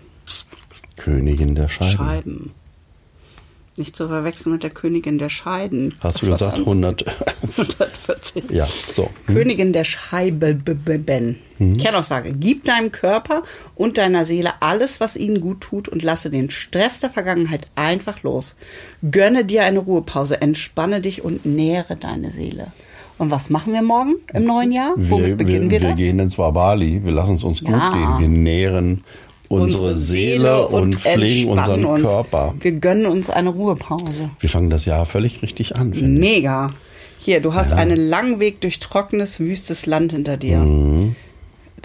Königin 0.96 1.56
der 1.56 1.68
Scheiben. 1.68 1.98
Scheiben. 1.98 2.52
Nicht 3.78 3.98
zu 3.98 4.08
verwechseln 4.08 4.54
mit 4.54 4.64
der 4.64 4.70
Königin 4.70 5.18
der 5.18 5.28
Scheiden. 5.30 5.94
Hast 6.00 6.22
du 6.22 6.28
gesagt 6.28 6.54
anderes. 6.56 6.68
100? 6.68 7.06
140. 7.58 8.44
ja, 8.52 8.66
so. 8.66 9.10
Hm? 9.28 9.36
Königin 9.36 9.74
der 9.74 9.84
Scheiben. 9.84 10.64
Mhm. 11.58 11.78
Kernaussage. 11.78 12.34
Gib 12.34 12.64
deinem 12.64 12.92
Körper 12.94 13.44
und 13.76 13.98
deiner 13.98 14.26
Seele 14.26 14.54
alles, 14.62 15.00
was 15.02 15.18
ihnen 15.18 15.42
gut 15.42 15.60
tut 15.62 15.90
und 15.90 16.04
lasse 16.04 16.30
den 16.30 16.50
Stress 16.50 17.02
der 17.02 17.10
Vergangenheit 17.10 17.68
einfach 17.76 18.24
los. 18.24 18.56
Gönne 19.12 19.44
dir 19.44 19.64
eine 19.66 19.80
Ruhepause, 19.80 20.42
entspanne 20.42 21.02
dich 21.02 21.24
und 21.24 21.46
nähere 21.46 21.98
deine 21.98 22.32
Seele. 22.32 22.68
Und 23.18 23.32
was 23.32 23.50
machen 23.50 23.72
wir 23.74 23.82
morgen 23.82 24.16
im 24.34 24.44
neuen 24.44 24.72
Jahr? 24.74 24.92
Womit 24.98 25.26
Wir, 25.28 25.36
beginnen 25.38 25.70
wir, 25.72 25.80
wir, 25.80 25.88
wir 25.88 25.90
das? 25.92 26.00
gehen 26.00 26.20
ins 26.20 26.38
Wabali. 26.38 27.02
Wir 27.04 27.14
lassen 27.14 27.36
es 27.36 27.44
uns 27.46 27.62
gut 27.64 27.72
Ja. 27.76 27.92
gehen. 27.92 28.20
Wir 28.20 28.28
nähren 28.28 29.04
unsere 29.64 29.96
Seele 29.96 30.68
und 30.68 30.96
pflegen 30.96 31.50
unseren 31.50 31.86
uns. 31.86 32.04
Körper. 32.04 32.54
Wir 32.60 32.72
gönnen 32.74 33.06
uns 33.06 33.30
eine 33.30 33.50
Ruhepause. 33.50 34.30
Wir 34.40 34.50
fangen 34.50 34.70
das 34.70 34.86
Jahr 34.86 35.06
völlig 35.06 35.42
richtig 35.42 35.76
an. 35.76 35.90
Mega. 35.90 36.72
Hier, 37.18 37.42
du 37.42 37.54
hast 37.54 37.74
einen 37.74 37.98
langen 37.98 38.40
Weg 38.40 38.62
durch 38.62 38.80
trockenes, 38.80 39.40
wüstes 39.40 39.86
Land 39.86 40.12
hinter 40.12 40.38
dir. 40.38 40.60
Mhm. 40.60 41.16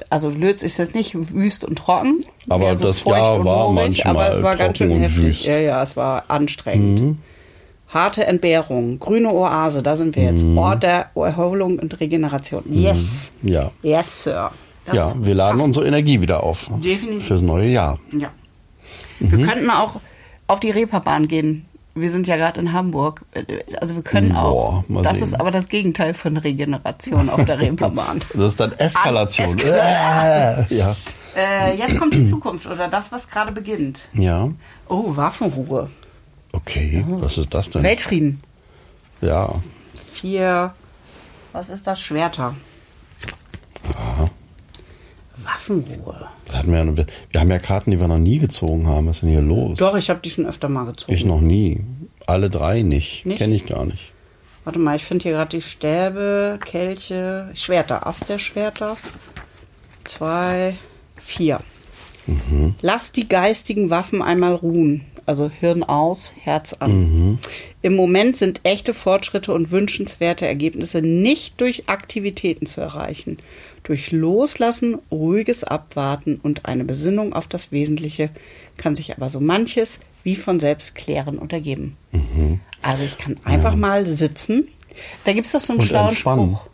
Also 0.09 0.31
Lötz 0.31 0.63
ist 0.63 0.79
jetzt 0.79 0.95
nicht 0.95 1.15
wüst 1.35 1.65
und 1.65 1.77
trocken. 1.77 2.21
Aber 2.49 2.67
eher 2.67 2.75
das 2.75 3.05
Jahr 3.05 3.37
und 3.37 3.45
war 3.45 3.71
moorig, 3.71 4.07
aber 4.07 4.19
manchmal 4.19 4.37
es 4.37 4.43
war 4.43 4.57
ganz 4.57 4.79
schön 4.79 4.91
und 4.91 5.01
heftig. 5.01 5.25
wüst. 5.25 5.47
Mhm. 5.47 5.53
Ja, 5.53 5.59
ja, 5.59 5.83
es 5.83 5.97
war 5.97 6.25
anstrengend. 6.29 7.19
Harte 7.89 8.25
Entbehrung, 8.27 8.99
grüne 8.99 9.33
Oase, 9.33 9.83
da 9.83 9.97
sind 9.97 10.15
wir 10.15 10.23
jetzt. 10.23 10.45
Mhm. 10.45 10.57
Ort 10.57 10.85
der 10.85 11.11
Erholung 11.15 11.79
und 11.79 11.99
Regeneration. 12.01 12.63
Yes. 12.71 13.33
Ja. 13.43 13.73
Yes, 13.83 14.25
Sir. 14.25 14.53
Ja, 14.95 15.13
wir 15.17 15.35
laden 15.35 15.57
krass. 15.59 15.67
unsere 15.67 15.87
Energie 15.87 16.21
wieder 16.21 16.43
auf. 16.43 16.71
Definitiv. 16.83 17.27
Fürs 17.27 17.43
neue 17.43 17.69
Jahr. 17.69 17.99
Ja. 18.13 18.31
Mhm. 19.21 19.33
Wir 19.33 19.47
könnten 19.47 19.71
auch 19.71 20.01
auf 20.47 20.61
die 20.61 20.71
Reeperbahn 20.71 21.29
gehen. 21.29 21.67
Wir 21.95 22.11
sind 22.11 22.27
ja 22.29 22.37
gerade 22.37 22.61
in 22.61 22.73
Hamburg. 22.73 23.23
Also 23.81 23.97
wir 23.97 24.03
können 24.03 24.35
auch. 24.35 24.83
Boah, 24.83 24.85
mal 24.89 25.03
das 25.03 25.19
sehen. 25.19 25.27
ist 25.27 25.41
aber 25.41 25.51
das 25.51 25.69
Gegenteil 25.69 26.15
von 26.15 26.37
Regeneration 26.37 27.29
auf 27.29 27.45
der 27.45 27.59
Reeperbahn. 27.61 28.21
Das 28.33 28.43
ist 28.53 28.61
dann 28.61 28.73
Eskalation. 28.73 29.59
Äh, 29.59 30.73
ja. 30.75 30.95
äh, 31.37 31.77
jetzt 31.77 31.99
kommt 31.99 32.15
die 32.15 32.25
Zukunft 32.27 32.67
oder 32.67 32.89
das, 32.89 33.11
was 33.13 33.29
gerade 33.29 33.51
beginnt. 33.53 34.09
Ja. 34.13 34.49
Oh, 34.89 35.17
Waffenruhe. 35.17 35.91
Okay, 36.53 37.05
was 37.09 37.39
ist 37.39 37.53
das 37.53 37.71
denn? 37.71 37.83
Weltfrieden. 37.83 38.41
Ja. 39.21 39.53
Vier. 39.95 40.73
Was 41.53 41.71
ist 41.71 41.87
das? 41.87 42.01
Schwerter. 42.01 42.55
Waffenruhe. 45.45 46.27
Hatten 46.53 46.73
wir, 46.73 46.85
ja- 46.85 46.97
wir 47.31 47.41
haben 47.41 47.51
ja 47.51 47.59
Karten, 47.59 47.91
die 47.91 48.01
wir 48.01 48.09
noch 48.09 48.19
nie 48.19 48.39
gezogen 48.39 48.87
haben. 48.87 49.07
Was 49.07 49.17
ist 49.17 49.23
denn 49.23 49.31
hier 49.31 49.43
los? 49.43 49.79
Doch, 49.79 49.97
ich 49.97 50.11
habe 50.11 50.21
die 50.23 50.31
schon 50.31 50.47
öfter 50.47 50.69
mal 50.69 50.85
gezogen. 50.87 51.13
Ich 51.13 51.25
noch 51.25 51.41
nie. 51.41 51.81
Alle 52.27 52.51
drei 52.51 52.83
nicht. 52.83 53.27
Nicht? 53.27 53.39
Kenne 53.39 53.55
ich 53.55 53.67
gar 53.67 53.85
nicht. 53.87 54.13
Warte 54.65 54.79
mal, 54.79 54.95
ich 54.97 55.05
finde 55.05 55.23
hier 55.25 55.33
gerade 55.33 55.57
die 55.57 55.63
Stäbe, 55.63 56.59
Kelche, 56.65 57.51
Schwerter, 57.55 58.07
Ast 58.07 58.29
der 58.29 58.39
Schwerter. 58.39 58.97
Zwei, 60.05 60.77
vier. 61.17 61.61
Lass 62.83 63.13
die 63.13 63.29
geistigen 63.29 63.91
Waffen 63.91 64.23
einmal 64.23 64.55
ruhen. 64.55 65.05
Also 65.27 65.49
Hirn 65.51 65.83
aus, 65.83 66.33
Herz 66.43 66.75
an. 66.75 67.39
Im 67.83 67.95
Moment 67.97 68.37
sind 68.37 68.61
echte 68.65 68.95
Fortschritte 68.95 69.53
und 69.53 69.71
wünschenswerte 69.71 70.47
Ergebnisse 70.47 71.03
nicht 71.03 71.61
durch 71.61 71.89
Aktivitäten 71.89 72.67
zu 72.67 72.81
erreichen. 72.81 73.39
Durch 73.91 74.13
Loslassen, 74.13 74.99
ruhiges 75.11 75.65
Abwarten 75.65 76.37
und 76.41 76.65
eine 76.67 76.85
Besinnung 76.85 77.33
auf 77.33 77.49
das 77.49 77.73
Wesentliche 77.73 78.31
kann 78.77 78.95
sich 78.95 79.17
aber 79.17 79.31
so 79.31 79.41
manches 79.41 79.99
wie 80.23 80.37
von 80.37 80.61
selbst 80.61 80.95
klären 80.95 81.41
und 81.41 81.53
ergeben. 81.53 81.97
Also 82.83 83.03
ich 83.03 83.19
kann 83.19 83.39
einfach 83.43 83.75
mal 83.75 84.07
sitzen. 84.07 84.69
Da 85.25 85.33
gibt 85.33 85.47
es 85.47 85.51
doch 85.51 85.61
so 85.61 85.73
einen 85.73 85.81
Und 85.81 85.87
schlauen 85.89 86.09
entspannen. 86.11 86.51
Spruch. 86.51 86.67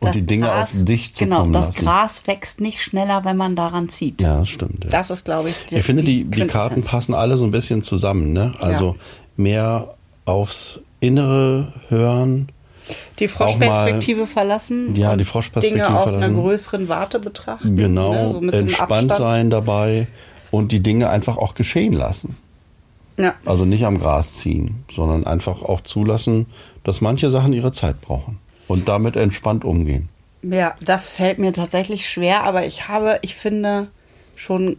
Und 0.00 0.14
die 0.14 0.26
Dinge 0.26 0.52
auf 0.54 0.68
dich 0.84 1.14
Genau, 1.14 1.36
zukommen 1.36 1.52
das 1.54 1.68
lassen. 1.68 1.84
Gras 1.86 2.22
wächst 2.26 2.60
nicht 2.60 2.82
schneller, 2.82 3.24
wenn 3.24 3.38
man 3.38 3.56
daran 3.56 3.88
zieht. 3.88 4.20
Ja, 4.20 4.40
das 4.40 4.50
stimmt. 4.50 4.84
Ja. 4.84 4.90
Das 4.90 5.08
ist, 5.08 5.24
glaube 5.24 5.48
ich, 5.48 5.54
die, 5.70 5.76
ich 5.76 5.84
finde, 5.86 6.02
die, 6.02 6.24
die 6.24 6.46
Karten 6.46 6.74
Quintessenz. 6.74 6.90
passen 6.90 7.14
alle 7.14 7.38
so 7.38 7.46
ein 7.46 7.52
bisschen 7.52 7.82
zusammen. 7.82 8.34
Ne? 8.34 8.52
Also 8.60 8.96
mehr 9.38 9.94
aufs 10.26 10.78
Innere 11.00 11.72
hören. 11.88 12.52
Die 13.18 13.28
Froschperspektive 13.28 14.26
verlassen. 14.26 14.96
Ja, 14.96 15.16
die 15.16 15.24
Froschperspektive 15.24 15.84
Dinge 15.84 15.98
aus 15.98 16.12
verlassen. 16.12 16.34
einer 16.34 16.42
größeren 16.42 16.88
Warte 16.88 17.20
betrachten. 17.20 17.76
Genau, 17.76 18.12
ne, 18.12 18.28
so 18.28 18.40
so 18.40 18.48
entspannt 18.48 19.14
sein 19.14 19.50
dabei 19.50 20.06
und 20.50 20.72
die 20.72 20.80
Dinge 20.80 21.08
einfach 21.10 21.36
auch 21.36 21.54
geschehen 21.54 21.92
lassen. 21.92 22.36
Ja. 23.16 23.34
Also 23.44 23.64
nicht 23.64 23.84
am 23.84 24.00
Gras 24.00 24.34
ziehen, 24.34 24.84
sondern 24.92 25.26
einfach 25.26 25.62
auch 25.62 25.82
zulassen, 25.82 26.46
dass 26.84 27.00
manche 27.00 27.30
Sachen 27.30 27.52
ihre 27.52 27.72
Zeit 27.72 28.00
brauchen. 28.00 28.38
Und 28.68 28.88
damit 28.88 29.16
entspannt 29.16 29.64
umgehen. 29.64 30.08
ja, 30.42 30.74
das 30.80 31.08
fällt 31.08 31.38
mir 31.38 31.52
tatsächlich 31.52 32.08
schwer, 32.08 32.44
aber 32.44 32.64
ich 32.64 32.88
habe, 32.88 33.18
ich 33.22 33.34
finde, 33.34 33.88
schon 34.34 34.76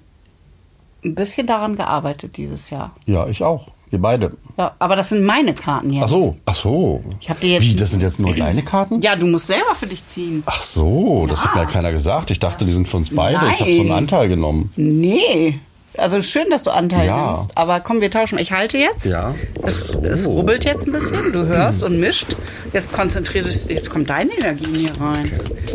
ein 1.05 1.15
bisschen 1.15 1.47
daran 1.47 1.75
gearbeitet 1.75 2.37
dieses 2.37 2.69
Jahr. 2.69 2.95
Ja, 3.05 3.27
ich 3.27 3.43
auch. 3.43 3.67
Wir 3.93 4.01
beide. 4.01 4.31
Ja, 4.57 4.73
aber 4.79 4.95
das 4.95 5.09
sind 5.09 5.23
meine 5.23 5.53
Karten 5.53 5.91
jetzt. 5.91 6.05
Ach 6.05 6.09
so, 6.09 6.35
ach 6.45 6.55
so. 6.55 7.03
Ich 7.21 7.29
hab 7.29 7.39
die 7.41 7.51
jetzt- 7.53 7.61
Wie, 7.61 7.75
das 7.75 7.91
sind 7.91 8.01
jetzt 8.01 8.19
nur 8.19 8.33
deine 8.33 8.63
Karten? 8.63 8.99
Ja, 9.01 9.15
du 9.15 9.27
musst 9.27 9.45
selber 9.45 9.75
für 9.75 9.85
dich 9.85 10.07
ziehen. 10.07 10.41
Ach 10.47 10.59
so, 10.63 11.27
das 11.29 11.45
hat 11.45 11.53
mir 11.53 11.61
ja 11.61 11.67
keiner 11.67 11.91
gesagt. 11.91 12.31
Ich 12.31 12.39
dachte, 12.39 12.65
die 12.65 12.71
sind 12.71 12.87
für 12.87 12.97
uns 12.97 13.13
beide. 13.15 13.37
Ich 13.53 13.59
habe 13.61 13.71
so 13.71 13.81
einen 13.81 13.89
Nein. 13.89 13.97
Anteil 13.99 14.29
genommen. 14.29 14.71
Nee. 14.75 15.59
Also 15.95 16.23
schön, 16.23 16.49
dass 16.49 16.63
du 16.63 16.71
Anteil 16.71 17.05
Ja. 17.05 17.27
nimmst. 17.27 17.55
Aber 17.55 17.81
komm, 17.81 18.01
wir 18.01 18.09
tauschen. 18.09 18.39
Ich 18.39 18.51
halte 18.51 18.79
jetzt. 18.79 19.05
Ja. 19.05 19.35
Es, 19.61 19.89
so. 19.89 19.99
es 20.03 20.25
rubbelt 20.25 20.65
jetzt 20.65 20.87
ein 20.87 20.91
bisschen. 20.91 21.31
Du 21.31 21.45
hörst 21.45 21.83
und 21.83 21.99
mischt. 21.99 22.35
Jetzt 22.73 22.91
konzentriert 22.91 23.45
dich. 23.45 23.65
Jetzt 23.65 23.91
kommt 23.91 24.09
deine 24.09 24.31
Energie 24.35 24.73
hier 24.75 24.99
rein. 24.99 25.31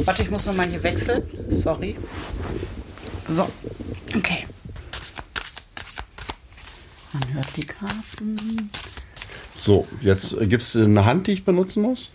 Warte, 0.06 0.24
ich 0.24 0.30
muss 0.32 0.44
noch 0.44 0.56
mal 0.56 0.66
hier 0.66 0.82
wechseln. 0.82 1.22
Sorry. 1.50 1.94
So. 3.28 3.46
Okay. 4.16 4.44
Man 7.20 7.34
hört 7.34 7.56
die 7.56 7.64
Karten. 7.64 8.70
So, 9.52 9.86
jetzt 10.00 10.38
gibt 10.48 10.62
es 10.62 10.76
eine 10.76 11.04
Hand, 11.04 11.26
die 11.26 11.32
ich 11.32 11.44
benutzen 11.44 11.82
muss. 11.82 12.12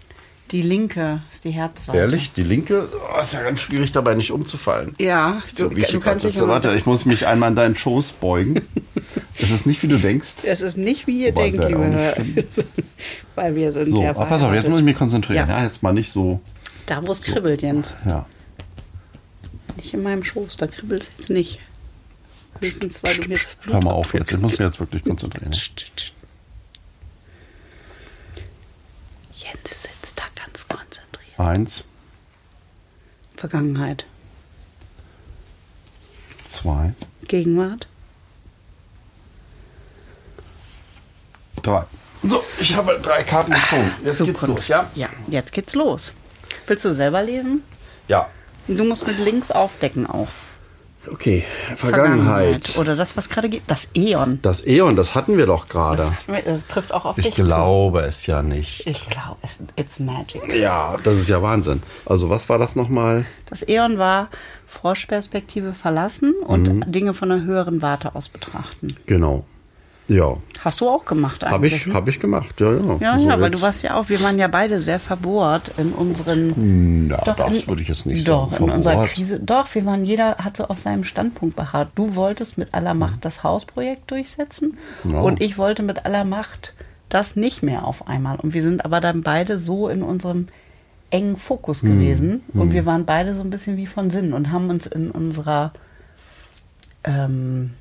Die 0.51 0.61
linke 0.61 1.21
ist 1.31 1.45
die 1.45 1.51
Herzseite. 1.51 1.97
Ehrlich, 1.97 2.31
die 2.33 2.43
linke, 2.43 2.87
oh, 3.15 3.19
ist 3.19 3.33
ja 3.33 3.41
ganz 3.41 3.61
schwierig 3.61 3.91
dabei 3.91 4.13
nicht 4.13 4.31
umzufallen. 4.31 4.93
Ja, 4.99 5.41
du, 5.57 5.63
So, 5.63 5.75
wie 5.75 5.81
du 5.81 5.99
kannst 5.99 6.25
dich 6.25 6.39
Warte, 6.41 6.75
ich 6.75 6.85
muss 6.85 7.05
mich 7.05 7.25
einmal 7.25 7.49
in 7.49 7.55
deinen 7.55 7.75
Schoß 7.75 8.13
beugen. 8.13 8.61
Es 9.39 9.49
ist 9.49 9.65
nicht, 9.65 9.81
wie 9.81 9.87
du 9.87 9.97
denkst. 9.97 10.43
Es 10.43 10.61
ist 10.61 10.77
nicht, 10.77 11.07
wie 11.07 11.23
ihr 11.25 11.31
Wobei, 11.35 11.49
denkt, 11.49 11.65
liebe 11.67 11.83
Hörer. 11.85 12.15
Weil 13.35 13.55
wir 13.55 13.71
sind 13.71 13.89
So, 13.89 14.03
ja 14.03 14.11
aber 14.11 14.25
pass 14.25 14.43
auf, 14.43 14.53
jetzt 14.53 14.69
muss 14.69 14.79
ich 14.79 14.85
mich 14.85 14.95
konzentrieren. 14.95 15.49
Ja. 15.49 15.57
Ja, 15.57 15.63
jetzt 15.65 15.81
mal 15.81 15.91
nicht 15.91 16.11
so. 16.11 16.39
Da, 16.85 17.05
wo 17.05 17.11
es 17.11 17.23
kribbelt, 17.23 17.63
Jens. 17.63 17.95
Ja. 18.05 18.27
Nicht 19.75 19.93
in 19.95 20.03
meinem 20.03 20.23
Schoß, 20.23 20.57
da 20.57 20.67
kribbelt 20.67 21.01
es 21.01 21.09
jetzt 21.17 21.29
nicht. 21.31 21.59
Höchstens, 22.59 23.01
weil 23.03 23.15
du 23.15 23.27
mir 23.29 23.37
das 23.37 23.55
Blut 23.55 23.73
Hör 23.73 23.81
mal 23.83 23.91
auf 23.91 24.13
jetzt. 24.13 24.31
Ich 24.31 24.39
muss 24.39 24.51
mich 24.53 24.59
jetzt 24.59 24.79
wirklich 24.79 25.03
konzentrieren. 25.03 25.51
Jens 25.51 25.71
sitzt 29.81 30.19
da 30.19 30.23
ganz 30.35 30.67
konzentriert. 30.67 31.39
Eins, 31.39 31.85
Vergangenheit, 33.35 34.05
zwei, 36.47 36.93
Gegenwart. 37.27 37.87
drei. 41.61 41.85
So, 42.23 42.39
ich 42.61 42.75
habe 42.75 42.99
drei 43.01 43.23
Karten 43.23 43.51
gezogen. 43.51 43.91
Jetzt 44.03 44.03
geht's 44.03 44.17
Zukunft. 44.39 44.47
los, 44.47 44.67
ja? 44.69 44.89
Ja, 44.95 45.09
jetzt 45.27 45.51
geht's 45.51 45.75
los. 45.75 46.13
Willst 46.67 46.85
du 46.85 46.93
selber 46.93 47.21
lesen? 47.23 47.63
Ja. 48.07 48.29
Du 48.67 48.85
musst 48.85 49.05
mit 49.07 49.19
links 49.19 49.51
aufdecken 49.51 50.07
auch. 50.07 50.29
Okay, 51.11 51.43
Vergangenheit. 51.75 52.77
Oder 52.77 52.95
das, 52.95 53.17
was 53.17 53.29
gerade 53.29 53.49
geht. 53.49 53.63
Das 53.67 53.89
Eon. 53.93 54.39
Das 54.41 54.65
Eon, 54.65 54.95
das 54.95 55.15
hatten 55.15 55.37
wir 55.37 55.45
doch 55.45 55.67
gerade. 55.67 56.11
Das, 56.27 56.43
das 56.45 56.67
trifft 56.67 56.93
auch 56.93 57.05
auf 57.05 57.17
Ich 57.17 57.25
dich 57.25 57.35
zu. 57.35 57.43
glaube 57.43 58.01
es 58.01 58.25
ja 58.25 58.41
nicht. 58.41 58.87
Ich 58.87 59.09
glaube, 59.09 59.37
es 59.41 59.59
it's 59.75 59.99
magic. 59.99 60.41
Ja, 60.55 60.95
das 61.03 61.17
ist 61.17 61.27
ja 61.29 61.41
Wahnsinn. 61.41 61.83
Also 62.05 62.29
was 62.29 62.47
war 62.49 62.57
das 62.57 62.75
nochmal? 62.75 63.25
Das 63.49 63.63
Eon 63.67 63.97
war 63.97 64.29
Froschperspektive 64.67 65.73
verlassen 65.73 66.33
und 66.45 66.63
Mhm. 66.67 66.91
Dinge 66.91 67.13
von 67.13 67.31
einer 67.31 67.43
höheren 67.43 67.81
Warte 67.81 68.15
aus 68.15 68.29
betrachten. 68.29 68.95
Genau. 69.05 69.45
Ja, 70.09 70.35
Hast 70.59 70.81
du 70.81 70.89
auch 70.89 71.05
gemacht 71.05 71.43
eigentlich? 71.45 71.53
habe 71.53 71.67
ich, 71.67 71.85
ne? 71.87 71.93
hab 71.93 72.07
ich 72.09 72.19
gemacht. 72.19 72.59
Ja, 72.59 72.73
ja. 72.73 72.97
Ja, 72.99 73.19
So 73.19 73.27
ja, 73.29 73.39
weil 73.39 73.51
du 73.51 73.61
warst 73.61 73.83
ja 73.83 73.95
auch, 73.95 74.09
wir 74.09 74.21
waren 74.21 74.37
ja 74.37 74.47
beide 74.47 74.81
sehr 74.81 74.99
verbohrt 74.99 75.71
in 75.77 75.93
unseren. 75.93 77.07
Na, 77.07 77.17
das 77.17 77.59
in- 77.61 77.67
würde 77.67 77.81
ich 77.81 77.87
jetzt 77.87 78.05
nicht 78.05 78.27
doch, 78.27 78.51
sagen. 78.51 78.65
in 78.65 78.69
unserer. 78.71 79.05
Krise. 79.07 79.39
Doch, 79.39 79.73
wir 79.73 79.85
waren, 79.85 80.03
jeder 80.03 80.35
hat 80.37 80.57
so 80.57 80.65
auf 80.67 80.79
seinem 80.79 81.03
Standpunkt 81.05 81.55
beharrt. 81.55 81.89
Du 81.95 82.15
wolltest 82.15 82.57
mit 82.57 82.73
aller 82.73 82.93
Macht 82.93 83.23
das 83.25 83.43
Hausprojekt 83.43 84.11
durchsetzen 84.11 84.77
Ja. 85.05 85.21
und 85.21 85.41
ich 85.41 85.57
wollte 85.57 85.83
mit 85.83 86.05
aller 86.05 86.25
Macht 86.25 86.73
das 87.09 87.35
nicht 87.37 87.63
mehr 87.63 87.85
auf 87.85 88.07
einmal. 88.07 88.37
Und 88.39 88.53
wir 88.53 88.63
sind 88.63 88.83
aber 88.83 88.99
dann 88.99 89.21
beide 89.23 89.57
so 89.59 89.87
in 89.87 90.01
unserem 90.03 90.47
engen 91.11 91.37
Fokus 91.37 91.81
Hm. 91.81 91.89
gewesen 91.99 92.41
und 92.53 92.73
wir 92.73 92.85
waren 92.85 93.05
beide 93.05 93.35
so 93.35 93.41
ein 93.41 93.49
bisschen 93.51 93.77
wie 93.77 93.85
von 93.87 94.09
Sinn 94.09 94.33
und 94.33 94.51
haben 94.51 94.69
uns 94.69 94.85
in 94.85 95.11
unserer 95.11 95.71
ähm, 97.03 97.71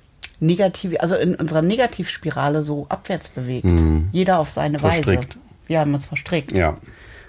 negative, 0.43 1.01
also 1.01 1.17
in 1.17 1.35
unserer 1.37 1.63
Negativspirale 1.63 2.63
so 2.63 2.87
abwärts 2.89 3.29
bewegt. 3.31 3.67
Jeder 4.13 4.39
auf 4.39 4.51
seine. 4.51 4.79
Verstrickt. 4.79 5.37
Weise. 5.37 5.39
Wir 5.69 5.79
haben 5.81 5.95
uns 5.95 6.07
verstrickt. 6.07 6.53
Ja, 6.53 6.77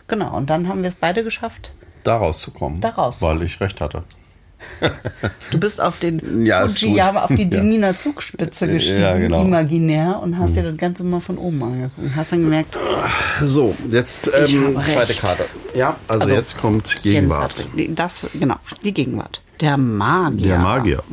Genau, 0.08 0.36
und 0.36 0.50
dann 0.50 0.68
haben 0.68 0.82
wir 0.84 0.90
es 0.90 0.96
beide 0.96 1.24
geschafft. 1.24 1.72
da 2.04 2.18
rauszukommen. 2.18 2.82
Da 2.82 2.90
raus. 2.90 3.22
Weil 3.22 3.42
ich 3.44 3.60
recht 3.62 3.80
hatte. 3.80 4.04
Du 5.52 5.60
bist 5.60 5.82
auf 5.82 5.98
den 5.98 6.46
Ja, 6.46 6.66
Fujiyama, 6.68 7.24
auf 7.24 7.30
die 7.30 7.44
Ja. 7.44 7.50
Demina 7.50 7.96
Zugspitze 7.96 8.66
Ja, 8.66 8.74
gestiegen, 8.74 9.20
genau. 9.22 9.42
imaginär, 9.42 10.20
und 10.22 10.38
hast 10.40 10.56
dir 10.56 10.64
das 10.64 10.78
Ganze 10.78 11.04
mal 11.04 11.20
von 11.20 11.38
oben 11.38 11.62
angeguckt. 11.64 11.98
Und 11.98 12.16
hast 12.16 12.32
dann 12.32 12.44
gemerkt, 12.44 12.78
So, 13.44 13.76
jetzt 13.90 14.32
ähm, 14.34 14.76
zweite 14.86 15.10
recht. 15.10 15.20
Karte. 15.22 15.46
Ja, 15.76 15.98
also, 16.08 16.24
Also, 16.24 16.36
jetzt 16.36 16.58
kommt 16.58 17.02
Gegenwart. 17.04 17.66
das, 17.90 18.26
genau, 18.34 18.56
die 18.84 18.94
Gegenwart. 18.94 19.42
Der 19.62 19.76
Magier. 19.78 20.48
Der 20.48 20.60
Magier. 20.60 21.04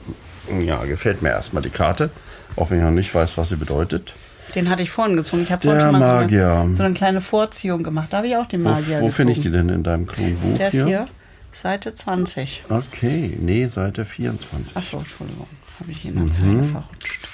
Ja, 0.64 0.84
gefällt 0.84 1.22
mir 1.22 1.30
erstmal 1.30 1.62
die 1.62 1.70
Karte, 1.70 2.10
auch 2.56 2.70
wenn 2.70 2.78
ich 2.78 2.84
noch 2.84 2.90
nicht 2.90 3.14
weiß, 3.14 3.36
was 3.38 3.50
sie 3.50 3.56
bedeutet. 3.56 4.14
Den 4.54 4.68
hatte 4.68 4.82
ich 4.82 4.90
vorhin 4.90 5.16
gezogen. 5.16 5.42
Ich 5.44 5.52
habe 5.52 5.62
vorhin 5.62 5.80
schon 5.80 5.92
mal 5.92 6.04
so 6.04 6.10
eine, 6.10 6.74
so 6.74 6.82
eine 6.82 6.94
kleine 6.94 7.20
Vorziehung 7.20 7.82
gemacht. 7.84 8.08
Da 8.10 8.18
habe 8.18 8.26
ich 8.26 8.36
auch 8.36 8.46
den 8.46 8.64
Wo, 8.64 8.70
Magier 8.70 9.00
wo 9.00 9.10
finde 9.10 9.32
ich 9.32 9.40
die 9.40 9.50
denn 9.50 9.68
in 9.68 9.84
deinem 9.84 10.06
klugen 10.06 10.36
Buch? 10.36 10.58
Der 10.58 10.68
ist 10.68 10.84
hier, 10.84 11.04
Seite 11.52 11.94
20. 11.94 12.64
Okay, 12.68 13.38
nee, 13.40 13.66
Seite 13.68 14.04
24. 14.04 14.76
Achso, 14.76 14.98
Entschuldigung. 14.98 15.46
Habe 15.78 15.92
ich 15.92 16.04
in 16.04 16.16
der 16.16 16.30
Zeile 16.30 16.62
verrutscht. 16.64 17.28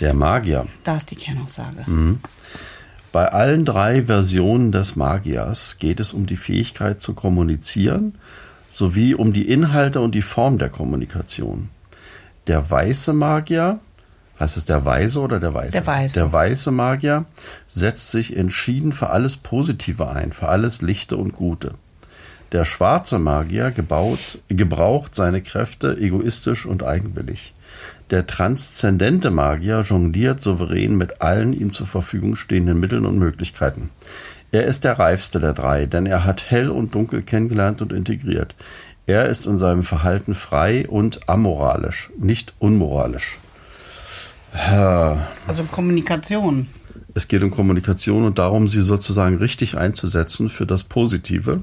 Der 0.00 0.14
Magier. 0.14 0.66
Da 0.84 0.96
ist 0.96 1.10
die 1.10 1.16
Kernaussage. 1.16 1.84
Bei 3.12 3.28
allen 3.32 3.64
drei 3.64 4.04
Versionen 4.04 4.72
des 4.72 4.96
Magiers 4.96 5.78
geht 5.78 6.00
es 6.00 6.12
um 6.12 6.26
die 6.26 6.36
Fähigkeit 6.36 7.02
zu 7.02 7.14
kommunizieren 7.14 8.14
sowie 8.70 9.14
um 9.14 9.32
die 9.32 9.48
Inhalte 9.48 10.00
und 10.00 10.14
die 10.14 10.22
Form 10.22 10.58
der 10.58 10.68
Kommunikation. 10.68 11.70
Der 12.48 12.70
weiße 12.70 13.12
Magier, 13.12 13.78
heißt 14.40 14.56
es 14.56 14.64
der 14.64 14.84
Weise 14.86 15.20
oder 15.20 15.38
der 15.38 15.52
Weiße? 15.52 15.72
Der 15.72 15.86
Weiße. 15.86 16.14
Der 16.14 16.32
weiße 16.32 16.70
Magier 16.70 17.26
setzt 17.68 18.10
sich 18.10 18.36
entschieden 18.36 18.92
für 18.92 19.10
alles 19.10 19.36
Positive 19.36 20.08
ein, 20.08 20.32
für 20.32 20.48
alles 20.48 20.80
Lichte 20.80 21.18
und 21.18 21.34
Gute. 21.34 21.74
Der 22.52 22.64
schwarze 22.64 23.18
Magier 23.18 23.70
gebaut, 23.70 24.38
gebraucht 24.48 25.14
seine 25.14 25.42
Kräfte 25.42 25.98
egoistisch 25.98 26.64
und 26.64 26.82
eigenwillig. 26.82 27.52
Der 28.08 28.26
transzendente 28.26 29.30
Magier 29.30 29.80
jongliert 29.80 30.42
souverän 30.42 30.96
mit 30.96 31.20
allen 31.20 31.52
ihm 31.52 31.74
zur 31.74 31.86
Verfügung 31.86 32.36
stehenden 32.36 32.80
Mitteln 32.80 33.04
und 33.04 33.18
Möglichkeiten. 33.18 33.90
Er 34.50 34.64
ist 34.64 34.84
der 34.84 34.98
reifste 34.98 35.40
der 35.40 35.52
drei, 35.52 35.84
denn 35.84 36.06
er 36.06 36.24
hat 36.24 36.50
hell 36.50 36.70
und 36.70 36.94
dunkel 36.94 37.20
kennengelernt 37.20 37.82
und 37.82 37.92
integriert. 37.92 38.54
Er 39.08 39.24
ist 39.24 39.46
in 39.46 39.56
seinem 39.56 39.84
Verhalten 39.84 40.34
frei 40.34 40.86
und 40.86 41.30
amoralisch, 41.30 42.10
nicht 42.18 42.52
unmoralisch. 42.58 43.38
Also 44.52 45.64
Kommunikation. 45.64 46.68
Es 47.14 47.26
geht 47.26 47.42
um 47.42 47.50
Kommunikation 47.50 48.26
und 48.26 48.38
darum, 48.38 48.68
sie 48.68 48.82
sozusagen 48.82 49.38
richtig 49.38 49.78
einzusetzen 49.78 50.50
für 50.50 50.66
das 50.66 50.84
Positive, 50.84 51.62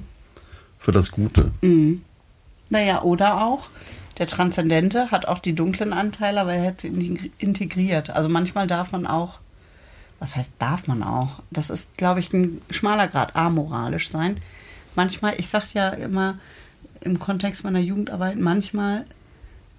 für 0.79 0.91
das 0.91 1.11
Gute. 1.11 1.51
Naja, 2.71 3.03
oder 3.03 3.43
auch, 3.45 3.67
der 4.17 4.25
Transzendente 4.25 5.11
hat 5.11 5.27
auch 5.27 5.37
die 5.37 5.53
dunklen 5.53 5.93
Anteile, 5.93 6.41
aber 6.41 6.55
er 6.55 6.65
hat 6.69 6.81
sie 6.81 6.87
in- 6.87 7.31
integriert. 7.37 8.09
Also 8.09 8.27
manchmal 8.27 8.65
darf 8.65 8.91
man 8.91 9.05
auch, 9.05 9.37
was 10.19 10.35
heißt 10.35 10.53
darf 10.57 10.87
man 10.87 11.03
auch? 11.03 11.43
Das 11.51 11.69
ist, 11.69 11.95
glaube 11.95 12.21
ich, 12.21 12.33
ein 12.33 12.59
schmaler 12.71 13.07
Grad, 13.07 13.35
amoralisch 13.35 14.09
sein. 14.09 14.37
Manchmal, 14.95 15.35
ich 15.37 15.47
sage 15.47 15.67
ja 15.73 15.89
immer 15.89 16.39
im 17.05 17.19
Kontext 17.19 17.63
meiner 17.63 17.79
Jugendarbeit, 17.79 18.37
manchmal 18.37 19.05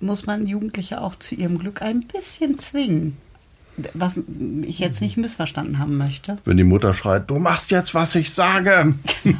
muss 0.00 0.26
man 0.26 0.46
Jugendliche 0.46 1.00
auch 1.00 1.14
zu 1.14 1.34
ihrem 1.34 1.58
Glück 1.58 1.82
ein 1.82 2.02
bisschen 2.02 2.58
zwingen. 2.58 3.16
Was 3.92 4.18
ich 4.62 4.78
jetzt 4.78 5.02
nicht 5.02 5.18
missverstanden 5.18 5.78
haben 5.78 5.98
möchte. 5.98 6.38
Wenn 6.46 6.56
die 6.56 6.64
Mutter 6.64 6.94
schreit, 6.94 7.28
du 7.28 7.38
machst 7.38 7.70
jetzt, 7.70 7.94
was 7.94 8.14
ich 8.14 8.32
sage. 8.32 8.94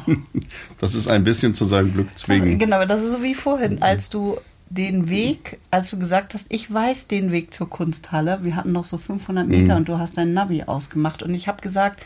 Das 0.79 0.93
ist 0.93 1.07
ein 1.07 1.23
bisschen 1.23 1.55
zu 1.55 1.65
seinem 1.65 1.91
Glück 1.91 2.07
zwingen. 2.17 2.59
Genau, 2.59 2.85
das 2.85 3.01
ist 3.01 3.13
so 3.13 3.23
wie 3.23 3.33
vorhin, 3.33 3.81
als 3.81 4.11
du 4.11 4.37
den 4.69 5.09
Weg, 5.09 5.59
als 5.71 5.89
du 5.89 5.97
gesagt 5.97 6.33
hast, 6.33 6.45
ich 6.49 6.71
weiß 6.71 7.07
den 7.07 7.31
Weg 7.31 7.53
zur 7.53 7.69
Kunsthalle. 7.69 8.39
Wir 8.43 8.55
hatten 8.55 8.73
noch 8.73 8.85
so 8.85 8.97
500 8.97 9.47
Meter 9.47 9.75
und 9.75 9.89
du 9.89 9.97
hast 9.97 10.17
dein 10.17 10.33
Navi 10.33 10.63
ausgemacht 10.63 11.23
und 11.23 11.33
ich 11.33 11.47
habe 11.47 11.61
gesagt, 11.61 12.03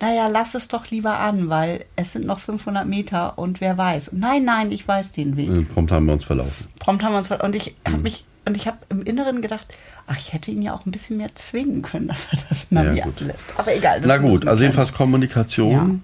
naja, 0.00 0.28
lass 0.28 0.54
es 0.54 0.68
doch 0.68 0.90
lieber 0.90 1.18
an, 1.18 1.48
weil 1.48 1.84
es 1.96 2.12
sind 2.12 2.26
noch 2.26 2.38
500 2.40 2.86
Meter 2.86 3.38
und 3.38 3.60
wer 3.60 3.76
weiß. 3.76 4.12
Nein, 4.12 4.44
nein, 4.44 4.72
ich 4.72 4.86
weiß 4.86 5.12
den 5.12 5.36
Weg. 5.36 5.48
Äh, 5.48 5.62
Prompt 5.62 5.92
haben 5.92 6.06
wir 6.06 6.14
uns 6.14 6.24
verlaufen. 6.24 6.66
Prompt 6.78 7.02
haben 7.02 7.12
wir 7.12 7.18
uns 7.18 7.30
und 7.30 7.54
ich 7.56 7.74
Mhm. 7.86 7.92
habe 7.92 8.02
mich 8.02 8.24
und 8.46 8.56
ich 8.56 8.66
habe 8.66 8.78
im 8.88 9.02
Inneren 9.02 9.42
gedacht, 9.42 9.66
ach, 10.06 10.16
ich 10.16 10.32
hätte 10.32 10.50
ihn 10.50 10.62
ja 10.62 10.72
auch 10.74 10.86
ein 10.86 10.90
bisschen 10.90 11.18
mehr 11.18 11.28
zwingen 11.34 11.82
können, 11.82 12.08
dass 12.08 12.28
er 12.32 12.38
das 12.48 12.66
Navi 12.70 12.98
Ja, 12.98 13.04
gut. 13.04 13.20
ablässt. 13.20 13.48
Aber 13.56 13.74
egal. 13.76 14.00
das 14.00 14.08
Na 14.08 14.16
gut, 14.16 14.46
also 14.48 14.62
jedenfalls 14.62 14.94
Kommunikation 14.94 16.02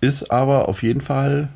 ist 0.00 0.30
aber 0.30 0.68
auf 0.68 0.82
jeden 0.82 1.00
Fall 1.00 1.48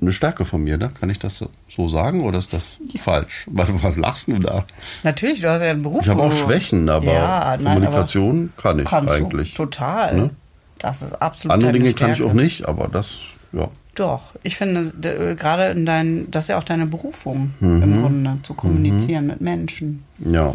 eine 0.00 0.12
Stärke 0.12 0.44
von 0.44 0.62
mir, 0.62 0.76
ne? 0.76 0.90
Kann 1.00 1.08
ich 1.08 1.18
das 1.18 1.42
so 1.74 1.88
sagen 1.88 2.22
oder 2.22 2.36
ist 2.38 2.52
das 2.52 2.76
falsch? 3.02 3.46
Warte, 3.50 3.82
was 3.82 3.96
lachst 3.96 4.28
du 4.28 4.38
da? 4.38 4.64
Natürlich, 5.02 5.40
du 5.40 5.48
hast 5.50 5.62
ja 5.62 5.70
einen 5.70 5.80
Beruf. 5.82 6.02
Ich 6.02 6.08
habe 6.10 6.22
auch 6.22 6.32
Schwächen, 6.32 6.90
aber 6.90 7.06
Ja, 7.12 7.56
nein, 7.56 7.64
Kommunikation 7.64 8.52
kann 8.58 8.78
ich 8.80 8.92
eigentlich. 8.92 9.54
Du, 9.54 9.64
total. 9.64 10.14
Ne? 10.16 10.30
Das 10.78 11.02
ist 11.02 11.20
absolut 11.22 11.54
Andere 11.54 11.72
Dinge 11.72 11.92
kann 11.94 12.10
ich 12.10 12.16
Stärke. 12.16 12.30
auch 12.32 12.34
nicht, 12.34 12.66
aber 12.66 12.88
das, 12.88 13.18
ja. 13.52 13.68
Doch, 13.94 14.20
ich 14.42 14.56
finde, 14.56 14.90
d- 14.94 15.34
gerade 15.36 15.68
in 15.68 15.86
dein, 15.86 16.30
das 16.30 16.44
ist 16.44 16.48
ja 16.48 16.58
auch 16.58 16.64
deine 16.64 16.84
Berufung 16.86 17.54
Mhm. 17.60 17.82
im 17.82 18.00
Grunde, 18.02 18.38
zu 18.42 18.52
kommunizieren 18.54 19.26
mit 19.26 19.40
Menschen. 19.40 20.04
Ja. 20.18 20.54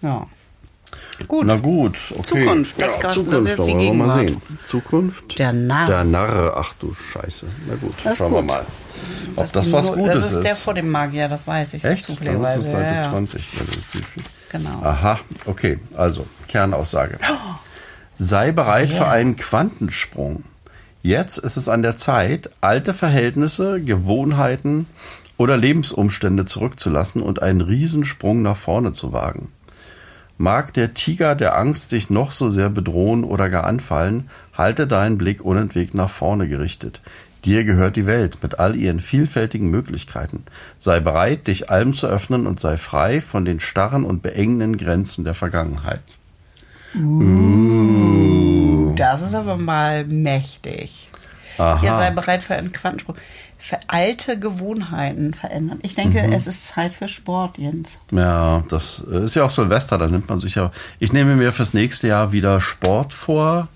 Ja. 0.00 0.26
Gut. 1.26 1.46
Na 1.46 1.56
gut, 1.56 1.98
okay. 2.12 2.22
Zukunft, 2.22 2.80
das 2.80 2.94
ja, 2.94 3.00
das 3.02 3.10
ist 3.16 3.22
Zukunft, 3.24 3.48
jetzt 3.48 3.58
da 3.58 3.62
die 3.64 3.78
wir 3.78 3.92
mal 3.92 4.08
sehen. 4.08 4.26
Gegenwart. 4.26 4.66
Zukunft. 4.66 5.38
Der 5.38 5.52
Narr. 5.52 5.86
Der 5.86 6.04
Narre, 6.04 6.54
ach 6.56 6.72
du 6.80 6.94
Scheiße. 6.94 7.46
Na 7.68 7.74
gut, 7.74 7.92
Das 8.04 8.12
ist 8.12 8.18
schauen 8.20 8.32
wir 8.32 8.38
gut. 8.40 8.46
mal. 8.50 8.64
Ob 9.36 9.44
ist 9.44 9.54
das, 9.56 9.66
die 9.66 9.72
was 9.72 9.92
Gutes 9.92 10.14
Das 10.14 10.32
ist 10.32 10.42
der 10.44 10.52
ist. 10.52 10.62
vor 10.64 10.74
dem 10.74 10.90
Magier, 10.90 11.28
das 11.28 11.46
weiß 11.46 11.74
ich 11.74 11.84
Echt? 11.84 12.00
Ist 12.00 12.06
zufälligerweise. 12.06 12.60
es 12.60 12.70
Seite 12.70 12.84
ja, 12.94 13.02
ja. 13.02 13.10
20. 13.10 13.52
Ja, 13.52 13.58
das 13.66 13.76
ist 13.76 13.94
die- 13.94 14.22
Genau. 14.50 14.80
Aha, 14.82 15.18
okay. 15.44 15.78
Also, 15.94 16.24
Kernaussage. 16.48 17.18
Sei 18.20 18.50
bereit 18.50 18.92
für 18.92 19.04
Yeah. 19.04 19.12
einen 19.12 19.36
Quantensprung. 19.36 20.42
Jetzt 21.02 21.38
ist 21.38 21.56
es 21.56 21.68
an 21.68 21.82
der 21.82 21.96
Zeit, 21.96 22.50
alte 22.60 22.92
Verhältnisse, 22.92 23.80
Gewohnheiten 23.80 24.86
oder 25.36 25.56
Lebensumstände 25.56 26.44
zurückzulassen 26.44 27.22
und 27.22 27.42
einen 27.42 27.60
Riesensprung 27.60 28.42
nach 28.42 28.56
vorne 28.56 28.92
zu 28.92 29.12
wagen. 29.12 29.52
Mag 30.36 30.74
der 30.74 30.94
Tiger 30.94 31.36
der 31.36 31.56
Angst 31.56 31.92
dich 31.92 32.10
noch 32.10 32.32
so 32.32 32.50
sehr 32.50 32.70
bedrohen 32.70 33.22
oder 33.22 33.48
gar 33.50 33.64
anfallen, 33.64 34.28
halte 34.52 34.88
deinen 34.88 35.16
Blick 35.16 35.44
unentwegt 35.44 35.94
nach 35.94 36.10
vorne 36.10 36.48
gerichtet. 36.48 37.00
Dir 37.44 37.62
gehört 37.62 37.94
die 37.94 38.06
Welt 38.06 38.38
mit 38.42 38.58
all 38.58 38.74
ihren 38.74 38.98
vielfältigen 38.98 39.70
Möglichkeiten. 39.70 40.42
Sei 40.80 40.98
bereit, 40.98 41.46
dich 41.46 41.70
allem 41.70 41.94
zu 41.94 42.08
öffnen 42.08 42.48
und 42.48 42.58
sei 42.58 42.76
frei 42.76 43.20
von 43.20 43.44
den 43.44 43.60
starren 43.60 44.02
und 44.04 44.22
beengenden 44.22 44.76
Grenzen 44.76 45.24
der 45.24 45.34
Vergangenheit. 45.34 46.17
Das 48.96 49.22
ist 49.22 49.34
aber 49.34 49.56
mal 49.56 50.04
mächtig. 50.04 51.08
Aha. 51.58 51.80
Hier 51.80 51.90
sei 51.90 52.10
bereit 52.10 52.42
für 52.42 52.54
einen 52.54 52.72
Quantensprung. 52.72 53.16
Für 53.60 53.78
alte 53.88 54.38
Gewohnheiten 54.38 55.34
verändern. 55.34 55.80
Ich 55.82 55.94
denke, 55.96 56.22
Mhm. 56.22 56.32
es 56.32 56.46
ist 56.46 56.68
Zeit 56.68 56.94
für 56.94 57.08
Sport, 57.08 57.58
Jens. 57.58 57.98
Ja, 58.12 58.62
das 58.68 59.04
äh, 59.10 59.24
ist 59.24 59.34
ja 59.34 59.44
auch 59.44 59.50
Silvester, 59.50 59.98
da 59.98 60.06
nimmt 60.06 60.28
man 60.28 60.38
sich 60.38 60.54
ja. 60.54 60.70
Ich 61.00 61.12
nehme 61.12 61.34
mir 61.34 61.52
fürs 61.52 61.74
nächste 61.74 62.06
Jahr 62.06 62.30
wieder 62.30 62.60
Sport 62.60 63.12
vor, 63.14 63.66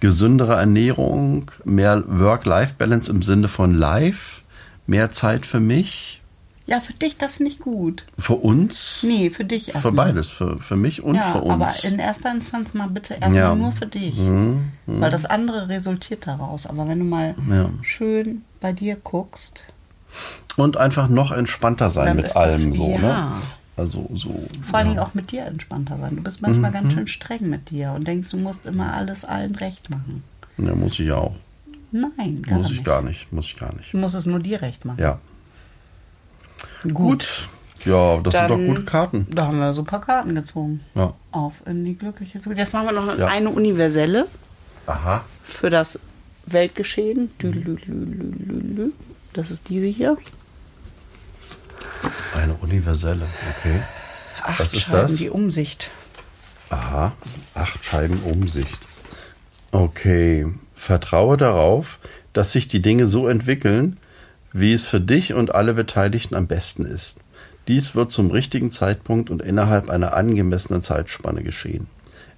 gesündere 0.00 0.54
Ernährung, 0.56 1.50
mehr 1.64 2.02
Work-Life-Balance 2.06 3.12
im 3.12 3.20
Sinne 3.20 3.48
von 3.48 3.74
Life, 3.74 4.40
mehr 4.86 5.10
Zeit 5.10 5.44
für 5.44 5.60
mich, 5.60 6.19
Ja, 6.70 6.78
für 6.80 6.92
dich, 6.94 7.16
das 7.18 7.34
finde 7.34 7.50
ich 7.50 7.58
gut. 7.58 8.04
für 8.16 8.34
uns, 8.36 9.02
Nee, 9.02 9.28
für 9.30 9.44
dich 9.44 9.68
erstmal. 9.68 9.82
für 9.82 9.92
beides, 9.92 10.28
für, 10.28 10.58
für 10.60 10.76
mich 10.76 11.02
und 11.02 11.16
ja, 11.16 11.22
für 11.22 11.40
uns. 11.40 11.50
aber 11.52 11.92
in 11.92 11.98
erster 11.98 12.30
Instanz 12.30 12.72
mal 12.74 12.88
bitte 12.88 13.14
erstmal 13.14 13.34
Ja. 13.34 13.54
Mhm, 13.54 13.60
nur 13.60 13.72
für 13.72 13.86
dich. 13.86 14.16
Weil 14.86 15.10
das 15.10 15.26
andere 15.26 15.68
resultiert 15.68 16.26
daraus. 16.28 16.66
Aber 16.66 16.86
wenn 16.88 17.00
du 17.00 17.04
mal 17.04 17.34
Ja. 17.50 17.68
schön 17.82 18.42
bei 18.60 18.72
dir 18.72 18.96
guckst, 18.96 19.64
und 20.56 20.76
einfach 20.76 21.08
noch 21.08 21.30
entspannter 21.32 21.90
sein 21.90 22.16
mit 22.16 22.26
ist 22.26 22.34
das- 22.36 22.42
allem 22.42 22.74
so, 22.74 22.90
ja. 22.90 22.98
ne? 22.98 23.32
Also 23.76 24.08
so. 24.12 24.46
vor 24.62 24.78
allen. 24.78 24.88
Dingen 24.88 24.98
auch 25.00 25.14
mit 25.14 25.32
dir 25.32 25.44
entspannter 25.46 25.96
sein. 25.98 26.16
Du 26.16 26.22
bist 26.22 26.42
manchmal 26.42 26.70
Mhm. 26.70 26.74
ganz 26.74 26.92
schön 26.92 27.06
streng 27.08 27.48
mit 27.48 27.70
dir 27.70 27.92
und 27.96 28.06
denkst, 28.06 28.30
du 28.30 28.36
musst 28.36 28.66
immer 28.66 28.92
alles 28.94 29.24
allen 29.24 29.54
recht 29.54 29.88
machen. 29.90 30.22
Ja, 30.58 30.74
muss 30.74 30.98
ich 31.00 31.10
auch. 31.12 31.34
Nein, 31.92 32.42
gar 32.42 32.58
Muss 32.58 32.68
nicht. 32.68 32.78
ich 32.80 32.84
gar 32.84 33.02
nicht, 33.02 33.32
muss 33.32 33.46
ich 33.46 33.56
gar 33.56 33.74
nicht. 33.74 33.92
Du 33.94 33.98
musst 33.98 34.14
es 34.14 34.26
nur 34.26 34.38
dir 34.40 34.60
recht 34.62 34.84
machen. 34.84 35.00
Ja. 35.00 35.18
Gut. 36.92 37.48
Ja, 37.84 38.18
das 38.18 38.34
Dann- 38.34 38.48
sind 38.50 38.58
doch 38.60 38.66
gute 38.74 38.84
Karten. 38.84 39.26
Da 39.30 39.46
haben 39.46 39.58
wir 39.58 39.72
super 39.72 40.00
Karten 40.00 40.34
gezogen. 40.34 40.80
Ja. 40.94 41.14
Auf 41.32 41.62
in 41.66 41.84
die 41.84 41.96
glückliche 41.96 42.38
Zukunft. 42.38 42.58
Jetzt 42.60 42.72
machen 42.74 42.86
wir 42.86 42.92
noch 42.92 43.18
Ja. 43.18 43.26
eine 43.28 43.48
universelle 43.50 44.26
Aha. 44.86 45.24
für 45.44 45.70
das 45.70 45.98
Weltgeschehen. 46.46 47.30
Dülülülülülü. 47.40 48.92
Das 49.32 49.50
ist 49.50 49.68
diese 49.68 49.86
hier. 49.86 50.16
Eine 52.34 52.54
universelle, 52.54 53.26
okay. 53.58 53.80
Acht 54.42 54.60
Was 54.60 54.74
ist 54.74 54.82
Scheiben, 54.82 55.02
das? 55.08 55.16
die 55.16 55.30
Umsicht. 55.30 55.90
Aha, 56.70 57.12
acht 57.54 57.84
Scheiben 57.84 58.22
Umsicht. 58.22 58.78
Okay, 59.72 60.46
vertraue 60.74 61.36
darauf, 61.36 61.98
dass 62.32 62.52
sich 62.52 62.68
die 62.68 62.80
Dinge 62.80 63.06
so 63.06 63.28
entwickeln, 63.28 63.98
wie 64.52 64.72
es 64.72 64.84
für 64.84 65.00
dich 65.00 65.34
und 65.34 65.54
alle 65.54 65.74
Beteiligten 65.74 66.34
am 66.34 66.46
besten 66.46 66.84
ist. 66.84 67.20
Dies 67.68 67.94
wird 67.94 68.10
zum 68.10 68.30
richtigen 68.30 68.70
Zeitpunkt 68.70 69.30
und 69.30 69.42
innerhalb 69.42 69.90
einer 69.90 70.14
angemessenen 70.14 70.82
Zeitspanne 70.82 71.42
geschehen. 71.42 71.86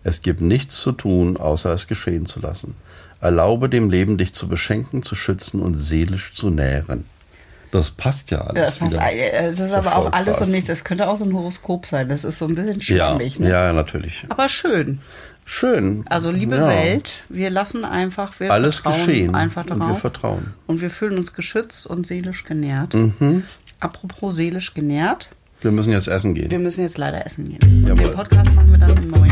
Es 0.04 0.22
gibt 0.22 0.40
nichts 0.40 0.80
zu 0.80 0.92
tun, 0.92 1.36
außer 1.36 1.72
es 1.72 1.86
geschehen 1.86 2.26
zu 2.26 2.40
lassen. 2.40 2.74
Erlaube 3.20 3.68
dem 3.68 3.88
Leben, 3.88 4.18
dich 4.18 4.32
zu 4.32 4.48
beschenken, 4.48 5.02
zu 5.02 5.14
schützen 5.14 5.60
und 5.60 5.78
seelisch 5.78 6.34
zu 6.34 6.50
nähren. 6.50 7.04
Das 7.72 7.90
passt 7.90 8.30
ja 8.30 8.42
alles. 8.42 8.78
Das, 8.78 8.78
passt, 8.78 8.96
äh, 8.98 9.50
das 9.50 9.58
ist 9.58 9.72
ja 9.72 9.78
aber 9.78 9.96
auch 9.96 10.12
alles 10.12 10.36
krass. 10.36 10.46
und 10.48 10.52
nichts. 10.52 10.66
Das 10.68 10.84
könnte 10.84 11.08
auch 11.08 11.16
so 11.16 11.24
ein 11.24 11.32
Horoskop 11.32 11.86
sein. 11.86 12.08
Das 12.08 12.22
ist 12.22 12.38
so 12.38 12.46
ein 12.46 12.54
bisschen 12.54 12.78
ja, 12.80 13.08
schwammig. 13.08 13.40
Ne? 13.40 13.48
ja, 13.48 13.72
natürlich. 13.72 14.24
Aber 14.28 14.48
schön. 14.48 15.00
Schön. 15.44 16.04
Also 16.08 16.30
liebe 16.30 16.54
ja. 16.56 16.68
Welt, 16.68 17.24
wir 17.28 17.50
lassen 17.50 17.84
einfach, 17.84 18.38
wir 18.38 18.52
Alles 18.52 18.76
vertrauen 18.76 19.06
geschehen. 19.06 19.34
einfach 19.34 19.64
Und 19.68 19.80
drauf. 19.80 19.88
wir 19.88 19.94
vertrauen. 19.96 20.54
Und 20.68 20.80
wir 20.80 20.90
fühlen 20.90 21.18
uns 21.18 21.32
geschützt 21.34 21.86
und 21.86 22.06
seelisch 22.06 22.44
genährt. 22.44 22.94
Mhm. 22.94 23.42
Apropos 23.80 24.36
seelisch 24.36 24.74
genährt, 24.74 25.30
Wir 25.62 25.72
müssen 25.72 25.90
jetzt 25.92 26.06
essen 26.08 26.34
gehen. 26.34 26.50
wir 26.50 26.58
müssen 26.60 26.82
jetzt 26.82 26.96
leider 26.98 27.26
essen 27.26 27.48
gehen. 27.48 27.58
Und 27.62 27.88
Jawohl. 27.88 28.04
den 28.06 28.14
Podcast 28.14 28.54
machen 28.54 28.70
wir 28.70 28.78
dann 28.78 28.96
im 28.98 29.08
neuen 29.08 29.31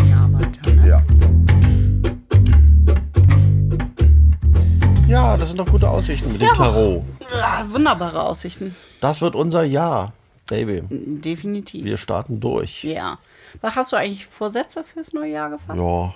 Ja, 5.11 5.37
das 5.37 5.49
sind 5.51 5.59
doch 5.59 5.67
gute 5.67 5.89
Aussichten 5.89 6.31
mit 6.33 6.41
dem 6.41 6.47
Ja. 6.49 6.55
Tarot. 6.55 7.03
Ah, 7.33 7.65
wunderbare 7.69 8.23
Aussichten. 8.23 8.77
Das 9.01 9.21
wird 9.21 9.35
unser 9.35 9.65
Jahr, 9.65 10.13
Baby. 10.49 10.83
Definitiv. 10.89 11.85
Wir 11.85 11.97
starten 11.97 12.41
durch. 12.41 12.85
Ja. 12.85 13.19
Was 13.61 13.75
hast 13.77 13.93
du 13.93 13.97
eigentlich 13.97 14.27
Vorsätze 14.27 14.85
fürs 14.85 15.13
neue 15.13 15.33
Jahr 15.33 15.51
gefasst? 15.51 15.79
Ja, 15.79 16.15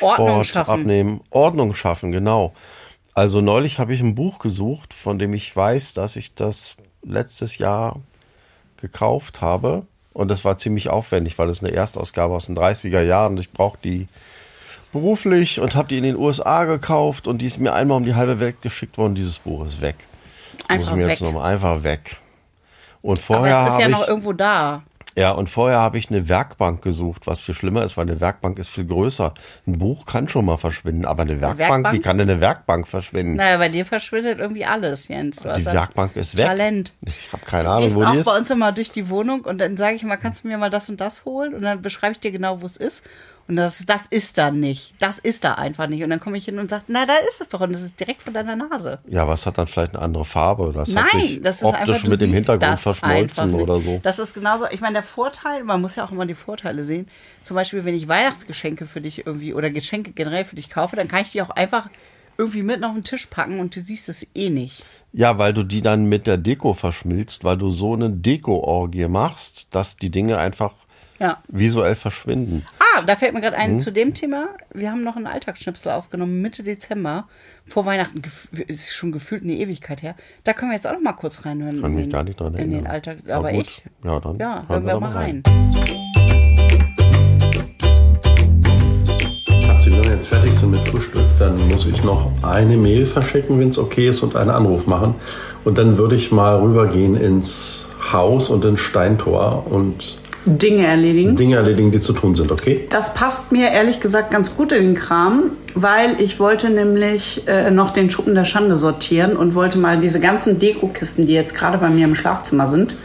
Ordnung 0.00 0.44
Sport 0.44 0.46
schaffen. 0.46 0.80
abnehmen, 0.80 1.20
Ordnung 1.30 1.74
schaffen, 1.74 2.10
genau. 2.12 2.52
Also 3.14 3.40
neulich 3.40 3.78
habe 3.78 3.94
ich 3.94 4.00
ein 4.00 4.14
Buch 4.14 4.38
gesucht, 4.38 4.94
von 4.94 5.18
dem 5.18 5.32
ich 5.34 5.54
weiß, 5.54 5.94
dass 5.94 6.16
ich 6.16 6.34
das 6.34 6.76
letztes 7.02 7.58
Jahr 7.58 8.00
gekauft 8.76 9.40
habe. 9.40 9.86
Und 10.12 10.28
das 10.28 10.44
war 10.44 10.58
ziemlich 10.58 10.88
aufwendig, 10.88 11.38
weil 11.38 11.48
es 11.48 11.62
eine 11.62 11.72
Erstausgabe 11.72 12.34
aus 12.34 12.46
den 12.46 12.56
30er 12.58 13.02
Jahren. 13.02 13.38
Ich 13.38 13.52
brauche 13.52 13.78
die 13.82 14.08
beruflich 14.92 15.60
und 15.60 15.74
habe 15.74 15.88
die 15.88 15.98
in 15.98 16.04
den 16.04 16.16
USA 16.16 16.64
gekauft 16.64 17.26
und 17.26 17.38
die 17.42 17.46
ist 17.46 17.58
mir 17.58 17.72
einmal 17.74 17.96
um 17.96 18.04
die 18.04 18.14
halbe 18.14 18.40
Welt 18.40 18.62
geschickt 18.62 18.98
worden. 18.98 19.14
Dieses 19.14 19.38
Buch 19.38 19.66
ist 19.66 19.80
weg. 19.80 19.96
Einfach 20.66 20.90
Muss 20.90 20.96
mir 20.96 21.02
weg. 21.04 21.10
jetzt 21.10 21.22
noch 21.22 21.32
mal 21.32 21.44
einfach 21.50 21.82
weg. 21.82 22.16
Und 23.02 23.18
Aber 23.18 23.22
vorher 23.38 23.64
es 23.66 23.74
ist 23.74 23.80
ja 23.80 23.88
noch 23.88 24.02
ich 24.02 24.08
irgendwo 24.08 24.32
da. 24.32 24.82
ja, 25.16 25.30
und 25.30 25.48
vorher 25.48 25.78
habe 25.78 25.98
ich 25.98 26.10
eine 26.10 26.28
Werkbank 26.28 26.82
gesucht, 26.82 27.26
was 27.26 27.38
viel 27.40 27.54
schlimmer 27.54 27.84
ist, 27.84 27.96
weil 27.96 28.08
eine 28.08 28.20
Werkbank 28.20 28.58
ist 28.58 28.68
viel 28.68 28.86
größer. 28.86 29.34
Ein 29.66 29.78
Buch 29.78 30.04
kann 30.04 30.26
schon 30.28 30.44
mal 30.44 30.58
verschwinden, 30.58 31.04
aber 31.04 31.22
eine 31.22 31.40
Werkbank, 31.40 31.58
Werkbank? 31.70 31.94
wie 31.94 32.00
kann 32.00 32.18
denn 32.18 32.28
eine 32.28 32.40
Werkbank 32.40 32.88
verschwinden? 32.88 33.34
Naja, 33.36 33.56
bei 33.58 33.68
dir 33.68 33.84
verschwindet 33.86 34.40
irgendwie 34.40 34.64
alles, 34.64 35.06
Jens. 35.08 35.36
Du 35.36 35.52
die 35.52 35.64
Werkbank 35.64 36.16
ist 36.16 36.36
weg. 36.36 36.46
Talent. 36.46 36.92
Ich 37.02 37.32
habe 37.32 37.44
keine 37.44 37.68
Ahnung, 37.70 37.94
wo 37.94 38.02
auch 38.04 38.10
die 38.12 38.18
ist. 38.18 38.26
bei 38.26 38.36
uns 38.36 38.50
immer 38.50 38.72
durch 38.72 38.90
die 38.90 39.08
Wohnung 39.08 39.42
und 39.42 39.58
dann 39.58 39.76
sage 39.76 39.94
ich 39.94 40.02
mal, 40.02 40.16
kannst 40.16 40.42
du 40.42 40.48
mir 40.48 40.58
mal 40.58 40.70
das 40.70 40.88
und 40.90 41.00
das 41.00 41.24
holen? 41.24 41.54
Und 41.54 41.62
dann 41.62 41.80
beschreibe 41.82 42.12
ich 42.12 42.20
dir 42.20 42.32
genau, 42.32 42.60
wo 42.62 42.66
es 42.66 42.76
ist. 42.76 43.04
Und 43.48 43.56
das, 43.56 43.86
das 43.86 44.02
ist 44.10 44.36
da 44.36 44.50
nicht. 44.50 44.94
Das 44.98 45.18
ist 45.18 45.42
da 45.42 45.54
einfach 45.54 45.88
nicht. 45.88 46.02
Und 46.04 46.10
dann 46.10 46.20
komme 46.20 46.36
ich 46.36 46.44
hin 46.44 46.58
und 46.58 46.68
sage, 46.68 46.84
na, 46.88 47.06
da 47.06 47.14
ist 47.30 47.40
es 47.40 47.48
doch. 47.48 47.60
Und 47.62 47.72
das 47.72 47.80
ist 47.80 47.98
direkt 47.98 48.22
vor 48.22 48.32
deiner 48.32 48.54
Nase. 48.56 48.98
Ja, 49.06 49.26
was 49.26 49.46
hat 49.46 49.56
dann 49.56 49.66
vielleicht 49.66 49.94
eine 49.94 50.02
andere 50.02 50.26
Farbe 50.26 50.64
oder 50.64 50.80
das 50.80 50.94
hat 50.94 51.06
Nein, 51.14 51.22
sich 51.22 51.42
das 51.42 51.56
ist 51.56 51.62
optisch 51.64 51.88
einfach, 51.96 52.08
mit 52.08 52.20
dem 52.20 52.32
Hintergrund 52.34 52.78
verschmolzen 52.78 53.50
nicht. 53.52 53.60
oder 53.62 53.80
so. 53.80 54.00
Das 54.02 54.18
ist 54.18 54.34
genauso, 54.34 54.66
ich 54.70 54.82
meine, 54.82 54.94
der 54.94 55.02
Vorteil, 55.02 55.64
man 55.64 55.80
muss 55.80 55.96
ja 55.96 56.04
auch 56.04 56.12
immer 56.12 56.26
die 56.26 56.34
Vorteile 56.34 56.84
sehen. 56.84 57.08
Zum 57.42 57.54
Beispiel, 57.54 57.84
wenn 57.86 57.94
ich 57.94 58.06
Weihnachtsgeschenke 58.06 58.84
für 58.84 59.00
dich 59.00 59.26
irgendwie 59.26 59.54
oder 59.54 59.70
Geschenke 59.70 60.12
generell 60.12 60.44
für 60.44 60.56
dich 60.56 60.68
kaufe, 60.68 60.96
dann 60.96 61.08
kann 61.08 61.22
ich 61.22 61.32
die 61.32 61.40
auch 61.40 61.50
einfach 61.50 61.88
irgendwie 62.36 62.62
mitten 62.62 62.84
auf 62.84 62.92
den 62.94 63.02
Tisch 63.02 63.26
packen 63.26 63.58
und 63.60 63.74
du 63.74 63.80
siehst 63.80 64.08
es 64.10 64.26
eh 64.34 64.50
nicht. 64.50 64.84
Ja, 65.12 65.38
weil 65.38 65.54
du 65.54 65.64
die 65.64 65.80
dann 65.80 66.04
mit 66.04 66.26
der 66.26 66.36
Deko 66.36 66.74
verschmilzt, 66.74 67.42
weil 67.44 67.56
du 67.56 67.70
so 67.70 67.94
eine 67.94 68.10
Deko-Orgie 68.10 69.08
machst, 69.08 69.68
dass 69.70 69.96
die 69.96 70.10
Dinge 70.10 70.36
einfach 70.38 70.72
Ja. 71.18 71.38
visuell 71.48 71.96
verschwinden. 71.96 72.64
Da 73.06 73.16
fällt 73.16 73.34
mir 73.34 73.40
gerade 73.40 73.56
ein 73.56 73.72
Hm? 73.72 73.80
zu 73.80 73.90
dem 73.92 74.14
Thema. 74.14 74.48
Wir 74.74 74.90
haben 74.90 75.02
noch 75.02 75.16
einen 75.16 75.26
Alltagsschnipsel 75.26 75.92
aufgenommen, 75.92 76.40
Mitte 76.42 76.62
Dezember. 76.62 77.26
Vor 77.66 77.86
Weihnachten, 77.86 78.22
ist 78.66 78.94
schon 78.94 79.12
gefühlt 79.12 79.42
eine 79.42 79.52
Ewigkeit 79.54 80.02
her. 80.02 80.14
Da 80.44 80.52
können 80.52 80.70
wir 80.70 80.76
jetzt 80.76 80.86
auch 80.86 80.92
noch 80.92 81.00
mal 81.00 81.12
kurz 81.12 81.44
reinhören. 81.44 81.80
Kann 81.80 81.92
in 81.92 81.96
mich 81.96 82.10
gar 82.10 82.24
nicht 82.24 82.38
dran 82.40 82.54
In 82.54 82.60
den 82.60 82.72
erinnern. 82.72 82.92
Alltag. 82.92 83.18
Ja, 83.26 83.36
Aber 83.38 83.52
gut. 83.52 83.62
ich. 83.62 83.82
Ja, 84.04 84.20
dann 84.20 84.38
Ja, 84.38 84.54
hören 84.54 84.68
hören 84.68 84.86
wir 84.86 84.92
wir 84.94 85.00
mal 85.00 85.12
rein. 85.12 85.42
Sie, 89.80 89.92
wenn 89.92 90.04
wir 90.04 90.10
jetzt 90.10 90.26
fertig 90.28 90.52
sind 90.52 90.72
mit 90.72 90.86
Frühstück, 90.88 91.22
dann 91.38 91.56
muss 91.68 91.86
ich 91.86 92.02
noch 92.02 92.30
eine 92.42 92.76
Mail 92.76 93.06
verschicken, 93.06 93.58
wenn 93.60 93.68
es 93.68 93.78
okay 93.78 94.08
ist, 94.08 94.22
und 94.22 94.34
einen 94.36 94.50
Anruf 94.50 94.86
machen. 94.86 95.14
Und 95.64 95.78
dann 95.78 95.96
würde 95.98 96.16
ich 96.16 96.32
mal 96.32 96.58
rübergehen 96.60 97.14
ins 97.16 97.86
Haus 98.12 98.50
und 98.50 98.64
ins 98.64 98.80
Steintor 98.80 99.66
und 99.70 100.18
Dinge 100.46 100.86
erledigen. 100.86 101.36
Dinge 101.36 101.56
erledigen, 101.56 101.90
die 101.90 102.00
zu 102.00 102.12
tun 102.12 102.34
sind, 102.36 102.50
okay? 102.50 102.86
Das 102.90 103.14
passt 103.14 103.52
mir 103.52 103.70
ehrlich 103.70 104.00
gesagt 104.00 104.30
ganz 104.30 104.56
gut 104.56 104.72
in 104.72 104.82
den 104.82 104.94
Kram, 104.94 105.50
weil 105.74 106.20
ich 106.20 106.40
wollte 106.40 106.70
nämlich 106.70 107.42
äh, 107.46 107.70
noch 107.70 107.90
den 107.90 108.10
Schuppen 108.10 108.34
der 108.34 108.44
Schande 108.44 108.76
sortieren 108.76 109.36
und 109.36 109.54
wollte 109.54 109.78
mal 109.78 109.98
diese 109.98 110.20
ganzen 110.20 110.58
Dekokisten, 110.58 111.26
die 111.26 111.34
jetzt 111.34 111.54
gerade 111.54 111.78
bei 111.78 111.90
mir 111.90 112.06
im 112.06 112.14
Schlafzimmer 112.14 112.68
sind, 112.68 112.96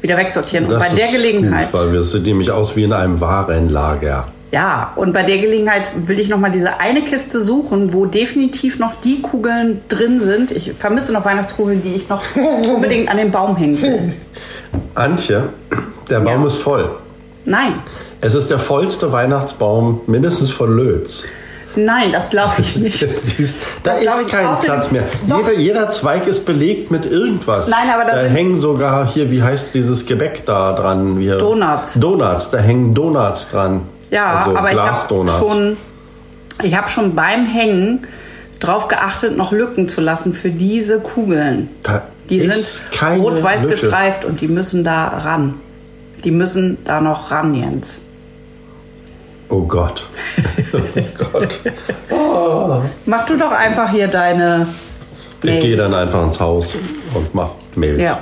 wieder 0.00 0.16
wegsortieren. 0.16 0.66
Und 0.66 0.72
Das 0.72 0.88
bei 0.88 0.94
der 0.94 1.08
Gelegenheit. 1.08 1.72
Gut, 1.72 1.80
weil 1.80 1.92
wir 1.92 2.02
sind 2.02 2.24
nämlich 2.24 2.50
aus 2.50 2.76
wie 2.76 2.84
in 2.84 2.92
einem 2.92 3.20
Warenlager. 3.20 4.28
Ja, 4.52 4.92
und 4.96 5.12
bei 5.12 5.22
der 5.22 5.38
Gelegenheit 5.38 5.92
will 6.06 6.18
ich 6.18 6.28
noch 6.28 6.38
mal 6.38 6.50
diese 6.50 6.80
eine 6.80 7.02
Kiste 7.02 7.40
suchen, 7.40 7.92
wo 7.92 8.06
definitiv 8.06 8.80
noch 8.80 8.96
die 8.96 9.22
Kugeln 9.22 9.80
drin 9.86 10.18
sind. 10.18 10.50
Ich 10.50 10.72
vermisse 10.76 11.12
noch 11.12 11.24
Weihnachtskugeln, 11.24 11.82
die 11.82 11.94
ich 11.94 12.08
noch 12.08 12.22
unbedingt 12.74 13.08
an 13.08 13.16
den 13.16 13.30
Baum 13.30 13.56
hängen 13.56 13.80
will. 13.80 14.12
Antje, 14.94 15.50
der 16.10 16.20
Baum 16.20 16.42
Ja. 16.42 16.46
ist 16.46 16.56
voll. 16.56 16.90
Nein, 17.44 17.74
Es 18.20 18.34
ist 18.34 18.50
der 18.50 18.58
vollste 18.58 19.12
Weihnachtsbaum 19.12 20.02
mindestens 20.06 20.50
von 20.50 20.76
Lötz. 20.76 21.24
nein, 21.74 22.12
das 22.12 22.28
glaube 22.28 22.52
ich 22.58 22.76
nicht. 22.76 23.06
Dies- 23.38 23.54
da 23.82 23.92
ist 23.92 24.28
kein 24.28 24.46
Platz 24.62 24.90
mehr. 24.90 25.04
Jeder, 25.26 25.52
jeder 25.58 25.90
Zweig 25.90 26.26
ist 26.26 26.44
belegt 26.44 26.90
mit 26.90 27.06
irgendwas. 27.06 27.68
Nein, 27.68 27.88
aber 27.94 28.04
da 28.10 28.18
hängen 28.18 28.58
sogar 28.58 29.06
hier, 29.06 29.30
wie 29.30 29.42
heißt 29.42 29.74
dieses 29.74 30.04
Gebäck 30.04 30.44
da 30.44 30.74
dran? 30.74 31.16
Hier, 31.18 31.38
Donuts. 31.38 31.94
Donuts, 31.94 32.50
da 32.50 32.58
hängen 32.58 32.92
Donuts 32.94 33.50
dran. 33.50 33.82
Ja, 34.10 34.34
also 34.44 34.56
aber 34.56 34.72
ich 34.72 34.78
habe 34.78 35.30
schon, 35.48 35.76
ich 36.62 36.76
habe 36.76 36.88
schon 36.88 37.14
beim 37.14 37.46
Hängen 37.46 38.06
drauf 38.58 38.88
geachtet, 38.88 39.36
noch 39.36 39.52
Lücken 39.52 39.88
zu 39.88 40.00
lassen 40.02 40.34
für 40.34 40.50
diese 40.50 41.00
Kugeln. 41.00 41.70
Da 41.84 42.02
Die 42.28 42.40
sind 42.42 42.82
rot-weiß 43.22 43.66
gestreift 43.66 44.26
und 44.26 44.40
die 44.42 44.48
müssen 44.48 44.84
da 44.84 45.06
ran. 45.24 45.54
Die 46.24 46.30
müssen 46.30 46.78
da 46.84 47.00
noch 47.00 47.30
ran, 47.30 47.54
Jens. 47.54 48.02
Oh 49.48 49.62
Gott. 49.62 50.06
oh 50.72 51.22
Gott. 51.32 51.60
Mach 53.06 53.26
du 53.26 53.36
doch 53.36 53.50
einfach 53.50 53.90
hier 53.90 54.06
deine 54.08 54.66
Ich 55.42 55.50
Mails. 55.50 55.64
gehe 55.64 55.76
dann 55.76 55.94
einfach 55.94 56.24
ins 56.24 56.38
Haus 56.38 56.74
und 57.14 57.34
mach 57.34 57.50
Mails. 57.74 57.98
Ja. 57.98 58.20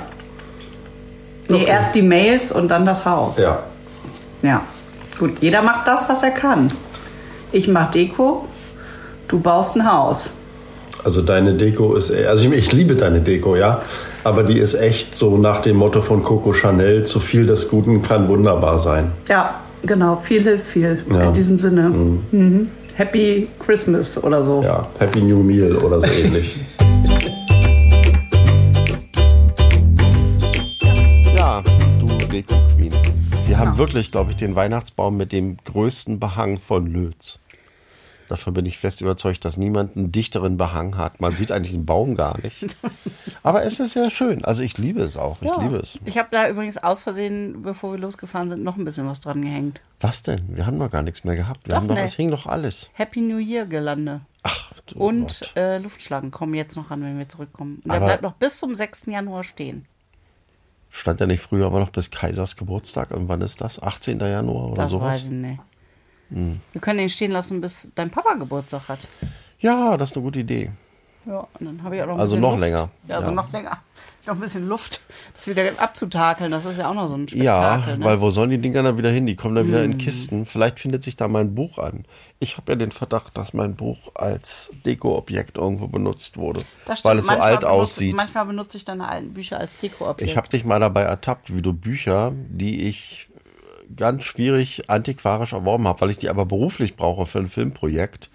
Nee, 1.47 1.65
erst 1.65 1.95
die 1.95 2.01
Mails 2.01 2.51
und 2.51 2.69
dann 2.69 2.85
das 2.85 3.05
Haus. 3.05 3.39
Ja. 3.39 3.63
Ja. 4.41 4.61
Gut, 5.19 5.39
jeder 5.41 5.61
macht 5.61 5.87
das, 5.87 6.07
was 6.07 6.23
er 6.23 6.31
kann. 6.31 6.71
Ich 7.51 7.67
mach 7.67 7.91
Deko, 7.91 8.47
du 9.27 9.39
baust 9.39 9.75
ein 9.75 9.91
Haus. 9.91 10.31
Also 11.03 11.21
deine 11.21 11.53
Deko 11.55 11.95
ist, 11.95 12.13
also 12.13 12.45
ich, 12.45 12.51
ich 12.51 12.71
liebe 12.71 12.95
deine 12.95 13.21
Deko, 13.21 13.55
ja. 13.55 13.81
Aber 14.23 14.43
die 14.43 14.57
ist 14.57 14.73
echt 14.73 15.17
so 15.17 15.37
nach 15.37 15.61
dem 15.61 15.77
Motto 15.77 16.01
von 16.01 16.23
Coco 16.23 16.53
Chanel, 16.53 17.05
zu 17.05 17.19
viel 17.19 17.45
des 17.45 17.69
Guten 17.69 18.01
kann 18.01 18.27
wunderbar 18.27 18.79
sein. 18.79 19.11
Ja, 19.27 19.61
genau. 19.83 20.17
Viel 20.17 20.43
hilft 20.43 20.67
viel. 20.67 21.03
Ja. 21.09 21.23
In 21.23 21.33
diesem 21.33 21.59
Sinne. 21.59 21.89
Mhm. 21.89 22.69
Happy 22.95 23.47
Christmas 23.59 24.21
oder 24.21 24.43
so. 24.43 24.61
Ja, 24.61 24.85
Happy 24.99 25.21
New 25.21 25.39
Meal 25.39 25.77
oder 25.77 26.01
so 26.01 26.07
ähnlich. 26.07 26.55
Ja, 31.35 31.63
du 31.99 32.07
Deko 32.27 32.55
Queen. 32.75 32.93
Wir 33.45 33.57
haben 33.57 33.77
wirklich, 33.77 34.11
glaube 34.11 34.31
ich, 34.31 34.37
den 34.37 34.55
Weihnachtsbaum 34.55 35.15
mit 35.15 35.31
dem 35.31 35.55
größten 35.63 36.19
Behang 36.19 36.59
von 36.59 36.85
Lötz. 36.85 37.39
Davon 38.29 38.53
bin 38.53 38.65
ich 38.67 38.77
fest 38.77 39.01
überzeugt, 39.01 39.43
dass 39.43 39.57
niemand 39.57 39.97
einen 39.97 40.11
dichteren 40.11 40.55
Behang 40.55 40.97
hat. 40.97 41.19
Man 41.19 41.35
sieht 41.35 41.51
eigentlich 41.51 41.71
den 41.73 41.85
Baum 41.85 42.15
gar 42.15 42.39
nicht. 42.41 42.65
Aber 43.43 43.63
es 43.63 43.79
ist 43.79 43.93
sehr 43.93 44.11
schön. 44.11 44.45
Also 44.45 44.61
ich 44.63 44.77
liebe 44.77 45.01
es 45.01 45.17
auch. 45.17 45.37
Ich 45.41 45.49
Ja. 45.49 45.59
liebe 45.61 45.77
es. 45.77 45.97
Ich 46.05 46.17
habe 46.17 46.29
da 46.31 46.47
übrigens 46.47 46.77
aus 46.77 47.01
Versehen, 47.03 47.63
bevor 47.63 47.91
wir 47.93 47.99
losgefahren 47.99 48.49
sind, 48.51 48.63
noch 48.63 48.77
ein 48.77 48.85
bisschen 48.85 49.07
was 49.07 49.19
dran 49.21 49.41
gehängt. 49.41 49.81
Was 49.99 50.21
denn? 50.23 50.55
Wir 50.55 50.65
haben 50.67 50.77
noch 50.77 50.91
gar 50.91 51.01
nichts 51.01 51.23
mehr 51.23 51.35
gehabt. 51.35 51.67
Wir 51.67 51.71
Doch, 51.73 51.81
haben 51.81 51.87
doch, 51.87 51.95
ne. 51.95 52.03
es 52.03 52.13
hing 52.13 52.29
doch 52.29 52.45
alles. 52.45 52.89
Happy 52.93 53.21
New 53.21 53.39
Year 53.39 53.65
Gelande. 53.65 54.21
Ach, 54.43 54.71
du 54.85 54.99
Und 54.99 55.51
äh, 55.57 55.79
Luftschlangen 55.79 56.29
kommen 56.29 56.53
jetzt 56.53 56.75
noch 56.75 56.91
ran, 56.91 57.01
wenn 57.01 57.17
wir 57.17 57.27
zurückkommen. 57.27 57.81
Und 57.83 57.91
der 57.91 57.99
bleibt 57.99 58.21
noch 58.23 58.33
bis 58.33 58.59
zum 58.59 58.75
6. 58.75 59.07
Januar 59.07 59.43
stehen. 59.43 59.85
Stand 60.91 61.19
ja 61.19 61.25
nicht 61.27 61.41
früher 61.41 61.65
aber 61.65 61.79
noch 61.79 61.89
bis 61.89 62.09
Kaisers 62.11 62.55
Geburtstag? 62.55 63.11
Und 63.11 63.27
wann 63.27 63.41
ist 63.41 63.61
das? 63.61 63.81
18. 63.81 64.19
Januar 64.19 64.67
oder 64.67 64.83
Das 64.83 64.91
sowas? 64.91 65.15
weiß 65.15 65.25
ich 65.25 65.31
nicht. 65.31 65.59
Hm. 66.31 66.59
Wir 66.73 66.81
können 66.81 66.99
den 66.99 67.09
stehen 67.09 67.31
lassen, 67.31 67.61
bis 67.61 67.91
dein 67.95 68.09
Papa 68.09 68.33
Geburtstag 68.35 68.87
hat. 68.89 68.99
Ja, 69.59 69.97
das 69.97 70.11
ist 70.11 70.15
eine 70.15 70.23
gute 70.23 70.39
Idee. 70.39 70.71
Ja, 71.25 71.47
und 71.59 71.65
dann 71.65 71.83
habe 71.83 71.95
ich 71.97 72.01
auch 72.01 72.07
noch 72.07 72.13
ein 72.15 72.19
Also 72.21 72.35
bisschen 72.35 72.41
noch 72.41 72.51
Luft. 72.51 72.61
länger. 72.61 72.89
Ja, 73.07 73.15
also 73.17 73.29
Ja. 73.29 73.35
noch 73.35 73.51
länger. 73.51 73.77
Ich 74.21 74.27
habe 74.27 74.39
ein 74.39 74.41
bisschen 74.41 74.67
Luft, 74.67 75.01
das 75.35 75.47
wieder 75.47 75.63
abzutakeln. 75.77 76.51
Das 76.51 76.63
ist 76.65 76.77
ja 76.77 76.89
auch 76.89 76.93
noch 76.93 77.07
so 77.07 77.15
ein 77.15 77.25
Ja, 77.29 77.73
Spektakel. 77.73 77.97
ne? 77.97 78.05
weil 78.05 78.21
wo 78.21 78.29
sollen 78.29 78.49
die 78.51 78.57
Dinger 78.59 78.83
dann 78.83 78.97
wieder 78.97 79.09
hin? 79.09 79.25
Die 79.25 79.35
kommen 79.35 79.55
dann 79.55 79.67
wieder 79.67 79.83
in 79.83 79.97
Kisten. 79.97 80.45
Vielleicht 80.45 80.79
findet 80.79 81.03
sich 81.03 81.15
da 81.15 81.27
mein 81.27 81.55
Buch 81.55 81.77
an. 81.79 82.05
Ich 82.39 82.57
habe 82.57 82.71
ja 82.71 82.75
den 82.75 82.91
Verdacht, 82.91 83.35
dass 83.37 83.53
mein 83.53 83.75
Buch 83.75 83.97
als 84.15 84.69
Dekoobjekt 84.85 85.57
irgendwo 85.57 85.87
benutzt 85.87 86.37
wurde, 86.37 86.61
Das 86.85 86.99
stimmt. 86.99 87.11
weil 87.11 87.19
es 87.19 87.25
so 87.25 87.31
Manchmal 87.31 87.49
alt 87.51 87.59
benutze- 87.61 87.67
aussieht. 87.69 88.15
Manchmal 88.15 88.45
benutze 88.45 88.77
ich 88.77 88.85
deine 88.85 89.07
alten 89.07 89.33
Bücher 89.33 89.59
als 89.59 89.77
Dekoobjekt. 89.79 90.29
Ich 90.29 90.37
habe 90.37 90.47
dich 90.49 90.63
mal 90.63 90.79
dabei 90.79 91.01
ertappt, 91.03 91.53
wie 91.55 91.61
du 91.61 91.73
Bücher, 91.73 92.31
die 92.49 92.87
ich 92.87 93.28
ganz 93.95 94.23
schwierig 94.23 94.89
antiquarisch 94.89 95.53
erworben 95.53 95.87
habe, 95.87 96.01
weil 96.01 96.09
ich 96.09 96.17
die 96.17 96.29
aber 96.29 96.45
beruflich 96.45 96.95
brauche 96.95 97.25
für 97.25 97.39
ein 97.39 97.49
Filmprojekt, 97.49 98.29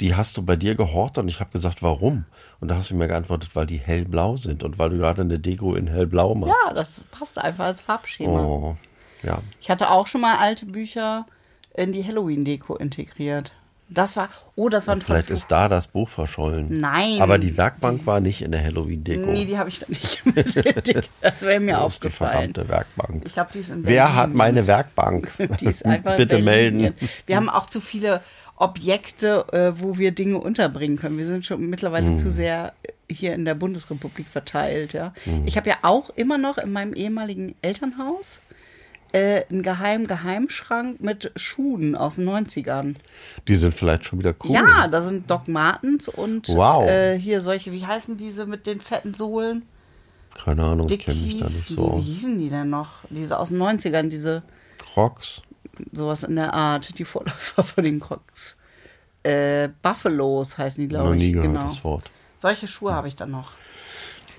die 0.00 0.14
hast 0.14 0.36
du 0.36 0.42
bei 0.42 0.56
dir 0.56 0.74
gehortet 0.74 1.22
und 1.22 1.28
ich 1.28 1.40
habe 1.40 1.50
gesagt, 1.50 1.82
warum? 1.82 2.24
Und 2.60 2.68
da 2.68 2.76
hast 2.76 2.90
du 2.90 2.96
mir 2.96 3.08
geantwortet, 3.08 3.50
weil 3.54 3.66
die 3.66 3.78
hellblau 3.78 4.36
sind 4.36 4.62
und 4.62 4.78
weil 4.78 4.90
du 4.90 4.98
gerade 4.98 5.22
eine 5.22 5.38
Deko 5.38 5.74
in 5.74 5.86
hellblau 5.86 6.34
machst. 6.34 6.54
ja, 6.66 6.74
das 6.74 7.04
passt 7.10 7.38
einfach 7.38 7.66
als 7.66 7.80
Farbschema. 7.80 8.42
Oh, 8.42 8.76
ja. 9.22 9.40
Ich 9.60 9.70
hatte 9.70 9.90
auch 9.90 10.06
schon 10.06 10.20
mal 10.20 10.36
alte 10.36 10.66
Bücher 10.66 11.26
in 11.74 11.92
die 11.92 12.04
Halloween-Deko 12.04 12.76
integriert. 12.76 13.54
Das 13.88 14.16
war, 14.16 14.28
oh, 14.56 14.68
das 14.68 14.88
war 14.88 14.96
ein 14.96 15.00
Vielleicht 15.00 15.28
tolles 15.28 15.42
ist 15.44 15.50
da 15.52 15.68
das 15.68 15.86
Buch 15.86 16.08
verschollen. 16.08 16.80
Nein. 16.80 17.20
Aber 17.20 17.38
die 17.38 17.56
Werkbank 17.56 18.04
war 18.04 18.18
nicht 18.18 18.42
in 18.42 18.50
der 18.50 18.62
Halloween-Deko. 18.64 19.30
Nee, 19.30 19.44
die 19.44 19.56
habe 19.58 19.68
ich 19.68 19.78
dann 19.78 19.90
nicht 19.90 20.26
mit. 20.34 21.08
Das 21.20 21.42
wäre 21.42 21.60
mir 21.60 21.74
Wo 21.78 21.86
ist 21.86 22.02
die 22.02 22.08
aufgefallen. 22.08 22.32
verdammte 22.52 22.68
Werkbank? 22.68 23.22
Ich 23.26 23.32
glaube, 23.32 23.50
die 23.54 23.60
ist 23.60 23.68
in 23.70 23.86
Wer 23.86 24.02
Berlin. 24.04 24.16
hat 24.16 24.34
meine 24.34 24.66
Werkbank? 24.66 25.30
Die 25.60 25.66
ist 25.66 25.84
einfach 25.86 26.12
in 26.12 26.16
Bitte 26.16 26.38
Berlin. 26.42 26.76
melden. 26.78 26.94
Wir 27.26 27.36
haben 27.36 27.48
auch 27.48 27.66
zu 27.66 27.80
viele 27.80 28.22
Objekte, 28.56 29.44
äh, 29.52 29.80
wo 29.80 29.98
wir 29.98 30.10
Dinge 30.12 30.38
unterbringen 30.38 30.96
können. 30.96 31.18
Wir 31.18 31.26
sind 31.26 31.46
schon 31.46 31.68
mittlerweile 31.70 32.06
Hm. 32.06 32.18
zu 32.18 32.30
sehr 32.30 32.72
hier 33.08 33.34
in 33.34 33.44
der 33.44 33.54
Bundesrepublik 33.54 34.26
verteilt. 34.28 34.92
Ja. 34.94 35.12
Ich 35.44 35.56
habe 35.56 35.68
ja 35.70 35.76
auch 35.82 36.10
immer 36.10 36.38
noch 36.38 36.58
in 36.58 36.72
meinem 36.72 36.92
ehemaligen 36.92 37.54
Elternhaus 37.62 38.40
äh, 39.16 39.44
einen 39.50 39.62
geheimen 39.62 40.06
Geheimschrank 40.06 41.00
mit 41.00 41.32
Schuhen 41.36 41.94
aus 41.96 42.16
den 42.16 42.28
90ern. 42.28 42.94
Die 43.48 43.56
sind 43.56 43.74
vielleicht 43.74 44.04
schon 44.04 44.18
wieder 44.18 44.34
cool. 44.44 44.52
Ja, 44.52 44.88
da 44.88 45.02
sind 45.02 45.30
Doc 45.30 45.48
Martens 45.48 46.08
und 46.08 46.48
Wow. 46.48 46.88
äh, 46.88 47.18
hier 47.18 47.40
solche, 47.40 47.72
wie 47.72 47.86
heißen 47.86 48.16
diese 48.16 48.46
mit 48.46 48.66
den 48.66 48.80
fetten 48.80 49.14
Sohlen? 49.14 49.64
Keine 50.34 50.64
Ahnung, 50.64 50.86
kenne 50.88 51.18
mich 51.20 51.38
da 51.38 51.46
nicht 51.46 51.68
so. 51.68 51.96
Wie 51.96 52.02
hießen 52.02 52.38
die 52.38 52.50
denn 52.50 52.68
noch? 52.68 52.90
Diese 53.08 53.38
aus 53.38 53.48
den 53.48 53.58
90ern, 53.62 54.08
diese 54.08 54.42
Crocs. 54.78 55.42
sowas 55.92 56.24
in 56.24 56.36
der 56.36 56.52
Art, 56.52 56.98
die 56.98 57.04
Vorläufer 57.06 57.62
von 57.64 57.84
den 57.84 58.00
Crocs. 58.00 58.58
Äh, 59.22 59.70
Buffalos 59.82 60.58
heißen 60.58 60.82
die, 60.82 60.88
glaube 60.88 61.16
ich. 61.16 61.22
nie 61.22 61.32
gehört 61.32 61.48
genau. 61.52 61.66
das 61.66 61.82
Wort. 61.82 62.04
Solche 62.38 62.68
Schuhe 62.68 62.92
habe 62.92 63.08
ich 63.08 63.16
dann 63.16 63.30
noch. 63.30 63.52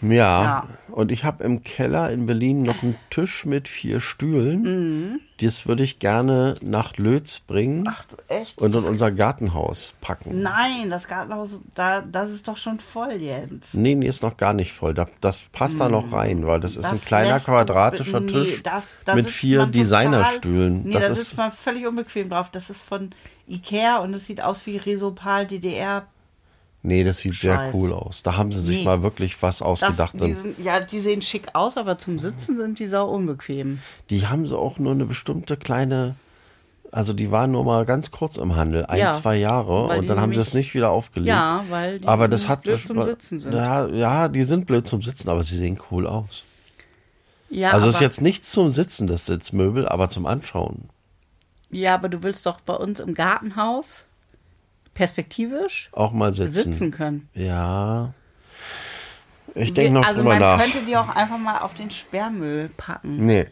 Ja, 0.02 0.10
Ja. 0.44 0.68
und 0.92 1.12
ich 1.12 1.24
habe 1.24 1.44
im 1.44 1.64
Keller 1.64 2.12
in 2.12 2.26
Berlin 2.28 2.64
noch 2.64 2.84
einen 2.84 2.96
Tisch 3.10 3.46
mit 3.46 3.68
vier 3.68 4.00
Stühlen. 4.00 4.62
Mhm. 4.62 5.20
Das 5.42 5.68
würde 5.68 5.84
ich 5.84 6.00
gerne 6.00 6.56
nach 6.64 6.98
Lötz 6.98 7.40
bringen 7.40 7.84
Ach 7.88 8.06
du 8.06 8.16
echt? 8.28 8.58
und 8.60 8.68
in 8.68 8.72
Das- 8.74 8.88
unser 8.88 9.12
Gartenhaus 9.12 9.96
packen. 10.02 10.42
Nein, 10.42 10.90
das 10.90 11.08
Gartenhaus, 11.08 11.58
da, 11.76 12.02
das 12.02 12.30
ist 12.32 12.48
doch 12.48 12.58
schon 12.58 12.80
voll, 12.80 13.14
Jens. 13.14 13.74
Nee, 13.74 13.94
nee, 13.96 14.08
ist 14.08 14.24
noch 14.24 14.38
gar 14.38 14.54
nicht 14.54 14.74
voll. 14.74 14.94
Da- 14.94 15.06
Das 15.22 15.40
passt 15.52 15.80
da 15.80 15.90
noch 15.90 16.12
rein, 16.12 16.46
weil 16.48 16.60
das 16.60 16.76
ist 16.76 16.86
ein. 16.86 16.92
Das 16.92 17.06
kleiner 17.06 17.34
lässt 17.36 17.48
du- 17.48 17.52
quadratischer 17.52 18.20
nee, 18.20 18.32
Tisch 18.32 18.64
das- 18.64 18.84
da 19.06 19.16
mit 19.16 19.30
vier 19.30 19.66
Designerstühlen. 19.68 20.84
Nee, 20.86 20.94
das 20.94 21.06
da 21.06 21.12
ist 21.12 21.20
sitzt 21.20 21.38
man 21.38 21.52
völlig 21.52 21.86
unbequem 21.88 22.30
drauf. 22.30 22.50
Das 22.52 22.70
ist 22.70 22.82
von 22.82 23.12
Ikea 23.48 23.98
und 23.98 24.14
es 24.14 24.26
sieht 24.26 24.42
aus 24.42 24.66
wie 24.66 24.78
Resopal 24.78 25.46
DDR. 25.48 26.06
Nee, 26.84 27.04
das 27.04 27.18
sieht 27.18 27.36
sehr 27.36 27.56
Scheiß. 27.56 27.76
cool 27.76 27.92
aus. 27.92 28.24
Da 28.24 28.38
haben 28.38 28.52
sie 28.52 28.62
sich 28.62 28.80
Nee. 28.80 28.86
mal 28.86 29.04
wirklich 29.04 29.42
was 29.42 29.58
Das, 29.58 29.68
ausgedacht. 29.68 30.14
die 30.16 30.24
Und 30.24 30.42
sind, 30.42 30.60
ja, 30.64 30.80
die 30.80 31.00
sehen 31.00 31.22
schick 31.22 31.48
aus, 31.54 31.76
aber 31.78 31.98
zum 31.98 32.20
Sitzen 32.20 32.58
sind 32.58 32.80
die 32.80 32.88
sau 32.88 33.10
unbequem. 33.10 33.80
die 34.10 34.28
haben 34.28 34.46
so 34.46 34.58
auch 34.60 34.78
nur 34.80 34.94
eine 34.94 35.06
bestimmte 35.06 35.58
kleine, 35.58 36.16
also 36.92 37.12
die 37.14 37.30
waren 37.32 37.52
nur 37.52 37.66
mal 37.66 37.84
ganz 37.86 38.12
kurz 38.12 38.38
im 38.38 38.56
Handel, 38.56 38.86
ein, 38.86 39.00
Ja, 39.00 39.12
zwei 39.12 39.36
Jahre 39.38 39.88
und 39.88 40.02
die 40.04 40.08
dann 40.08 40.22
haben 40.22 40.34
sie 40.34 40.40
es 40.40 40.54
nicht 40.54 40.74
wieder 40.76 40.92
aufgelegt. 40.92 41.28
Ja, 41.30 41.66
weil 41.70 42.00
die 42.00 42.08
aber 42.08 42.28
das 42.30 42.48
hat 42.48 42.62
blöd 42.64 42.80
zum 42.80 43.02
Sitzen 43.02 43.40
sind. 43.40 43.54
Ja, 43.54 43.88
ja, 43.88 44.30
die 44.30 44.44
sind 44.44 44.66
blöd 44.66 44.88
zum 44.88 45.02
Sitzen, 45.02 45.30
aber 45.30 45.44
sie 45.44 45.58
sehen 45.58 45.80
cool 45.92 46.08
aus. 46.08 46.44
Ja, 47.50 47.72
also 47.72 47.88
es 47.88 47.96
ist 47.96 48.02
jetzt 48.02 48.22
nichts 48.22 48.52
zum 48.52 48.70
Sitzen, 48.72 49.08
das 49.08 49.26
Sitzmöbel, 49.26 49.88
aber 49.88 50.10
zum 50.10 50.26
Anschauen. 50.26 50.90
Ja, 51.70 51.96
aber 51.96 52.08
du 52.08 52.24
willst 52.24 52.46
doch 52.46 52.62
bei 52.62 52.74
uns 52.76 53.00
im 53.02 53.14
Gartenhaus 53.14 54.06
perspektivisch 54.98 55.90
Auch 55.92 56.12
mal 56.12 56.34
sitzen. 56.34 56.54
sitzen 56.74 56.92
können. 56.92 57.30
Ja. 57.36 58.14
Ich 59.54 59.74
denke 59.74 59.94
noch 59.94 60.06
also 60.06 60.22
drüber 60.22 60.32
man 60.32 60.40
nach. 60.40 60.60
könnte 60.60 60.84
die 60.86 60.98
auch 60.98 61.16
einfach 61.16 61.38
mal 61.38 61.60
auf 61.60 61.76
den 61.76 61.92
Sperrmüll 61.92 62.70
packen. 62.76 63.26
Nee. 63.26 63.46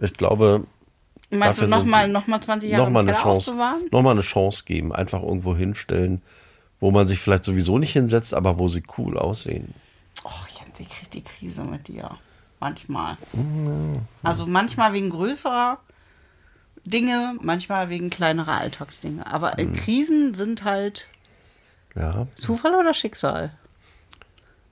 Ich 0.00 0.12
glaube, 0.14 0.66
Meinst 1.30 1.58
du 1.60 1.66
nochmal 1.66 2.08
noch 2.08 2.26
mal 2.26 2.40
20 2.40 2.70
Jahre 2.70 2.84
noch 2.84 2.90
mal 2.90 3.00
eine 3.00 3.12
Keller 3.12 3.22
Chance, 3.24 3.50
aufbewahren? 3.50 3.82
noch 3.90 4.02
mal 4.02 4.10
eine 4.10 4.20
Chance 4.20 4.64
geben, 4.66 4.92
einfach 4.92 5.22
irgendwo 5.22 5.56
hinstellen, 5.56 6.20
wo 6.80 6.90
man 6.90 7.06
sich 7.06 7.18
vielleicht 7.18 7.44
sowieso 7.46 7.78
nicht 7.78 7.92
hinsetzt, 7.92 8.34
aber 8.34 8.58
wo 8.58 8.68
sie 8.68 8.82
cool 8.98 9.16
aussehen. 9.18 9.74
Oh, 10.22 10.28
Jens, 10.58 10.78
ich 10.78 10.88
krieg 10.88 11.10
die 11.12 11.22
Krise 11.24 11.64
mit 11.64 11.88
dir. 11.88 12.10
Manchmal. 12.60 13.16
Also 14.22 14.46
manchmal 14.46 14.92
wegen 14.92 15.10
größerer 15.10 15.78
Dinge, 16.84 17.36
manchmal 17.40 17.88
wegen 17.88 18.10
kleinerer 18.10 18.58
Alltagsdinge. 18.58 19.26
Aber 19.26 19.58
äh, 19.58 19.66
Krisen 19.66 20.34
sind 20.34 20.64
halt 20.64 21.06
Ja, 21.94 22.26
Zufall 22.36 22.74
oder 22.74 22.94
Schicksal? 22.94 23.52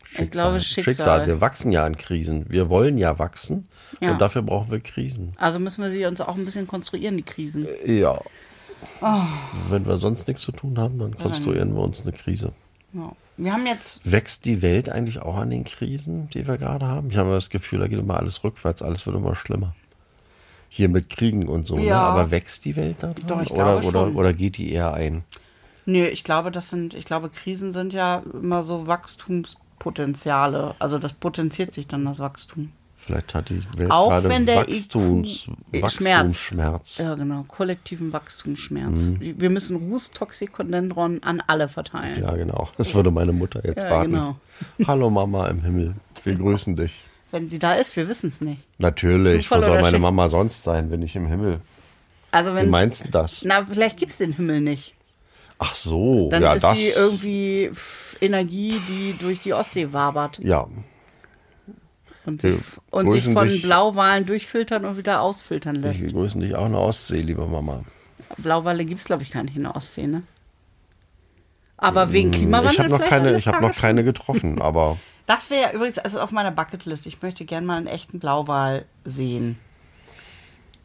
Schicksal. 0.04 0.24
Ich 0.24 0.30
glaube, 0.30 0.60
Schicksal. 0.60 1.26
Wir 1.26 1.40
wachsen 1.40 1.72
ja 1.72 1.86
in 1.86 1.96
Krisen. 1.96 2.50
Wir 2.50 2.68
wollen 2.68 2.98
ja 2.98 3.18
wachsen 3.18 3.66
Ja. 4.00 4.12
und 4.12 4.20
dafür 4.20 4.42
brauchen 4.42 4.70
wir 4.70 4.80
Krisen. 4.80 5.32
Also 5.38 5.58
müssen 5.58 5.82
wir 5.82 5.90
sie 5.90 6.04
uns 6.04 6.20
auch 6.20 6.36
ein 6.36 6.44
bisschen 6.44 6.66
konstruieren, 6.66 7.16
die 7.16 7.22
Krisen. 7.22 7.66
Ja. 7.86 8.20
Oh. 9.00 9.22
Wenn 9.70 9.86
wir 9.86 9.96
sonst 9.98 10.28
nichts 10.28 10.42
zu 10.42 10.52
tun 10.52 10.78
haben, 10.78 10.98
dann 10.98 11.16
konstruieren 11.16 11.74
wir 11.74 11.82
uns 11.82 12.02
eine 12.02 12.12
Krise. 12.12 12.52
Ja. 12.92 13.12
Wir 13.38 13.54
haben 13.54 13.66
jetzt 13.66 14.00
Wächst 14.10 14.44
die 14.44 14.60
Welt 14.60 14.90
eigentlich 14.90 15.20
auch 15.22 15.36
an 15.36 15.48
den 15.48 15.64
Krisen, 15.64 16.28
die 16.30 16.46
wir 16.46 16.58
gerade 16.58 16.86
haben? 16.86 17.08
Ich 17.10 17.16
habe 17.16 17.28
immer 17.28 17.36
das 17.36 17.48
Gefühl, 17.48 17.78
da 17.78 17.86
geht 17.88 17.98
immer 17.98 18.18
alles 18.18 18.44
rückwärts, 18.44 18.82
alles 18.82 19.06
wird 19.06 19.16
immer 19.16 19.34
schlimmer. 19.34 19.74
Hier 20.74 20.88
mit 20.88 21.10
Kriegen 21.10 21.48
und 21.48 21.66
so, 21.66 21.76
ne? 21.76 21.84
Ja. 21.84 22.00
aber 22.00 22.30
wächst 22.30 22.64
die 22.64 22.76
Welt 22.76 22.96
da? 23.00 23.12
Doch, 23.26 23.42
ich 23.42 23.50
oder, 23.50 23.62
glaube 23.80 23.86
oder, 23.86 24.06
schon. 24.06 24.16
oder 24.16 24.32
geht 24.32 24.56
die 24.56 24.72
eher 24.72 24.94
ein? 24.94 25.22
Nö, 25.84 26.06
ich 26.06 26.24
glaube, 26.24 26.50
das 26.50 26.70
sind, 26.70 26.94
ich 26.94 27.04
glaube, 27.04 27.28
Krisen 27.28 27.72
sind 27.72 27.92
ja 27.92 28.22
immer 28.32 28.64
so 28.64 28.86
Wachstumspotenziale. 28.86 30.74
Also 30.78 30.98
das 30.98 31.12
potenziert 31.12 31.74
sich 31.74 31.88
dann 31.88 32.06
das 32.06 32.20
Wachstum. 32.20 32.72
Vielleicht 32.96 33.34
hat 33.34 33.50
die 33.50 33.62
Welt 33.76 33.90
Auch 33.90 34.08
gerade 34.08 34.30
wenn 34.30 34.46
der 34.46 34.60
Wachstums, 34.66 35.48
IQ 35.74 35.82
Wachstumsschmerz. 35.82 36.96
Ja, 36.98 37.16
genau, 37.16 37.42
kollektiven 37.48 38.10
Wachstumsschmerz. 38.14 39.02
Mhm. 39.02 39.34
Wir 39.40 39.50
müssen 39.50 39.76
Rußtoxikondendron 39.76 41.22
an 41.22 41.42
alle 41.46 41.68
verteilen. 41.68 42.22
Ja, 42.22 42.34
genau. 42.34 42.70
Das 42.78 42.94
würde 42.94 43.10
meine 43.10 43.32
Mutter 43.32 43.62
jetzt 43.62 43.82
Ja, 43.82 43.90
raten. 43.90 44.12
genau. 44.12 44.36
Hallo 44.86 45.10
Mama 45.10 45.48
im 45.48 45.60
Himmel, 45.62 45.96
wir 46.24 46.34
grüßen 46.36 46.76
dich. 46.76 47.04
Wenn 47.32 47.48
sie 47.50 47.58
da 47.58 47.72
ist, 47.74 47.96
wir 47.96 48.08
wissen 48.08 48.28
es 48.28 48.40
nicht. 48.40 48.62
Natürlich, 48.78 49.42
Zufall 49.44 49.62
wo 49.62 49.66
soll 49.66 49.80
meine 49.82 49.96
Schick- 49.96 50.02
Mama 50.02 50.28
sonst 50.28 50.62
sein, 50.62 50.90
wenn 50.90 51.00
nicht 51.00 51.16
im 51.16 51.26
Himmel? 51.26 51.60
Also 52.30 52.52
Wie 52.52 52.56
wenn 52.56 52.70
meinst 52.70 53.04
du 53.06 53.08
das? 53.10 53.42
Na, 53.44 53.64
vielleicht 53.66 53.96
gibt 53.96 54.10
es 54.12 54.18
den 54.18 54.32
Himmel 54.34 54.60
nicht. 54.60 54.94
Ach 55.58 55.74
so, 55.74 56.28
Dann 56.30 56.42
ja, 56.42 56.54
ist 56.54 56.62
das. 56.62 56.78
sie 56.78 56.88
irgendwie 56.90 57.70
Energie, 58.20 58.80
die 58.88 59.16
durch 59.18 59.40
die 59.40 59.52
Ostsee 59.54 59.92
wabert 59.92 60.38
ja, 60.42 60.66
und 62.24 62.40
sich, 62.40 62.56
und 62.90 63.10
sich 63.10 63.24
von 63.24 63.48
dich. 63.48 63.62
Blauwalen 63.62 64.26
durchfiltern 64.26 64.84
und 64.84 64.96
wieder 64.96 65.20
ausfiltern 65.22 65.76
lässt. 65.76 66.02
wir 66.02 66.12
grüßen 66.12 66.40
dich 66.40 66.54
auch 66.54 66.66
in 66.66 66.72
der 66.72 66.80
Ostsee, 66.80 67.20
liebe 67.22 67.46
Mama. 67.46 67.82
Blauwale 68.38 68.84
gibt 68.84 69.00
es, 69.00 69.06
glaube 69.06 69.22
ich, 69.22 69.30
gar 69.30 69.42
nicht 69.42 69.56
in 69.56 69.62
der 69.64 69.74
Ostsee, 69.76 70.06
ne? 70.06 70.22
Aber 71.76 72.12
wegen 72.12 72.30
Klimawandel 72.30 72.70
Hm, 72.70 72.86
Ich 72.86 72.92
habe 72.92 73.02
noch 73.02 73.08
keine, 73.08 73.36
ich 73.36 73.46
habe 73.46 73.60
noch 73.62 73.74
keine 73.76 74.04
getroffen, 74.04 74.60
aber. 74.62 74.98
Das 75.32 75.48
wäre 75.48 75.62
ja 75.62 75.72
übrigens 75.72 75.98
also 75.98 76.20
auf 76.20 76.30
meiner 76.30 76.50
Bucketlist. 76.50 77.06
Ich 77.06 77.22
möchte 77.22 77.46
gerne 77.46 77.66
mal 77.66 77.78
einen 77.78 77.86
echten 77.86 78.18
Blauwal 78.18 78.84
sehen. 79.04 79.58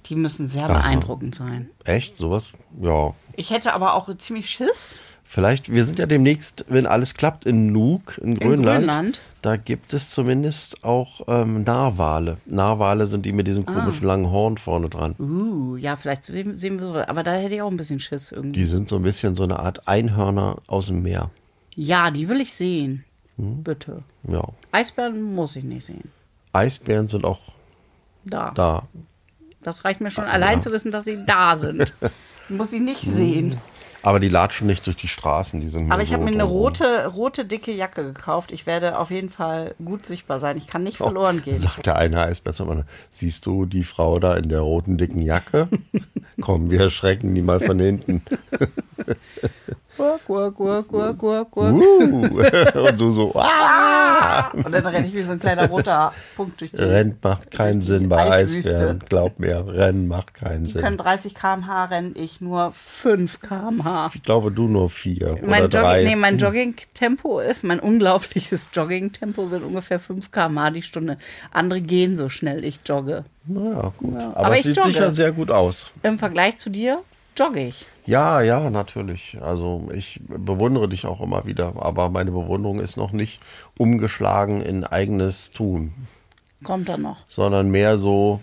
Die 0.05 0.15
müssen 0.15 0.47
sehr 0.47 0.69
Aha. 0.69 0.79
beeindruckend 0.79 1.35
sein. 1.35 1.69
echt 1.83 2.17
sowas, 2.17 2.51
ja. 2.79 3.13
Ich 3.35 3.49
hätte 3.49 3.73
aber 3.73 3.93
auch 3.93 4.07
ziemlich 4.15 4.49
Schiss. 4.49 5.03
Vielleicht, 5.25 5.69
wir 5.69 5.83
sind 5.83 5.99
ja 5.99 6.05
demnächst, 6.05 6.63
wenn 6.69 6.85
alles 6.85 7.13
klappt, 7.13 7.45
in 7.45 7.73
Nuuk, 7.73 8.17
in 8.23 8.39
Grönland. 8.39 8.85
Grönland? 8.85 9.19
Da 9.41 9.57
gibt 9.57 9.93
es 9.93 10.11
zumindest 10.11 10.85
auch 10.85 11.21
ähm, 11.27 11.63
Narwale. 11.63 12.37
Narwale 12.45 13.05
sind 13.05 13.25
die 13.25 13.33
mit 13.33 13.47
diesem 13.47 13.65
komischen 13.65 14.07
langen 14.07 14.31
Horn 14.31 14.57
vorne 14.57 14.87
dran. 14.87 15.15
Uh, 15.19 15.75
ja, 15.75 15.97
vielleicht 15.97 16.23
sehen 16.23 16.57
sehen 16.57 16.79
wir 16.79 16.85
so. 16.85 16.93
Aber 16.95 17.23
da 17.23 17.33
hätte 17.33 17.55
ich 17.55 17.61
auch 17.61 17.69
ein 17.69 17.75
bisschen 17.75 17.99
Schiss 17.99 18.31
irgendwie. 18.31 18.61
Die 18.61 18.65
sind 18.65 18.87
so 18.87 18.95
ein 18.95 19.03
bisschen 19.03 19.35
so 19.35 19.43
eine 19.43 19.59
Art 19.59 19.89
Einhörner 19.89 20.55
aus 20.67 20.87
dem 20.87 21.03
Meer. 21.03 21.31
Ja, 21.75 22.11
die 22.11 22.29
will 22.29 22.39
ich 22.39 22.53
sehen. 22.53 23.03
Hm? 23.37 23.63
Bitte. 23.63 24.03
Ja. 24.27 24.43
Eisbären 24.71 25.21
muss 25.35 25.55
ich 25.55 25.63
nicht 25.63 25.85
sehen. 25.85 26.11
Eisbären 26.53 27.07
sind 27.07 27.25
auch 27.25 27.39
Da. 28.25 28.51
da. 28.51 28.83
Das 29.61 29.85
reicht 29.85 30.01
mir 30.01 30.11
schon 30.11 30.25
allein 30.25 30.61
zu 30.61 30.71
wissen, 30.71 30.91
dass 30.91 31.05
sie 31.05 31.25
da 31.25 31.57
sind. 31.57 31.93
muss 32.49 32.71
sie 32.71 32.79
nicht 32.79 33.03
Hm. 33.03 33.13
sehen. 33.15 33.57
Aber 34.03 34.19
die 34.21 34.29
latschen 34.29 34.67
nicht 34.67 34.85
durch 34.87 34.95
die 34.95 35.07
Straßen, 35.09 35.59
die 35.59 35.67
sind 35.67 35.91
Aber 35.91 36.01
ich 36.01 36.09
so 36.09 36.13
habe 36.13 36.23
mir 36.23 36.31
eine 36.31 36.43
rote, 36.43 37.07
rote, 37.07 37.43
dicke 37.45 37.73
Jacke 37.73 38.03
gekauft. 38.03 38.51
Ich 38.53 38.65
werde 38.65 38.99
auf 38.99 39.11
jeden 39.11 39.29
Fall 39.29 39.75
gut 39.83 40.05
sichtbar 40.05 40.39
sein. 40.39 40.55
Ich 40.55 40.67
kann 40.67 40.83
nicht 40.83 40.97
verloren 40.97 41.41
gehen. 41.43 41.59
Sagt 41.59 41.87
der 41.87 41.97
eine 41.97 42.21
Eisbär 42.21 42.53
siehst 43.09 43.45
du 43.45 43.65
die 43.65 43.83
Frau 43.83 44.19
da 44.19 44.35
in 44.35 44.47
der 44.49 44.61
roten 44.61 44.97
dicken 44.97 45.21
Jacke? 45.21 45.67
Komm, 46.41 46.71
wir 46.71 46.81
erschrecken 46.81 47.35
die 47.35 47.41
mal 47.41 47.59
von 47.59 47.79
hinten. 47.79 48.21
Gurk, 49.97 50.25
gurk, 50.27 50.55
gurk, 50.55 50.87
gurk, 50.87 51.17
gurk, 51.17 51.51
gurk. 51.51 51.73
Uh. 51.73 52.27
Und 52.87 53.01
du 53.01 53.11
so, 53.11 53.33
ah! 53.35 54.49
Und 54.51 54.71
dann 54.71 54.85
renne 54.85 55.07
ich 55.07 55.13
wie 55.13 55.23
so 55.23 55.31
ein 55.31 55.39
kleiner 55.39 55.67
roter 55.67 56.13
Punkt 56.35 56.61
durch 56.61 56.71
die. 56.71 56.81
Rennt 56.81 57.23
macht 57.23 57.49
keinen 57.49 57.81
Sinn 57.81 58.07
bei 58.07 58.29
Eiswüste. 58.31 58.75
Eisbären. 58.75 58.99
Glaub 59.09 59.39
mir, 59.39 59.65
Rennen 59.67 60.07
macht 60.07 60.35
keinen 60.35 60.65
Die 60.65 60.73
können 60.73 60.97
Sinn. 60.97 61.05
30 61.05 61.33
km/h 61.33 61.85
rennen, 61.85 62.13
ich 62.15 62.41
nur 62.41 62.71
5 62.73 63.39
km/h. 63.41 64.11
Ich 64.13 64.21
glaube, 64.23 64.51
du 64.51 64.67
nur 64.67 64.89
vier 64.91 65.37
Mein, 65.41 65.63
oder 65.63 65.69
drei. 65.69 65.97
Jogging, 66.01 66.07
nee, 66.09 66.15
mein 66.15 66.37
Jogging-Tempo 66.37 67.39
ist, 67.39 67.63
mein 67.63 67.79
unglaubliches 67.79 68.69
Jogging-Tempo 68.73 69.45
sind 69.47 69.63
ungefähr 69.63 69.99
5 69.99 70.31
km/h 70.31 70.69
die 70.71 70.83
Stunde. 70.83 71.17
Andere 71.51 71.81
gehen 71.81 72.15
so 72.15 72.29
schnell, 72.29 72.63
ich 72.63 72.81
jogge. 72.85 73.23
Naja, 73.45 73.91
gut. 73.97 74.13
Ja, 74.13 74.27
Aber, 74.35 74.37
aber 74.45 74.53
es 74.53 74.59
ich 74.59 74.65
sieht 74.65 74.77
jogge. 74.77 74.89
sicher 74.89 75.11
sehr 75.11 75.31
gut 75.31 75.49
aus. 75.49 75.89
Im 76.03 76.19
Vergleich 76.19 76.57
zu 76.57 76.69
dir 76.69 76.99
jogge 77.37 77.67
ich. 77.67 77.85
Ja, 78.05 78.41
ja, 78.41 78.69
natürlich. 78.69 79.37
Also 79.41 79.89
ich 79.93 80.21
bewundere 80.27 80.87
dich 80.89 81.05
auch 81.05 81.21
immer 81.21 81.45
wieder, 81.45 81.73
aber 81.77 82.09
meine 82.09 82.31
Bewunderung 82.31 82.79
ist 82.79 82.95
noch 82.97 83.11
nicht 83.11 83.41
umgeschlagen 83.77 84.61
in 84.61 84.83
eigenes 84.83 85.51
Tun, 85.51 85.93
Kommt 86.63 86.89
dann 86.89 87.01
noch. 87.01 87.17
sondern 87.27 87.69
mehr 87.69 87.97
so, 87.97 88.39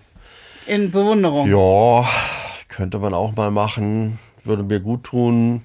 In 0.67 0.91
Bewunderung. 0.91 1.49
ja, 1.51 2.07
könnte 2.69 2.99
man 2.99 3.15
auch 3.15 3.35
mal 3.37 3.51
machen, 3.51 4.19
würde 4.45 4.63
mir 4.63 4.81
gut 4.81 5.05
tun, 5.05 5.63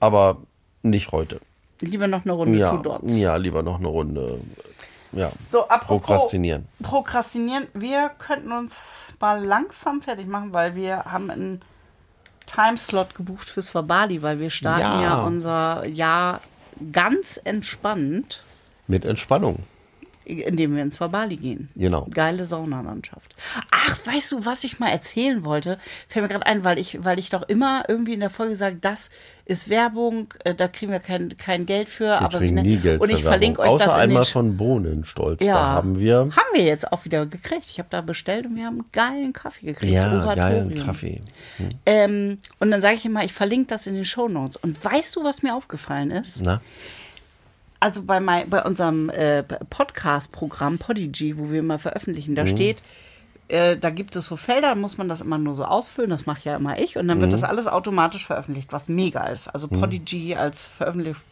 aber 0.00 0.38
nicht 0.82 1.12
heute. 1.12 1.40
Lieber 1.80 2.06
noch 2.06 2.24
eine 2.24 2.32
Runde 2.32 2.58
Ja, 2.58 2.70
Two 2.70 2.82
Dots. 2.82 3.18
ja, 3.18 3.36
lieber 3.36 3.62
noch 3.62 3.78
eine 3.78 3.88
Runde. 3.88 4.38
Ja. 5.12 5.30
So, 5.48 5.68
apropos 5.68 6.06
Prokrastinieren. 6.06 6.66
Prokrastinieren. 6.82 7.66
Wir 7.74 8.10
könnten 8.18 8.52
uns 8.52 9.06
mal 9.20 9.42
langsam 9.44 10.02
fertig 10.02 10.26
machen, 10.26 10.52
weil 10.52 10.74
wir 10.76 11.04
haben 11.04 11.30
einen 11.30 11.60
Timeslot 12.46 13.14
gebucht 13.14 13.48
fürs 13.48 13.74
Verbali, 13.74 14.22
weil 14.22 14.38
wir 14.40 14.50
starten 14.50 14.80
ja, 14.82 15.02
Ja. 15.02 15.22
unser 15.24 15.84
Jahr 15.86 16.40
ganz 16.92 17.40
entspannt, 17.42 18.42
Mit 18.86 19.04
Entspannung. 19.04 19.60
Indem 20.24 20.74
wir 20.76 20.82
ins 20.82 20.98
Verbali 21.00 21.36
gehen. 21.36 21.68
Genau. 21.76 22.06
Geile 22.12 22.44
Saunalandschaft. 22.44 23.34
Ach, 23.70 23.98
weißt 24.06 24.32
du, 24.32 24.44
was 24.46 24.64
ich 24.64 24.78
mal 24.78 24.90
erzählen 24.90 25.44
wollte? 25.44 25.78
Fällt 26.08 26.22
mir 26.24 26.28
gerade 26.28 26.46
ein, 26.46 26.64
weil 26.64 26.78
ich, 26.78 27.04
weil 27.04 27.18
ich 27.18 27.30
doch 27.30 27.42
immer 27.42 27.84
irgendwie 27.88 28.14
in 28.14 28.20
der 28.20 28.30
Folge 28.30 28.56
sage, 28.56 28.76
das 28.80 29.10
ist 29.44 29.68
Werbung, 29.68 30.32
äh, 30.44 30.54
da 30.54 30.68
kriegen 30.68 30.90
wir 30.92 31.00
kein, 31.00 31.36
kein 31.36 31.66
Geld 31.66 31.88
für. 31.88 32.04
Wir 32.06 32.20
aber 32.22 32.38
kriegen 32.38 32.56
wie, 32.56 32.62
ne? 32.62 32.68
nie 32.68 32.76
Geld 32.76 33.00
Und 33.00 33.10
ich 33.10 33.22
für 33.22 33.28
verlinke 33.28 33.58
Werbung. 33.58 33.74
euch 33.74 33.82
Außer 33.82 33.86
das 33.90 33.94
in 33.96 34.00
einmal 34.00 34.24
von 34.24 34.56
Bohnenstolz. 34.56 35.42
Ja, 35.42 35.54
Da 35.54 35.66
haben 35.66 35.98
wir 35.98 36.18
Haben 36.20 36.54
wir 36.54 36.64
jetzt 36.64 36.90
auch 36.92 37.04
wieder 37.04 37.26
gekriegt. 37.26 37.66
Ich 37.70 37.78
habe 37.78 37.88
da 37.90 38.00
bestellt 38.00 38.46
und 38.46 38.56
wir 38.56 38.64
haben 38.64 38.80
einen 38.80 38.90
geilen 38.92 39.32
Kaffee 39.32 39.66
gekriegt. 39.66 39.92
ja, 39.92 40.10
Oratorium. 40.24 40.68
geilen 40.70 40.86
Kaffee. 40.86 41.20
Ähm, 41.86 42.38
und 42.58 42.70
dann 42.70 42.80
sage 42.80 42.96
ich 42.96 43.04
immer, 43.04 43.24
ich 43.24 43.32
verlinke 43.32 43.66
das 43.68 43.86
in 43.86 43.94
den 43.94 44.04
Shownotes. 44.04 44.56
Und 44.56 44.82
weißt 44.82 45.14
du, 45.16 45.24
was 45.24 45.42
mir 45.42 45.54
aufgefallen 45.54 46.10
ist? 46.10 46.40
Na? 46.42 46.60
Also 47.84 48.02
bei, 48.04 48.18
mein, 48.18 48.48
bei 48.48 48.62
unserem 48.62 49.10
äh, 49.10 49.42
Podcast-Programm 49.42 50.78
Podigy, 50.78 51.36
wo 51.36 51.50
wir 51.50 51.58
immer 51.58 51.78
veröffentlichen, 51.78 52.30
Mhm. 52.32 52.36
da 52.36 52.46
steht, 52.46 52.82
äh, 53.48 53.76
da 53.76 53.90
gibt 53.90 54.16
es 54.16 54.24
so 54.26 54.36
Felder, 54.36 54.68
da 54.68 54.74
muss 54.74 54.96
man 54.96 55.08
das 55.08 55.20
immer 55.20 55.36
nur 55.36 55.54
so 55.54 55.64
ausfüllen, 55.64 56.08
das 56.08 56.24
mache 56.24 56.40
ja 56.44 56.56
immer 56.56 56.78
ich. 56.78 56.96
Und 56.96 57.08
dann 57.08 57.20
wird 57.20 57.28
Mhm. 57.28 57.32
das 57.32 57.42
alles 57.42 57.66
automatisch 57.66 58.24
veröffentlicht, 58.26 58.72
was 58.72 58.88
mega 58.88 59.26
ist. 59.26 59.48
Also 59.48 59.68
Podigy 59.68 60.34
als 60.34 60.64
Veröffentlichung. 60.64 61.22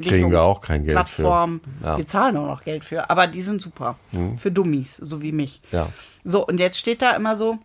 Kriegen 0.00 0.30
wir 0.30 0.42
auch 0.42 0.60
kein 0.60 0.84
Geld 0.84 0.94
Plattform. 0.96 1.60
für. 1.80 1.84
Ja. 1.86 1.92
Mhm. 1.94 1.98
Wir 1.98 2.06
zahlen 2.06 2.36
auch 2.36 2.46
noch 2.46 2.62
Geld 2.62 2.84
für, 2.84 3.10
aber 3.10 3.26
die 3.26 3.40
sind 3.40 3.60
super. 3.60 3.96
Für 4.36 4.52
Dummies, 4.52 4.96
so 4.96 5.20
wie 5.22 5.32
mich. 5.32 5.60
Ja. 5.72 5.88
So, 6.24 6.46
und 6.46 6.60
jetzt 6.60 6.78
steht 6.78 7.02
da 7.02 7.10
immer 7.16 7.34
so, 7.34 7.58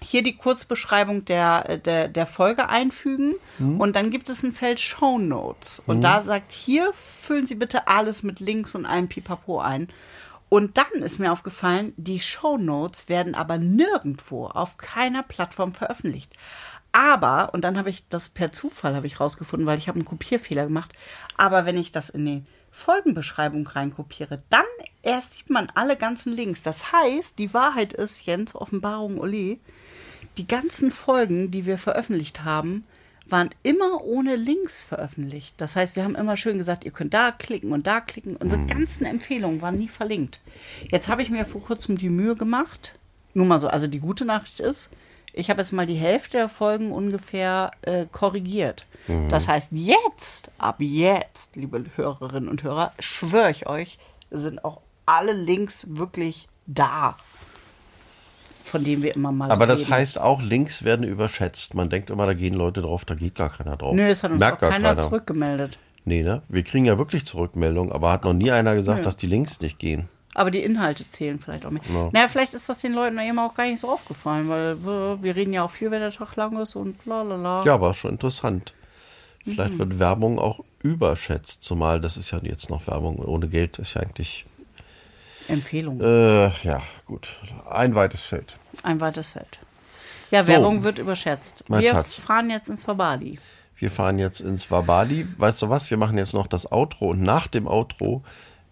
hier 0.00 0.22
die 0.22 0.36
Kurzbeschreibung 0.36 1.24
der, 1.24 1.78
der, 1.78 2.08
der 2.08 2.26
Folge 2.26 2.68
einfügen 2.68 3.34
und 3.78 3.96
dann 3.96 4.10
gibt 4.10 4.28
es 4.28 4.42
ein 4.42 4.52
Feld 4.52 4.80
Show 4.80 5.18
Notes. 5.18 5.82
Und 5.86 6.02
da 6.02 6.22
sagt, 6.22 6.52
hier 6.52 6.92
füllen 6.92 7.46
Sie 7.46 7.54
bitte 7.54 7.88
alles 7.88 8.22
mit 8.22 8.40
Links 8.40 8.74
und 8.74 8.86
einem 8.86 9.08
Pipapo 9.08 9.60
ein. 9.60 9.88
Und 10.48 10.78
dann 10.78 11.02
ist 11.02 11.18
mir 11.18 11.32
aufgefallen, 11.32 11.92
die 11.96 12.20
Show 12.20 12.56
Notes 12.56 13.08
werden 13.08 13.34
aber 13.34 13.58
nirgendwo 13.58 14.46
auf 14.46 14.78
keiner 14.78 15.22
Plattform 15.22 15.72
veröffentlicht. 15.72 16.32
Aber, 16.92 17.50
und 17.52 17.62
dann 17.64 17.76
habe 17.76 17.90
ich 17.90 18.08
das 18.08 18.30
per 18.30 18.50
Zufall 18.50 18.96
habe 18.96 19.06
ich 19.06 19.20
rausgefunden, 19.20 19.66
weil 19.66 19.78
ich 19.78 19.88
habe 19.88 19.96
einen 19.96 20.06
Kopierfehler 20.06 20.64
gemacht. 20.64 20.92
Aber 21.36 21.66
wenn 21.66 21.76
ich 21.76 21.92
das 21.92 22.08
in 22.08 22.24
die 22.24 22.44
Folgenbeschreibung 22.78 23.66
reinkopiere, 23.66 24.42
dann 24.48 24.64
erst 25.02 25.34
sieht 25.34 25.50
man 25.50 25.68
alle 25.74 25.96
ganzen 25.96 26.32
Links. 26.32 26.62
Das 26.62 26.92
heißt, 26.92 27.38
die 27.38 27.52
Wahrheit 27.52 27.92
ist, 27.92 28.24
Jens, 28.24 28.54
Offenbarung 28.54 29.18
Ole, 29.18 29.58
die 30.36 30.46
ganzen 30.46 30.90
Folgen, 30.90 31.50
die 31.50 31.66
wir 31.66 31.76
veröffentlicht 31.76 32.44
haben, 32.44 32.84
waren 33.26 33.50
immer 33.62 34.02
ohne 34.04 34.36
Links 34.36 34.82
veröffentlicht. 34.82 35.54
Das 35.58 35.76
heißt, 35.76 35.96
wir 35.96 36.04
haben 36.04 36.14
immer 36.14 36.36
schön 36.36 36.56
gesagt, 36.56 36.84
ihr 36.84 36.92
könnt 36.92 37.12
da 37.12 37.32
klicken 37.32 37.72
und 37.72 37.86
da 37.86 38.00
klicken. 38.00 38.36
Unsere 38.36 38.64
ganzen 38.64 39.04
Empfehlungen 39.04 39.60
waren 39.60 39.76
nie 39.76 39.88
verlinkt. 39.88 40.40
Jetzt 40.90 41.08
habe 41.08 41.22
ich 41.22 41.30
mir 41.30 41.44
vor 41.44 41.62
kurzem 41.62 41.98
die 41.98 42.08
Mühe 42.08 42.36
gemacht, 42.36 42.98
nur 43.34 43.44
mal 43.44 43.58
so, 43.58 43.68
also 43.68 43.86
die 43.86 44.00
gute 44.00 44.24
Nachricht 44.24 44.60
ist, 44.60 44.90
ich 45.32 45.50
habe 45.50 45.60
jetzt 45.60 45.72
mal 45.72 45.86
die 45.86 45.94
Hälfte 45.94 46.38
der 46.38 46.48
Folgen 46.48 46.92
ungefähr 46.92 47.70
äh, 47.82 48.06
korrigiert. 48.10 48.86
Das 49.30 49.48
heißt, 49.48 49.70
jetzt, 49.72 50.50
ab 50.58 50.76
jetzt, 50.80 51.56
liebe 51.56 51.82
Hörerinnen 51.96 52.48
und 52.48 52.62
Hörer, 52.62 52.92
schwöre 52.98 53.50
ich 53.50 53.66
euch, 53.66 53.98
sind 54.30 54.64
auch 54.64 54.80
alle 55.06 55.32
Links 55.32 55.86
wirklich 55.90 56.48
da, 56.66 57.16
von 58.64 58.84
denen 58.84 59.02
wir 59.02 59.14
immer 59.14 59.32
mal 59.32 59.50
Aber 59.50 59.64
so 59.64 59.66
das 59.72 59.80
reden. 59.82 59.92
heißt 59.92 60.20
auch, 60.20 60.42
Links 60.42 60.84
werden 60.84 61.06
überschätzt. 61.06 61.74
Man 61.74 61.88
denkt 61.88 62.10
immer, 62.10 62.26
da 62.26 62.34
gehen 62.34 62.52
Leute 62.54 62.82
drauf, 62.82 63.06
da 63.06 63.14
geht 63.14 63.34
gar 63.34 63.48
keiner 63.48 63.76
drauf. 63.76 63.94
Nö, 63.94 64.06
es 64.06 64.22
hat 64.22 64.30
uns 64.30 64.40
Merkt 64.40 64.58
auch 64.58 64.60
gar 64.60 64.70
keiner 64.70 64.98
zurückgemeldet. 64.98 65.78
Nee, 66.04 66.22
ne? 66.22 66.42
Wir 66.48 66.62
kriegen 66.62 66.84
ja 66.84 66.98
wirklich 66.98 67.26
Zurückmeldungen, 67.26 67.92
aber 67.92 68.12
hat 68.12 68.24
noch 68.24 68.34
nie 68.34 68.50
einer 68.50 68.74
gesagt, 68.74 68.98
Nö. 68.98 69.04
dass 69.04 69.16
die 69.16 69.26
Links 69.26 69.60
nicht 69.60 69.78
gehen. 69.78 70.08
Aber 70.38 70.50
die 70.50 70.62
Inhalte 70.62 71.08
zählen 71.08 71.38
vielleicht 71.38 71.66
auch 71.66 71.70
mehr. 71.70 71.82
Naja, 72.12 72.28
vielleicht 72.28 72.54
ist 72.54 72.68
das 72.68 72.80
den 72.80 72.92
Leuten 72.92 73.18
eben 73.18 73.38
auch 73.38 73.54
gar 73.54 73.64
nicht 73.66 73.80
so 73.80 73.90
aufgefallen, 73.90 74.48
weil 74.48 74.82
wir, 74.84 75.18
wir 75.20 75.34
reden 75.36 75.52
ja 75.52 75.64
auch 75.64 75.70
viel, 75.70 75.90
wenn 75.90 76.00
der 76.00 76.12
Tag 76.12 76.36
lang 76.36 76.56
ist 76.60 76.76
und 76.76 77.04
la 77.06 77.22
la 77.22 77.36
la. 77.36 77.64
Ja, 77.64 77.74
aber 77.74 77.92
schon 77.94 78.12
interessant. 78.12 78.72
Vielleicht 79.44 79.74
Mhm. 79.74 79.78
wird 79.78 79.98
Werbung 79.98 80.38
auch 80.38 80.60
überschätzt, 80.82 81.62
zumal 81.62 82.00
das 82.00 82.16
ist 82.16 82.30
ja 82.30 82.38
jetzt 82.42 82.70
noch 82.70 82.86
Werbung 82.86 83.16
ohne 83.18 83.48
Geld, 83.48 83.78
ist 83.78 83.94
ja 83.94 84.02
eigentlich, 84.02 84.44
Empfehlung. 85.48 86.00
äh, 86.00 86.50
ja, 86.62 86.82
gut, 87.06 87.28
ein 87.70 87.94
weites 87.94 88.22
Feld. 88.22 88.56
Ein 88.82 89.00
weites 89.00 89.32
Feld. 89.32 89.58
Ja, 90.30 90.44
So. 90.44 90.52
Werbung 90.52 90.82
wird 90.82 90.98
überschätzt. 90.98 91.64
Wir 91.68 91.90
Schatz. 91.92 92.18
fahren 92.18 92.50
jetzt 92.50 92.68
ins 92.68 92.86
Verbali. 92.86 93.38
Wir 93.78 93.90
fahren 93.90 94.18
jetzt 94.18 94.40
ins 94.40 94.70
Wabali. 94.70 95.26
Weißt 95.38 95.62
du 95.62 95.68
was? 95.70 95.88
Wir 95.90 95.96
machen 95.96 96.18
jetzt 96.18 96.34
noch 96.34 96.46
das 96.48 96.70
Outro 96.70 97.10
und 97.10 97.22
nach 97.22 97.46
dem 97.46 97.66
Outro 97.66 98.22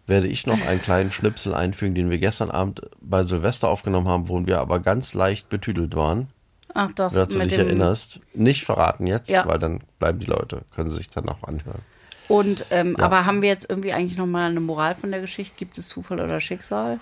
werde 0.06 0.28
ich 0.28 0.46
noch 0.46 0.60
einen 0.66 0.80
kleinen 0.80 1.10
Schnipsel 1.12 1.54
einfügen, 1.54 1.94
den 1.94 2.10
wir 2.10 2.18
gestern 2.18 2.50
Abend 2.50 2.82
bei 3.00 3.22
Silvester 3.24 3.68
aufgenommen 3.68 4.08
haben, 4.08 4.28
wo 4.28 4.46
wir 4.46 4.60
aber 4.60 4.78
ganz 4.80 5.14
leicht 5.14 5.48
betüdelt 5.48 5.94
waren. 5.96 6.28
Ach, 6.74 6.90
das 6.94 7.14
Wer 7.14 7.26
du 7.26 7.38
dich 7.38 7.54
erinnerst. 7.54 8.20
Nicht 8.34 8.64
verraten 8.64 9.06
jetzt, 9.06 9.30
Ja. 9.30 9.46
weil 9.46 9.58
dann 9.58 9.80
bleiben 9.98 10.18
die 10.20 10.26
Leute, 10.26 10.60
können 10.74 10.90
sich 10.90 11.08
dann 11.10 11.28
auch 11.28 11.42
anhören. 11.42 11.80
Und, 12.28 12.66
ähm, 12.70 12.96
aber 12.96 13.24
haben 13.24 13.40
wir 13.40 13.48
jetzt 13.48 13.68
irgendwie 13.70 13.92
eigentlich 13.92 14.18
nochmal 14.18 14.50
eine 14.50 14.60
Moral 14.60 14.94
von 14.94 15.10
der 15.10 15.20
Geschichte? 15.20 15.54
Gibt 15.56 15.78
es 15.78 15.88
Zufall 15.88 16.20
oder 16.20 16.40
Schicksal? 16.40 16.98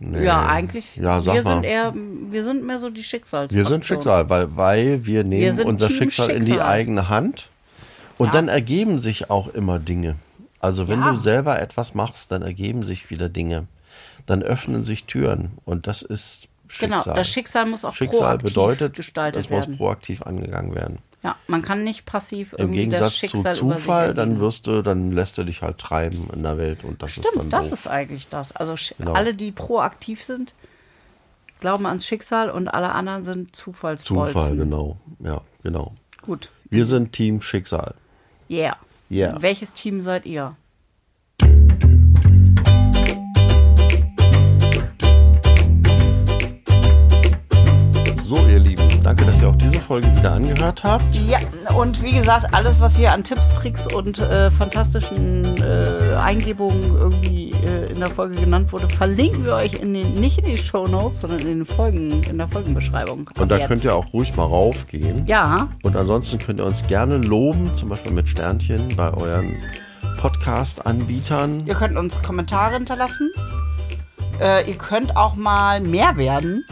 Nee. 0.00 0.24
Ja, 0.24 0.46
eigentlich. 0.46 0.96
Ja, 0.96 1.20
sag 1.20 1.34
wir 1.34 1.42
mal. 1.44 1.52
sind 1.54 1.64
eher, 1.64 1.94
wir 1.94 2.42
sind 2.44 2.64
mehr 2.64 2.80
so 2.80 2.90
die 2.90 3.04
Schicksals. 3.04 3.52
Wir 3.54 3.64
sind 3.64 3.86
Schicksal, 3.86 4.28
weil, 4.28 4.54
weil 4.56 5.06
wir 5.06 5.22
nehmen 5.24 5.54
sind 5.54 5.66
unser 5.66 5.86
Team 5.88 5.96
Schicksal, 5.98 6.30
in 6.30 6.40
die 6.44 6.46
Schicksal. 6.52 6.68
eigene 6.68 7.08
Hand 7.08 7.48
und 8.18 8.26
Ja. 8.26 8.32
dann 8.32 8.48
ergeben 8.48 8.98
sich 8.98 9.30
auch 9.30 9.48
immer 9.54 9.78
Dinge. 9.78 10.16
Also 10.64 10.88
wenn 10.88 11.00
Ja. 11.00 11.10
du 11.12 11.16
selber 11.18 11.60
etwas 11.60 11.94
machst, 11.94 12.32
dann 12.32 12.42
ergeben 12.42 12.82
sich 12.82 13.10
wieder 13.10 13.28
Dinge. 13.28 13.66
Dann 14.26 14.42
öffnen 14.42 14.84
sich 14.84 15.04
Türen 15.04 15.52
und 15.64 15.86
das 15.86 16.02
ist 16.02 16.48
Schicksal. 16.68 16.88
Genau, 17.04 17.14
das 17.16 17.28
Schicksal 17.28 17.66
muss 17.66 17.84
auch 17.84 17.94
Schicksal 17.94 18.20
proaktiv 18.38 18.48
bedeutet, 18.50 18.94
gestaltet 18.96 19.44
das 19.44 19.50
muss 19.68 19.76
proaktiv 19.76 20.22
angegangen 20.22 20.74
werden. 20.74 20.98
Ja, 21.22 21.36
man 21.46 21.62
kann 21.62 21.84
nicht 21.84 22.04
passiv 22.06 22.52
Im 22.54 22.72
irgendwie 22.74 22.88
das 22.88 22.90
Gegensatz 23.00 23.14
zu 23.14 23.26
Schicksal 23.28 23.52
sich 23.54 23.60
Zufall, 23.62 24.14
dann 24.14 24.40
wirst 24.40 24.66
du, 24.66 24.82
dann 24.82 25.12
lässt 25.12 25.38
du 25.38 25.44
dich 25.44 25.62
halt 25.62 25.78
treiben 25.78 26.28
in 26.34 26.42
der 26.42 26.58
Welt 26.58 26.84
und 26.84 27.02
das 27.02 27.12
ist 27.18 27.24
dann 27.24 27.32
Stimmt, 27.34 27.52
das 27.52 27.68
doof. 27.70 27.78
ist 27.78 27.86
eigentlich 27.86 28.28
das. 28.28 28.52
Also 28.56 28.74
Genau. 28.98 29.12
alle, 29.12 29.34
die 29.34 29.52
proaktiv 29.52 30.22
sind, 30.22 30.54
glauben 31.60 31.86
ans 31.86 32.06
Schicksal 32.06 32.50
und 32.50 32.68
alle 32.68 32.92
anderen 32.92 33.24
sind 33.24 33.54
Zufallsbolzen. 33.56 34.32
Zufall, 34.34 34.56
genau. 34.56 34.96
Ja, 35.20 35.40
genau. 35.62 35.92
Gut. 36.22 36.50
Wir 36.70 36.84
sind 36.86 37.12
Team 37.12 37.40
Schicksal. 37.42 37.94
Yeah. 38.50 38.76
Yeah. 39.08 39.40
Welches 39.40 39.72
Team 39.74 40.00
seid 40.00 40.26
ihr? 40.26 40.56
So, 48.22 48.36
ihr 48.46 48.58
Lieben, 48.58 48.83
danke, 49.04 49.24
dass 49.24 49.40
ihr 49.40 49.48
auch 49.48 49.56
diese 49.56 49.80
Folge 49.80 50.14
wieder 50.16 50.32
angehört 50.32 50.82
habt. 50.82 51.04
Ja, 51.26 51.38
und 51.76 52.02
wie 52.02 52.12
gesagt, 52.12 52.52
alles, 52.52 52.80
was 52.80 52.96
hier 52.96 53.12
an 53.12 53.22
Tipps, 53.22 53.52
Tricks 53.52 53.86
und 53.92 54.18
äh, 54.18 54.50
fantastischen 54.50 55.56
äh, 55.62 56.16
Eingebungen 56.16 56.82
irgendwie 56.96 57.52
äh, 57.52 57.92
in 57.92 58.00
der 58.00 58.10
Folge 58.10 58.36
genannt 58.36 58.72
wurde, 58.72 58.88
verlinken 58.88 59.44
wir 59.44 59.54
euch 59.54 59.74
in 59.74 59.92
den, 59.92 60.14
nicht 60.14 60.38
in 60.38 60.46
die 60.46 60.56
Show 60.56 60.86
Notes, 60.86 61.20
sondern 61.20 61.40
in 61.40 61.46
den 61.46 61.66
Folgen, 61.66 62.22
in 62.22 62.38
der 62.38 62.48
Folgenbeschreibung. 62.48 63.30
Und 63.38 63.50
da 63.50 63.66
könnt 63.66 63.84
ihr 63.84 63.94
auch 63.94 64.12
ruhig 64.12 64.34
mal 64.36 64.44
raufgehen. 64.44 65.26
Ja. 65.26 65.68
Und 65.82 65.96
ansonsten 65.96 66.38
könnt 66.38 66.58
ihr 66.58 66.66
uns 66.66 66.86
gerne 66.86 67.18
loben, 67.18 67.74
zum 67.74 67.90
Beispiel 67.90 68.12
mit 68.12 68.28
Sternchen 68.28 68.96
bei 68.96 69.12
euren 69.12 69.56
Podcast-Anbietern. 70.18 71.66
Ihr 71.66 71.74
könnt 71.74 71.98
uns 71.98 72.20
Kommentare 72.22 72.74
hinterlassen. 72.74 73.30
Äh, 74.40 74.68
ihr 74.68 74.76
könnt 74.76 75.16
auch 75.16 75.36
mal 75.36 75.80
mehr 75.80 76.16
werden. 76.16 76.64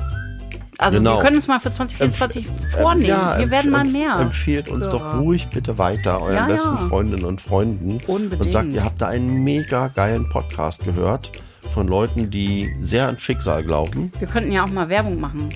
Also 0.82 0.98
Genau. 0.98 1.16
wir 1.16 1.22
können 1.22 1.36
uns 1.36 1.48
mal 1.48 1.60
für 1.60 1.70
2024 1.72 2.46
vornehmen. 2.78 3.08
Ja, 3.08 3.38
wir 3.38 3.50
werden 3.50 3.68
empf- 3.70 3.76
mal 3.76 3.84
mehr. 3.84 4.18
Empfehlt 4.20 4.68
uns 4.70 4.88
doch 4.88 5.14
ruhig 5.14 5.48
bitte 5.48 5.78
weiter, 5.78 6.20
euren 6.22 6.34
Ja, 6.34 6.46
besten 6.46 6.74
ja. 6.74 6.88
Freundinnen 6.88 7.24
und 7.24 7.40
Freunden. 7.40 7.98
Unbedingt. 8.06 8.44
Und 8.46 8.52
sagt, 8.52 8.72
ihr 8.72 8.84
habt 8.84 9.00
da 9.00 9.08
einen 9.08 9.44
mega 9.44 9.88
geilen 9.88 10.28
Podcast 10.28 10.84
gehört 10.84 11.30
von 11.72 11.88
Leuten, 11.88 12.30
die 12.30 12.74
sehr 12.80 13.08
an 13.08 13.18
Schicksal 13.18 13.62
glauben. 13.64 14.12
Wir 14.18 14.28
könnten 14.28 14.52
ja 14.52 14.64
auch 14.64 14.70
mal 14.70 14.88
Werbung 14.88 15.18
machen 15.20 15.48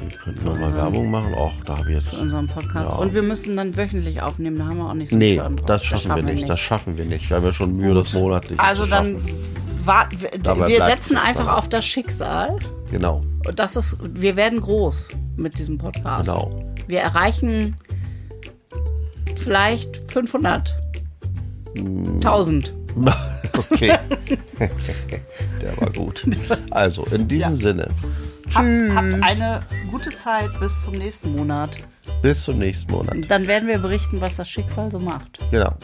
Wir 0.00 0.16
könnten 0.18 0.44
nochmal 0.44 0.74
Werbung 0.74 1.10
machen. 1.10 1.32
Och, 1.34 1.52
da 1.64 1.78
habe 1.78 1.88
ich 1.90 1.94
jetzt. 1.96 2.14
für 2.14 2.20
unseren 2.22 2.46
Podcast. 2.48 2.92
Ja. 2.92 2.98
Und 2.98 3.14
wir 3.14 3.22
müssen 3.22 3.56
dann 3.56 3.76
wöchentlich 3.76 4.20
aufnehmen, 4.22 4.58
da 4.58 4.66
haben 4.66 4.76
wir 4.78 4.88
auch 4.90 4.94
nicht 4.94 5.10
so 5.10 5.16
Nee, 5.16 5.34
viel 5.34 5.38
drauf. 5.42 5.52
das 5.66 5.84
schaffen 5.84 6.14
wir 6.16 6.22
nicht. 6.22 6.48
Das 6.48 6.60
schaffen 6.60 6.96
wir 6.98 7.04
nicht. 7.04 7.28
Wir 7.30 7.36
haben 7.38 7.44
ja 7.44 7.52
schon 7.52 7.76
Mühe, 7.76 7.94
das 7.94 8.12
monatlich 8.12 8.58
Also 8.60 8.84
zu 8.84 8.90
dann 8.90 9.14
schaffen. 9.14 9.84
warten 9.84 10.20
wir, 10.20 10.30
Dabei 10.42 10.68
wir 10.68 10.76
bleibt 10.76 10.90
setzen 11.04 11.16
einfach 11.16 11.46
dann. 11.46 11.54
auf 11.54 11.68
das 11.68 11.84
Schicksal. 11.86 12.56
Genau. 12.90 13.24
Und 13.46 13.58
das 13.58 13.76
ist, 13.76 13.96
wir 14.02 14.36
werden 14.36 14.60
groß 14.60 15.10
mit 15.36 15.58
diesem 15.58 15.78
Podcast. 15.78 16.28
Genau. 16.30 16.64
Wir 16.86 17.00
erreichen 17.00 17.76
vielleicht 19.36 19.96
500. 20.10 20.74
1000. 21.76 22.74
Okay. 23.70 23.92
Der 25.60 25.76
war 25.80 25.90
gut. 25.90 26.24
Also, 26.70 27.04
in 27.06 27.26
diesem 27.26 27.56
Sinne, 27.56 27.88
Habt, 28.54 28.66
habt 28.94 29.22
eine 29.22 29.60
gute 29.90 30.10
Zeit 30.10 30.48
bis 30.60 30.82
zum 30.82 30.94
nächsten 30.94 31.34
Monat. 31.34 31.76
bis 32.22 32.42
zum 32.44 32.58
nächsten 32.58 32.92
Monat. 32.92 33.16
Dann 33.28 33.46
werden 33.46 33.68
wir 33.68 33.78
berichten, 33.78 34.20
was 34.20 34.36
das 34.36 34.48
Schicksal 34.48 34.90
so 34.90 34.98
macht. 35.00 35.38
Genau. 35.50 35.74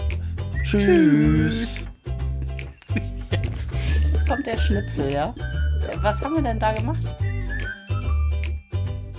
Tschüss. 0.63 1.85
Jetzt, 3.31 3.69
jetzt 4.13 4.29
kommt 4.29 4.47
der 4.47 4.59
Schnipsel, 4.59 5.11
ja? 5.13 5.35
Was 6.03 6.23
haben 6.23 6.35
wir 6.37 6.43
denn 6.43 6.59
da 6.59 6.73
gemacht? 6.73 6.99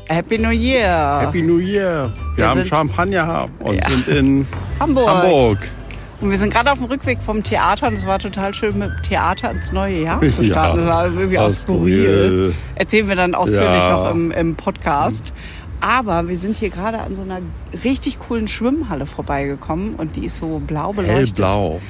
Happy 0.07 0.37
New 0.37 0.49
Year! 0.51 1.19
Happy 1.21 1.41
New 1.41 1.57
Year. 1.59 2.11
Wir, 2.35 2.37
Wir 2.43 2.49
haben 2.49 2.65
Champagner 2.65 3.47
und 3.59 3.75
Ja. 3.75 3.89
sind 3.89 4.07
in 4.07 4.47
Hamburg. 4.79 5.07
Hamburg. 5.09 5.57
Und 6.21 6.31
wir 6.31 6.37
sind 6.37 6.53
gerade 6.53 6.71
auf 6.71 6.77
dem 6.77 6.87
Rückweg 6.87 7.19
vom 7.19 7.43
Theater 7.43 7.87
und 7.87 7.95
es 7.95 8.05
war 8.05 8.19
total 8.19 8.53
schön, 8.53 8.77
mit 8.77 8.89
dem 8.89 9.01
Theater 9.01 9.51
ins 9.51 9.71
neue 9.71 10.03
Jahr 10.03 10.21
zu 10.29 10.43
starten. 10.43 10.77
Ja, 10.79 10.85
das 10.85 10.85
war 10.87 11.05
irgendwie 11.05 11.39
auch 11.39 11.49
skurril. 11.49 12.53
Erzählen 12.75 13.07
wir 13.07 13.15
dann 13.15 13.35
ausführlich 13.35 13.67
Ja. 13.67 13.91
noch 14.05 14.11
im, 14.11 14.31
im 14.31 14.55
Podcast. 14.55 15.33
Aber 15.81 16.27
wir 16.27 16.37
sind 16.37 16.55
hier 16.57 16.69
gerade 16.69 16.99
an 16.99 17.15
so 17.15 17.21
einer 17.21 17.39
richtig 17.83 18.19
coolen 18.19 18.47
Schwimmhalle 18.47 19.05
vorbeigekommen 19.05 19.95
und 19.95 20.15
die 20.15 20.25
ist 20.25 20.37
so 20.37 20.59
blau 20.65 20.93
beleuchtet. 20.93 21.37
Hellblau. 21.39 21.81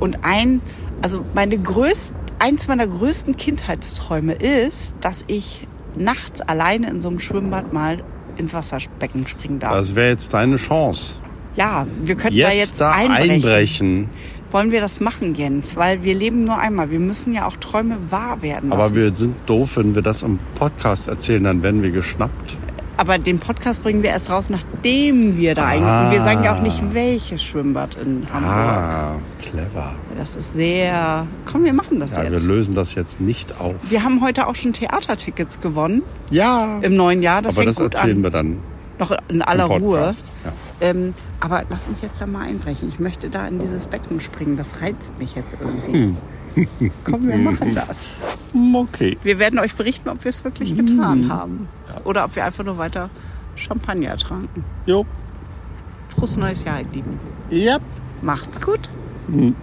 Und 0.00 0.18
ein, 0.22 0.60
also 1.02 1.24
meine 1.34 1.58
größten, 1.58 2.16
eins 2.44 2.68
meiner 2.68 2.86
größten 2.86 3.36
Kindheitsträume 3.38 4.34
ist, 4.34 4.96
dass 5.00 5.24
ich 5.28 5.66
nachts 5.96 6.42
alleine 6.42 6.90
in 6.90 7.00
so 7.00 7.08
einem 7.08 7.18
Schwimmbad 7.20 7.72
mal 7.72 8.04
ins 8.36 8.52
Wasserbecken 8.52 9.26
springen 9.26 9.60
darf. 9.60 9.72
Das 9.72 9.94
wäre 9.94 10.10
jetzt 10.10 10.34
deine 10.34 10.56
Chance. 10.56 11.14
ja, 11.56 11.86
wir 12.02 12.16
könnten 12.16 12.36
Jetzt, 12.36 12.50
da 12.50 12.52
jetzt 12.54 12.80
da 12.80 12.90
einbrechen. 12.92 13.30
einbrechen. 13.30 14.10
Wollen 14.50 14.70
wir 14.72 14.80
das 14.80 15.00
machen, 15.00 15.34
Jens? 15.34 15.74
Weil 15.76 16.02
wir 16.04 16.14
leben 16.14 16.44
nur 16.44 16.58
einmal. 16.58 16.90
Wir 16.90 17.00
müssen 17.00 17.32
ja 17.32 17.46
auch 17.46 17.56
Träume 17.56 17.96
wahr 18.10 18.42
werden 18.42 18.68
lassen. 18.70 18.82
Aber 18.82 18.94
wir 18.94 19.14
sind 19.14 19.36
doof, 19.46 19.76
wenn 19.76 19.94
wir 19.94 20.02
das 20.02 20.22
im 20.22 20.38
Podcast 20.54 21.08
erzählen, 21.08 21.42
dann 21.44 21.62
werden 21.62 21.82
wir 21.82 21.90
geschnappt. 21.90 22.56
Aber 22.96 23.18
den 23.18 23.40
Podcast 23.40 23.82
bringen 23.82 24.02
wir 24.04 24.10
erst 24.10 24.30
raus, 24.30 24.50
nachdem 24.50 25.36
wir 25.36 25.54
da 25.56 25.66
einbrechen. 25.66 26.12
Wir 26.12 26.22
sagen 26.22 26.44
ja 26.44 26.56
auch 26.56 26.62
nicht, 26.62 26.80
welches 26.94 27.42
Schwimmbad 27.42 27.96
in 27.96 28.26
Hamburg. 28.32 28.52
Ah, 28.52 29.16
clever. 29.40 29.94
Das 30.16 30.36
ist 30.36 30.54
sehr... 30.54 31.26
Komm, 31.44 31.64
wir 31.64 31.72
machen 31.72 31.98
das 31.98 32.14
Ja, 32.16 32.22
wir 32.22 32.30
jetzt. 32.30 32.46
lösen 32.46 32.74
das 32.74 32.94
jetzt 32.94 33.20
nicht 33.20 33.60
auf. 33.60 33.74
Wir 33.88 34.04
haben 34.04 34.20
heute 34.20 34.46
auch 34.46 34.54
schon 34.54 34.72
Theatertickets 34.72 35.58
gewonnen 35.60 36.02
Ja, 36.30 36.78
im 36.82 36.94
neuen 36.94 37.20
Jahr. 37.22 37.42
Das 37.42 37.56
aber 37.56 37.66
das 37.66 37.78
erzählen 37.80 38.18
an. 38.18 38.22
wir 38.22 38.30
dann 38.30 38.58
Noch 39.00 39.12
in 39.28 39.42
aller 39.42 39.64
Ruhe. 39.64 39.98
Ja. 40.44 40.52
Ähm, 40.80 41.14
aber 41.40 41.64
lass 41.70 41.88
uns 41.88 42.00
jetzt 42.00 42.20
da 42.20 42.26
mal 42.26 42.42
einbrechen. 42.46 42.88
Ich 42.88 43.00
möchte 43.00 43.28
da 43.28 43.46
in 43.48 43.58
dieses 43.58 43.88
Becken 43.88 44.20
springen. 44.20 44.56
Das 44.56 44.80
reizt 44.82 45.18
mich 45.18 45.34
jetzt 45.34 45.56
irgendwie. 45.60 46.14
Komm, 47.04 47.26
wir 47.28 47.36
machen 47.36 47.74
das. 47.74 48.10
Hm, 48.52 48.74
Okay. 48.76 49.18
Wir 49.22 49.38
werden 49.38 49.58
euch 49.58 49.74
berichten, 49.74 50.08
ob 50.08 50.22
wir 50.24 50.28
es 50.30 50.44
wirklich 50.44 50.76
getan 50.76 51.28
haben. 51.30 51.68
Oder 52.04 52.24
ob 52.24 52.36
wir 52.36 52.44
einfach 52.44 52.64
nur 52.64 52.78
weiter 52.78 53.10
Champagner 53.56 54.16
tranken. 54.16 54.64
Jo. 54.86 55.04
Frohes 56.08 56.36
neues 56.36 56.64
Jahr, 56.64 56.80
ihr 56.80 56.86
Lieben. 56.92 57.18
Yep. 57.50 57.82
Macht's 58.22 58.60
gut. 58.60 58.88
Hm. 59.28 59.54